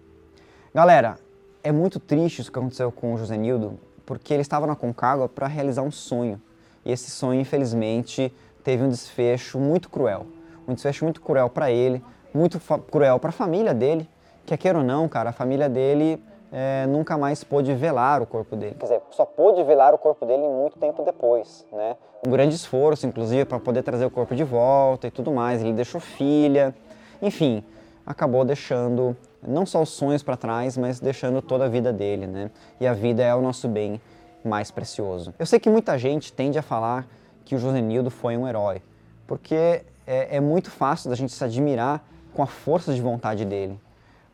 Galera, 0.72 1.18
é 1.62 1.70
muito 1.70 2.00
triste 2.00 2.40
isso 2.40 2.50
que 2.50 2.58
aconteceu 2.58 2.90
com 2.90 3.12
o 3.12 3.18
José 3.18 3.36
Nildo, 3.36 3.78
porque 4.06 4.32
ele 4.32 4.42
estava 4.42 4.66
na 4.66 4.76
Concagua 4.76 5.28
para 5.28 5.46
realizar 5.46 5.82
um 5.82 5.90
sonho. 5.90 6.40
E 6.84 6.92
esse 6.92 7.10
sonho, 7.10 7.40
infelizmente, 7.40 8.32
teve 8.62 8.82
um 8.82 8.88
desfecho 8.88 9.58
muito 9.58 9.88
cruel. 9.88 10.26
Um 10.66 10.74
desfecho 10.74 11.04
muito 11.04 11.20
cruel 11.20 11.48
para 11.48 11.70
ele, 11.70 12.02
muito 12.32 12.60
cruel 12.90 13.18
para 13.18 13.30
a 13.30 13.32
família 13.32 13.72
dele, 13.72 14.08
que 14.44 14.56
queira 14.56 14.78
ou 14.78 14.84
não, 14.84 15.08
cara, 15.08 15.30
a 15.30 15.32
família 15.32 15.68
dele 15.68 16.22
é, 16.52 16.86
nunca 16.86 17.18
mais 17.18 17.42
pôde 17.42 17.74
velar 17.74 18.22
o 18.22 18.26
corpo 18.26 18.54
dele. 18.54 18.76
Quer 18.78 18.84
dizer, 18.84 19.02
só 19.10 19.24
pôde 19.24 19.62
velar 19.64 19.92
o 19.94 19.98
corpo 19.98 20.24
dele 20.24 20.46
muito 20.46 20.78
tempo 20.78 21.02
depois, 21.02 21.66
né? 21.72 21.96
Um 22.26 22.30
grande 22.30 22.54
esforço, 22.54 23.06
inclusive, 23.06 23.44
para 23.44 23.58
poder 23.58 23.82
trazer 23.82 24.06
o 24.06 24.10
corpo 24.10 24.34
de 24.34 24.44
volta 24.44 25.06
e 25.06 25.10
tudo 25.10 25.32
mais. 25.32 25.60
Ele 25.60 25.72
deixou 25.72 26.00
filha, 26.00 26.74
enfim, 27.20 27.64
acabou 28.06 28.44
deixando 28.44 29.16
não 29.46 29.64
só 29.66 29.82
os 29.82 29.90
sonhos 29.90 30.22
para 30.22 30.36
trás, 30.36 30.76
mas 30.76 31.00
deixando 31.00 31.40
toda 31.42 31.64
a 31.64 31.68
vida 31.68 31.92
dele, 31.92 32.26
né? 32.26 32.50
E 32.80 32.86
a 32.86 32.92
vida 32.92 33.22
é 33.22 33.34
o 33.34 33.40
nosso 33.40 33.68
bem 33.68 34.00
mais 34.44 34.70
precioso. 34.70 35.34
Eu 35.38 35.46
sei 35.46 35.58
que 35.58 35.70
muita 35.70 35.98
gente 35.98 36.32
tende 36.32 36.58
a 36.58 36.62
falar 36.62 37.06
que 37.44 37.54
o 37.54 37.58
Josenildo 37.58 38.10
foi 38.10 38.36
um 38.36 38.46
herói, 38.46 38.82
porque 39.26 39.82
é, 40.06 40.36
é 40.36 40.40
muito 40.40 40.70
fácil 40.70 41.10
da 41.10 41.16
gente 41.16 41.32
se 41.32 41.44
admirar 41.44 42.04
com 42.32 42.42
a 42.42 42.46
força 42.46 42.92
de 42.92 43.00
vontade 43.00 43.44
dele. 43.44 43.78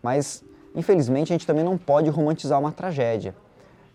Mas 0.03 0.45
Infelizmente, 0.75 1.33
a 1.33 1.35
gente 1.35 1.47
também 1.47 1.65
não 1.65 1.77
pode 1.77 2.09
romantizar 2.11 2.59
uma 2.59 2.71
tragédia. 2.71 3.35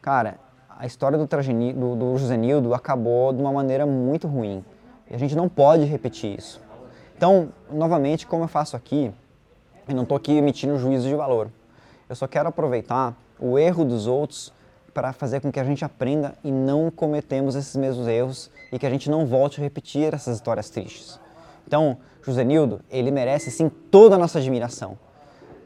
Cara, 0.01 0.35
a 0.69 0.85
história 0.85 1.17
do, 1.17 1.25
Trageni, 1.25 1.71
do, 1.71 1.95
do 1.95 2.17
Josenildo 2.17 2.73
acabou 2.73 3.31
de 3.31 3.41
uma 3.41 3.51
maneira 3.51 3.85
muito 3.85 4.27
ruim. 4.27 4.63
E 5.09 5.15
a 5.15 5.17
gente 5.17 5.35
não 5.35 5.47
pode 5.47 5.85
repetir 5.85 6.37
isso. 6.37 6.61
Então, 7.15 7.49
novamente, 7.71 8.27
como 8.27 8.43
eu 8.43 8.47
faço 8.47 8.75
aqui, 8.75 9.11
eu 9.87 9.95
não 9.95 10.03
estou 10.03 10.15
aqui 10.15 10.33
emitindo 10.33 10.77
juízo 10.77 11.07
de 11.07 11.15
valor. 11.15 11.49
Eu 12.09 12.15
só 12.15 12.27
quero 12.27 12.49
aproveitar 12.49 13.15
o 13.39 13.57
erro 13.57 13.83
dos 13.83 14.07
outros 14.07 14.53
para 14.93 15.11
fazer 15.11 15.41
com 15.41 15.51
que 15.51 15.59
a 15.59 15.63
gente 15.63 15.83
aprenda 15.83 16.35
e 16.43 16.51
não 16.51 16.89
cometemos 16.89 17.55
esses 17.55 17.75
mesmos 17.75 18.07
erros 18.07 18.49
e 18.71 18.79
que 18.79 18.85
a 18.85 18.89
gente 18.89 19.09
não 19.09 19.25
volte 19.25 19.59
a 19.59 19.63
repetir 19.63 20.13
essas 20.13 20.35
histórias 20.35 20.69
tristes. 20.69 21.19
Então, 21.67 21.97
Josenildo, 22.23 22.81
ele 22.89 23.11
merece 23.11 23.51
sim 23.51 23.69
toda 23.69 24.15
a 24.15 24.17
nossa 24.17 24.39
admiração. 24.39 24.97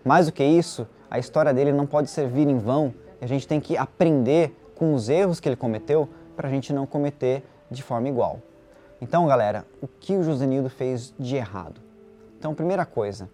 Mais 0.03 0.26
do 0.26 0.32
que 0.32 0.43
isso, 0.43 0.88
a 1.09 1.20
história 1.20 1.53
dele 1.53 1.72
não 1.72 1.86
pode 1.86 2.09
servir 2.09 2.47
em 2.47 2.57
vão 2.57 2.93
a 3.22 3.26
gente 3.26 3.47
tem 3.47 3.59
que 3.59 3.78
aprender 3.78 4.55
com 4.76 4.93
os 4.93 5.09
erros 5.09 5.39
que 5.39 5.49
ele 5.49 5.55
cometeu 5.55 6.07
para 6.36 6.47
a 6.47 6.51
gente 6.51 6.72
não 6.72 6.86
cometer 6.86 7.43
de 7.70 7.84
forma 7.84 8.07
igual. 8.07 8.39
Então, 9.01 9.28
galera, 9.28 9.65
o 9.82 9.88
que 9.88 10.15
o 10.15 10.24
Josenildo 10.24 10.70
fez 10.70 11.13
de 11.20 11.36
errado? 11.36 11.82
Então, 12.38 12.55
primeira 12.55 12.86
coisa, 12.86 13.30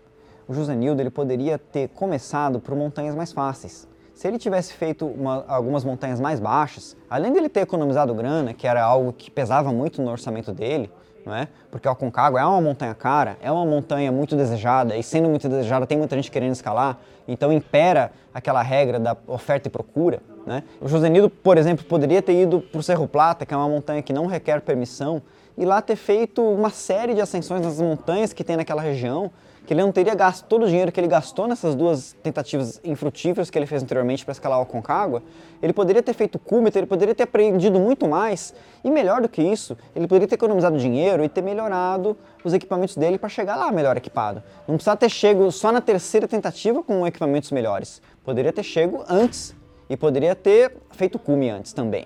o 0.48 0.54
Josenildo 0.54 1.02
ele 1.02 1.10
poderia 1.10 1.58
ter 1.58 1.90
começado 1.90 2.60
por 2.60 2.76
montanhas 2.76 3.16
mais 3.16 3.32
fáceis. 3.32 3.88
Se 4.14 4.28
ele 4.28 4.38
tivesse 4.38 4.74
feito 4.74 5.06
uma, 5.06 5.44
algumas 5.48 5.84
montanhas 5.84 6.22
mais 6.22 6.40
baixas, 6.40 6.96
além 7.10 7.34
dele 7.34 7.50
ter 7.50 7.62
economizado 7.62 8.14
grana, 8.14 8.54
que 8.54 8.66
era 8.66 8.82
algo 8.82 9.12
que 9.12 9.30
pesava 9.30 9.74
muito 9.74 10.02
no 10.02 10.10
orçamento 10.10 10.54
dele, 10.54 10.90
não 11.26 11.36
é? 11.36 11.48
Porque 11.70 11.88
o 11.88 11.92
Aconcagua 11.92 12.40
é 12.40 12.46
uma 12.46 12.62
montanha 12.62 12.94
cara, 12.94 13.36
é 13.42 13.52
uma 13.52 13.66
montanha 13.66 14.12
muito 14.12 14.36
desejada, 14.36 14.96
e 14.96 15.04
sendo 15.04 15.28
muito 15.28 15.50
desejada, 15.50 15.86
tem 15.86 15.98
muita 15.98 16.16
gente 16.16 16.32
querendo 16.32 16.54
escalar, 16.54 16.98
então 17.28 17.52
impera 17.52 18.12
aquela 18.34 18.62
regra 18.62 19.00
da 19.00 19.18
oferta 19.28 19.68
e 19.68 19.72
procura. 19.72 20.22
Né? 20.46 20.64
O 20.80 20.88
Josenildo, 20.88 21.30
por 21.30 21.58
exemplo, 21.58 21.84
poderia 21.84 22.22
ter 22.22 22.40
ido 22.40 22.62
para 22.62 22.80
o 22.80 22.84
Cerro 22.84 23.08
Plata, 23.08 23.46
que 23.46 23.54
é 23.54 23.58
uma 23.58 23.68
montanha 23.68 24.02
que 24.02 24.14
não 24.14 24.28
requer 24.28 24.62
permissão, 24.62 25.22
e 25.58 25.66
lá 25.66 25.82
ter 25.82 25.96
feito 25.96 26.42
uma 26.42 26.70
série 26.70 27.14
de 27.14 27.22
ascensões 27.22 27.62
nas 27.62 27.82
montanhas 27.82 28.32
que 28.32 28.44
tem 28.44 28.56
naquela 28.56 28.82
região, 28.82 29.32
que 29.66 29.74
ele 29.74 29.82
não 29.82 29.92
teria 29.92 30.14
gasto 30.14 30.46
todo 30.46 30.64
o 30.64 30.68
dinheiro 30.68 30.92
que 30.92 31.00
ele 31.00 31.08
gastou 31.08 31.48
nessas 31.48 31.76
duas 31.76 32.14
tentativas 32.22 32.80
infrutíferas 32.84 33.50
que 33.50 33.58
ele 33.58 33.66
fez 33.66 33.82
anteriormente 33.82 34.24
para 34.24 34.32
escalar 34.32 34.60
o 34.60 34.62
Aconcagua, 34.62 35.24
ele 35.62 35.74
poderia 35.74 36.04
ter 36.04 36.14
feito 36.14 36.38
cúbito, 36.38 36.78
ele 36.78 36.86
poderia 36.86 37.16
ter 37.16 37.24
aprendido 37.24 37.80
muito 37.80 38.08
mais, 38.08 38.54
e 38.84 38.92
melhor 38.92 39.22
do 39.22 39.30
que 39.30 39.42
isso, 39.42 39.78
ele 39.96 40.08
poderia 40.08 40.28
ter 40.28 40.36
economizado 40.36 40.78
dinheiro 40.78 41.24
e 41.24 41.30
ter 41.30 41.42
melhorado 41.42 42.16
os 42.44 42.54
equipamentos 42.54 42.96
dele 42.96 43.18
para 43.18 43.30
chegar 43.30 43.56
lá 43.56 43.72
melhor 43.72 43.98
equipado. 43.98 44.44
Não 44.68 44.76
precisava 44.76 44.98
ter 44.98 45.10
chego 45.10 45.52
só 45.52 45.72
na 45.72 45.82
terceira 45.82 46.28
tentativa 46.28 46.84
com 46.84 47.06
equipamentos 47.08 47.52
melhores, 47.52 48.02
poderia 48.24 48.54
ter 48.54 48.64
chego 48.64 49.04
antes 49.10 49.56
e 49.90 49.98
poderia 49.98 50.36
ter 50.36 50.78
feito 50.92 51.18
cume 51.18 51.50
antes 51.50 51.74
também. 51.74 52.06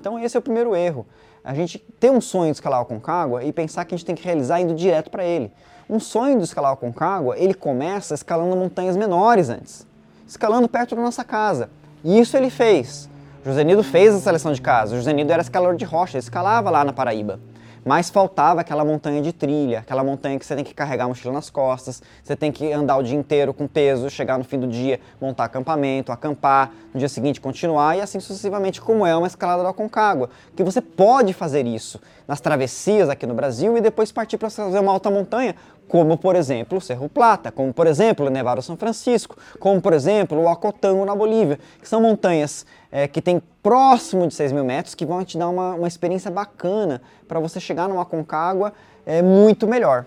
Então 0.00 0.18
esse 0.18 0.36
é 0.36 0.40
o 0.40 0.42
primeiro 0.42 0.74
erro 0.74 1.06
a 1.42 1.54
gente 1.54 1.78
ter 1.98 2.10
um 2.10 2.20
sonho 2.20 2.50
de 2.50 2.56
escalar 2.56 2.82
o 2.82 2.84
Concagua 2.84 3.42
e 3.42 3.52
pensar 3.52 3.84
que 3.84 3.94
a 3.94 3.96
gente 3.98 4.06
tem 4.06 4.14
que 4.14 4.22
realizar 4.22 4.60
indo 4.60 4.74
direto 4.74 5.10
para 5.10 5.24
ele. 5.24 5.50
Um 5.90 5.98
sonho 5.98 6.38
de 6.38 6.44
escalar 6.44 6.72
o 6.72 6.76
Concagua, 6.76 7.36
ele 7.36 7.52
começa 7.52 8.14
escalando 8.14 8.54
montanhas 8.54 8.96
menores 8.96 9.48
antes, 9.48 9.84
escalando 10.24 10.68
perto 10.68 10.94
da 10.94 11.02
nossa 11.02 11.24
casa. 11.24 11.68
E 12.04 12.20
isso 12.20 12.36
ele 12.36 12.48
fez. 12.48 13.10
José 13.44 13.64
fez 13.82 14.14
a 14.14 14.20
seleção 14.20 14.52
de 14.52 14.60
casa. 14.60 14.94
José 14.94 15.10
era 15.10 15.42
escalador 15.42 15.74
de 15.74 15.84
rocha, 15.84 16.16
escalava 16.16 16.70
lá 16.70 16.84
na 16.84 16.92
Paraíba 16.92 17.40
mas 17.84 18.10
faltava 18.10 18.60
aquela 18.60 18.84
montanha 18.84 19.22
de 19.22 19.32
trilha, 19.32 19.80
aquela 19.80 20.04
montanha 20.04 20.38
que 20.38 20.44
você 20.44 20.54
tem 20.54 20.64
que 20.64 20.74
carregar 20.74 21.04
a 21.04 21.08
mochila 21.08 21.32
nas 21.32 21.48
costas, 21.48 22.02
você 22.22 22.36
tem 22.36 22.52
que 22.52 22.72
andar 22.72 22.96
o 22.96 23.02
dia 23.02 23.16
inteiro 23.16 23.54
com 23.54 23.66
peso, 23.66 24.10
chegar 24.10 24.38
no 24.38 24.44
fim 24.44 24.58
do 24.58 24.66
dia, 24.66 25.00
montar 25.20 25.44
acampamento, 25.44 26.12
acampar, 26.12 26.72
no 26.92 26.98
dia 26.98 27.08
seguinte 27.08 27.40
continuar 27.40 27.96
e 27.96 28.00
assim 28.00 28.20
sucessivamente, 28.20 28.80
como 28.80 29.06
é 29.06 29.16
uma 29.16 29.26
escalada 29.26 29.62
da 29.62 29.72
Concagua, 29.72 30.30
que 30.54 30.62
você 30.62 30.80
pode 30.80 31.32
fazer 31.32 31.66
isso 31.66 32.00
nas 32.26 32.40
travessias 32.40 33.08
aqui 33.08 33.26
no 33.26 33.34
Brasil 33.34 33.76
e 33.76 33.80
depois 33.80 34.12
partir 34.12 34.38
para 34.38 34.50
fazer 34.50 34.78
uma 34.78 34.92
alta 34.92 35.10
montanha, 35.10 35.54
como 35.90 36.16
por 36.16 36.36
exemplo 36.36 36.78
o 36.78 36.80
Cerro 36.80 37.08
Plata, 37.08 37.50
como 37.50 37.74
por 37.74 37.84
exemplo 37.84 38.26
o 38.26 38.30
Nevado 38.30 38.62
São 38.62 38.76
Francisco, 38.76 39.36
como 39.58 39.82
por 39.82 39.92
exemplo 39.92 40.40
o 40.40 40.48
Acotango 40.48 41.04
na 41.04 41.16
Bolívia, 41.16 41.58
que 41.82 41.88
são 41.88 42.00
montanhas 42.00 42.64
é, 42.92 43.08
que 43.08 43.20
tem 43.20 43.42
próximo 43.60 44.24
de 44.28 44.34
6 44.34 44.52
mil 44.52 44.64
metros, 44.64 44.94
que 44.94 45.04
vão 45.04 45.24
te 45.24 45.36
dar 45.36 45.48
uma, 45.48 45.74
uma 45.74 45.88
experiência 45.88 46.30
bacana 46.30 47.02
para 47.26 47.40
você 47.40 47.58
chegar 47.58 47.88
numa 47.88 48.04
Concagua 48.04 48.72
é, 49.04 49.20
muito 49.20 49.66
melhor. 49.66 50.06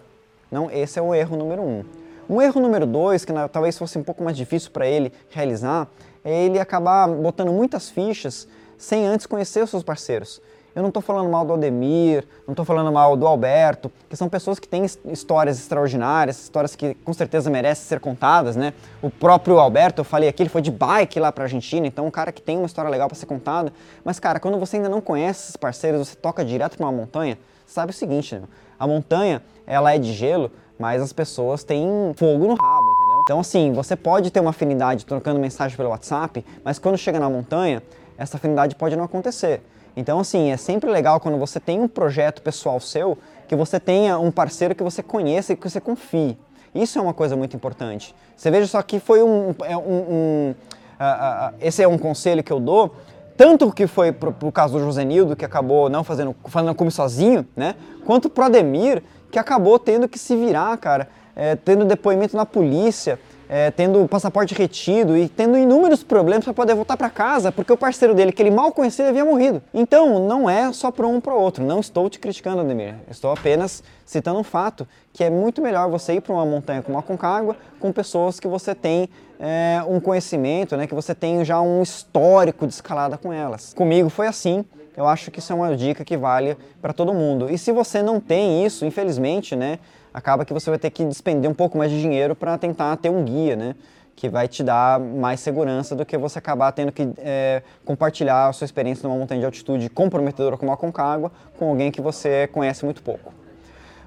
Não, 0.50 0.72
esse 0.72 0.98
é 0.98 1.02
o 1.02 1.14
erro 1.14 1.36
número 1.36 1.62
um. 1.62 1.84
Um 2.30 2.42
erro 2.42 2.62
número 2.62 2.86
dois, 2.86 3.26
que 3.26 3.34
talvez 3.52 3.78
fosse 3.78 3.98
um 3.98 4.04
pouco 4.04 4.24
mais 4.24 4.38
difícil 4.38 4.72
para 4.72 4.88
ele 4.88 5.12
realizar, 5.30 5.90
é 6.24 6.46
ele 6.46 6.60
acabar 6.60 7.10
botando 7.10 7.52
muitas 7.52 7.90
fichas 7.90 8.48
sem 8.78 9.06
antes 9.06 9.26
conhecer 9.26 9.62
os 9.62 9.70
seus 9.70 9.84
parceiros. 9.84 10.42
Eu 10.76 10.82
não 10.82 10.90
estou 10.90 11.04
falando 11.04 11.30
mal 11.30 11.46
do 11.46 11.54
Aldemir, 11.54 12.26
não 12.48 12.54
estou 12.54 12.66
falando 12.66 12.92
mal 12.92 13.16
do 13.16 13.28
Alberto, 13.28 13.92
que 14.10 14.16
são 14.16 14.28
pessoas 14.28 14.58
que 14.58 14.68
têm 14.68 14.84
histórias 15.06 15.60
extraordinárias, 15.60 16.40
histórias 16.42 16.76
que 16.76 16.96
com 16.96 17.14
certeza 17.14 17.48
merecem 17.48 17.86
ser 17.86 18.00
contadas, 18.00 18.56
né? 18.56 18.74
O 19.00 19.10
próprio 19.10 19.60
Alberto, 19.60 20.02
eu 20.02 20.06
falei 20.06 20.28
aqui, 20.28 20.42
ele 20.42 20.50
foi 20.50 20.64
de 20.64 20.72
bike 20.72 21.20
lá 21.20 21.32
para 21.32 21.44
a 21.44 21.46
Argentina, 21.46 21.86
então 21.86 22.08
um 22.08 22.12
cara 22.12 22.32
que 22.32 22.42
tem 22.42 22.58
uma 22.58 22.66
história 22.66 22.90
legal 22.90 23.08
para 23.08 23.16
ser 23.16 23.28
contada. 23.28 23.72
Mas 24.04 24.20
cara, 24.20 24.40
quando 24.40 24.58
você 24.58 24.78
ainda 24.78 24.90
não 24.90 25.00
conhece 25.00 25.44
esses 25.44 25.56
parceiros, 25.56 26.08
você 26.08 26.16
toca 26.16 26.44
direto 26.44 26.76
para 26.76 26.88
uma 26.88 26.92
montanha, 26.92 27.38
sabe 27.68 27.92
o 27.92 27.94
seguinte, 27.94 28.34
né? 28.34 28.44
a 28.80 28.88
montanha, 28.88 29.44
ela 29.68 29.94
é 29.94 30.00
de 30.00 30.12
gelo, 30.12 30.52
mas 30.80 31.04
as 31.04 31.14
pessoas 31.14 31.64
têm 31.64 31.86
fogo 32.16 32.48
no 32.48 32.56
rabo? 32.56 32.88
Então 33.24 33.40
assim, 33.40 33.72
você 33.74 33.96
pode 33.96 34.32
ter 34.32 34.40
uma 34.40 34.50
afinidade 34.50 35.06
trocando 35.06 35.40
mensagem 35.40 35.78
pelo 35.78 35.90
WhatsApp, 35.90 36.44
mas 36.64 36.80
quando 36.80 36.98
chega 36.98 37.20
na 37.20 37.30
montanha, 37.30 37.84
essa 38.18 38.38
afinidade 38.38 38.76
pode 38.76 38.96
não 38.96 39.04
acontecer. 39.04 39.62
Então, 39.96 40.20
assim, 40.20 40.52
é 40.52 40.58
sempre 40.58 40.90
legal 40.90 41.20
quando 41.20 41.38
você 41.38 41.60
tem 41.60 41.80
um 41.80 41.88
projeto 41.88 42.42
pessoal 42.42 42.80
seu, 42.80 43.18
que 43.48 43.56
você 43.56 43.80
tenha 43.80 44.18
um 44.18 44.32
parceiro 44.32 44.74
que 44.74 44.84
você 44.84 45.04
conheça 45.04 45.54
e 45.54 45.56
que 45.56 45.70
você 45.70 45.80
confie. 45.80 46.38
Isso 46.74 46.98
é 46.98 47.02
uma 47.02 47.14
coisa 47.14 47.36
muito 47.36 47.56
importante. 47.56 48.16
Você 48.36 48.50
veja 48.50 48.68
só 48.68 48.82
que 48.82 49.00
foi 49.00 49.22
um. 49.22 49.54
É 49.64 49.78
um, 49.78 49.82
um 49.82 50.56
uh, 51.00 51.52
uh, 51.52 51.56
esse 51.62 51.84
é 51.84 51.88
um 51.88 51.98
conselho 51.98 52.44
que 52.44 52.52
eu 52.52 52.60
dou, 52.60 52.96
tanto 53.38 53.72
que 53.72 53.86
foi 53.86 54.12
pro, 54.12 54.32
pro 54.32 54.52
caso 54.52 54.74
do 54.74 54.80
Josenildo, 54.80 55.36
que 55.36 55.46
acabou 55.46 55.90
não 55.90 56.04
fazendo, 56.04 56.36
fazendo 56.46 56.74
cume 56.74 56.90
sozinho, 56.90 57.48
né? 57.56 57.76
Quanto 58.06 58.30
pro 58.30 58.46
Ademir, 58.46 59.04
que 59.32 59.38
acabou 59.38 59.78
tendo 59.78 60.08
que 60.08 60.18
se 60.18 60.36
virar, 60.36 60.76
cara, 60.78 61.08
é, 61.36 61.56
tendo 61.56 61.86
depoimento 61.86 62.36
na 62.36 62.46
polícia 62.46 63.20
é, 63.54 63.70
tendo 63.70 64.04
o 64.04 64.08
passaporte 64.08 64.56
retido 64.56 65.16
e 65.16 65.30
tendo 65.30 65.56
inúmeros 65.56 66.04
problemas 66.04 66.44
para 66.44 66.56
poder 66.56 66.74
voltar 66.74 66.98
para 66.98 67.08
casa, 67.08 67.52
porque 67.52 67.72
o 67.72 67.78
parceiro 67.78 68.16
dele, 68.16 68.32
que 68.32 68.42
ele 68.42 68.50
mal 68.50 68.72
conhecia, 68.72 69.08
havia 69.08 69.24
morrido. 69.24 69.62
Então, 69.72 70.28
não 70.28 70.50
é 70.50 70.74
só 70.74 70.90
para 70.90 71.06
um 71.06 71.22
para 71.22 71.36
o 71.36 71.40
outro. 71.40 71.64
Não 71.64 71.80
estou 71.80 72.10
te 72.10 72.18
criticando, 72.18 72.62
Ademir. 72.62 72.96
Estou 73.08 73.32
apenas 73.32 73.84
citando 74.08 74.40
um 74.40 74.44
fato 74.44 74.88
que 75.14 75.24
é 75.24 75.30
muito 75.30 75.62
melhor 75.62 75.88
você 75.88 76.14
ir 76.16 76.22
para 76.22 76.34
uma 76.34 76.44
montanha 76.44 76.82
como 76.82 76.98
a 76.98 77.04
Concagua 77.04 77.56
com 77.80 77.92
pessoas 77.92 78.40
que 78.40 78.48
você 78.48 78.74
tem 78.74 79.08
é, 79.40 79.84
um 79.88 80.00
conhecimento, 80.00 80.76
né, 80.76 80.88
que 80.88 80.96
você 80.96 81.14
tem 81.14 81.46
já 81.46 81.62
um 81.62 81.84
histórico 81.84 82.66
de 82.66 82.74
escalada 82.74 83.20
com 83.20 83.32
elas. 83.32 83.72
Comigo 83.76 84.10
foi 84.10 84.26
assim. 84.26 84.66
Eu 84.98 85.08
acho 85.08 85.30
que 85.30 85.38
isso 85.38 85.54
é 85.54 85.56
uma 85.56 85.76
dica 85.76 86.04
que 86.04 86.18
vale 86.18 86.58
para 86.82 86.92
todo 86.92 87.14
mundo. 87.14 87.52
E 87.52 87.58
se 87.60 87.72
você 87.72 88.02
não 88.02 88.20
tem 88.20 88.66
isso, 88.66 88.84
infelizmente, 88.84 89.56
né, 89.56 89.78
acaba 90.14 90.46
que 90.46 90.54
você 90.54 90.70
vai 90.70 90.78
ter 90.78 90.90
que 90.90 91.04
despender 91.04 91.50
um 91.50 91.54
pouco 91.54 91.78
mais 91.78 91.92
de 91.92 92.00
dinheiro 92.00 92.36
para 92.36 92.58
tentar 92.58 92.96
ter 92.98 93.10
um 93.10 93.24
guia, 93.24 93.56
né? 93.56 93.76
Que 94.16 94.30
vai 94.30 94.48
te 94.48 94.64
dar 94.64 95.00
mais 95.00 95.40
segurança 95.40 95.96
do 95.96 96.06
que 96.06 96.18
você 96.18 96.38
acabar 96.38 96.72
tendo 96.72 96.92
que 96.92 97.10
é, 97.18 97.64
compartilhar 97.84 98.48
a 98.48 98.54
sua 98.54 98.66
experiência 98.66 99.08
numa 99.08 99.18
montanha 99.18 99.40
de 99.40 99.46
altitude 99.46 99.90
comprometedora 99.90 100.56
como 100.56 100.72
a 100.72 100.78
Concagua 100.78 101.32
com 101.58 101.70
alguém 101.70 101.92
que 101.92 102.00
você 102.00 102.48
conhece 102.48 102.86
muito 102.86 103.02
pouco. 103.02 103.34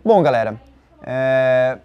Bom, 0.05 0.23
galera, 0.23 0.55
é, 1.03 1.79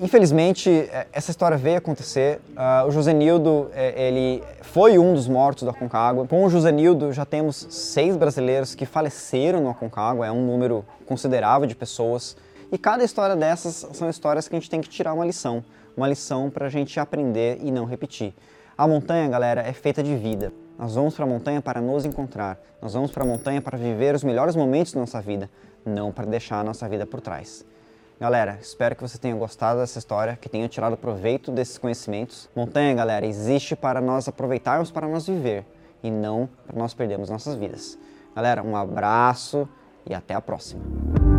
infelizmente 0.00 0.68
é, 0.68 1.06
essa 1.12 1.30
história 1.30 1.56
veio 1.56 1.78
acontecer. 1.78 2.40
Uh, 2.50 2.88
o 2.88 2.90
Josenildo, 2.90 3.70
é, 3.72 4.08
ele 4.08 4.42
foi 4.62 4.98
um 4.98 5.14
dos 5.14 5.28
mortos 5.28 5.62
da 5.62 5.72
Concagua. 5.72 6.26
Com 6.26 6.44
o 6.44 6.50
Josenildo 6.50 7.12
já 7.12 7.24
temos 7.24 7.68
seis 7.70 8.16
brasileiros 8.16 8.74
que 8.74 8.84
faleceram 8.84 9.62
no 9.62 9.72
Concagua, 9.72 10.26
é 10.26 10.32
um 10.32 10.44
número 10.44 10.84
considerável 11.06 11.68
de 11.68 11.76
pessoas. 11.76 12.36
E 12.70 12.76
cada 12.76 13.02
história 13.02 13.34
dessas 13.34 13.86
são 13.92 14.10
histórias 14.10 14.46
que 14.46 14.54
a 14.54 14.58
gente 14.58 14.68
tem 14.68 14.80
que 14.80 14.88
tirar 14.88 15.14
uma 15.14 15.24
lição, 15.24 15.64
uma 15.96 16.06
lição 16.06 16.50
para 16.50 16.66
a 16.66 16.68
gente 16.68 17.00
aprender 17.00 17.58
e 17.62 17.70
não 17.70 17.86
repetir. 17.86 18.34
A 18.76 18.86
montanha, 18.86 19.26
galera, 19.28 19.62
é 19.62 19.72
feita 19.72 20.02
de 20.02 20.14
vida. 20.16 20.52
Nós 20.78 20.94
vamos 20.94 21.14
para 21.14 21.24
a 21.24 21.28
montanha 21.28 21.62
para 21.62 21.80
nos 21.80 22.04
encontrar. 22.04 22.60
Nós 22.80 22.92
vamos 22.92 23.10
para 23.10 23.24
a 23.24 23.26
montanha 23.26 23.60
para 23.60 23.76
viver 23.78 24.14
os 24.14 24.22
melhores 24.22 24.54
momentos 24.54 24.92
da 24.92 25.00
nossa 25.00 25.20
vida, 25.20 25.50
não 25.84 26.12
para 26.12 26.26
deixar 26.26 26.60
a 26.60 26.64
nossa 26.64 26.88
vida 26.88 27.06
por 27.06 27.20
trás. 27.20 27.64
Galera, 28.20 28.58
espero 28.60 28.94
que 28.94 29.02
você 29.02 29.16
tenha 29.16 29.34
gostado 29.34 29.80
dessa 29.80 29.98
história, 29.98 30.36
que 30.36 30.48
tenha 30.48 30.68
tirado 30.68 30.96
proveito 30.96 31.50
desses 31.50 31.78
conhecimentos. 31.78 32.50
Montanha, 32.54 32.94
galera, 32.94 33.24
existe 33.24 33.74
para 33.74 34.00
nós 34.00 34.28
aproveitarmos 34.28 34.90
para 34.90 35.08
nós 35.08 35.26
viver 35.26 35.64
e 36.02 36.10
não 36.10 36.48
para 36.66 36.76
nós 36.76 36.92
perdermos 36.92 37.30
nossas 37.30 37.54
vidas. 37.54 37.98
Galera, 38.36 38.62
um 38.62 38.76
abraço 38.76 39.68
e 40.04 40.14
até 40.14 40.34
a 40.34 40.40
próxima. 40.40 41.37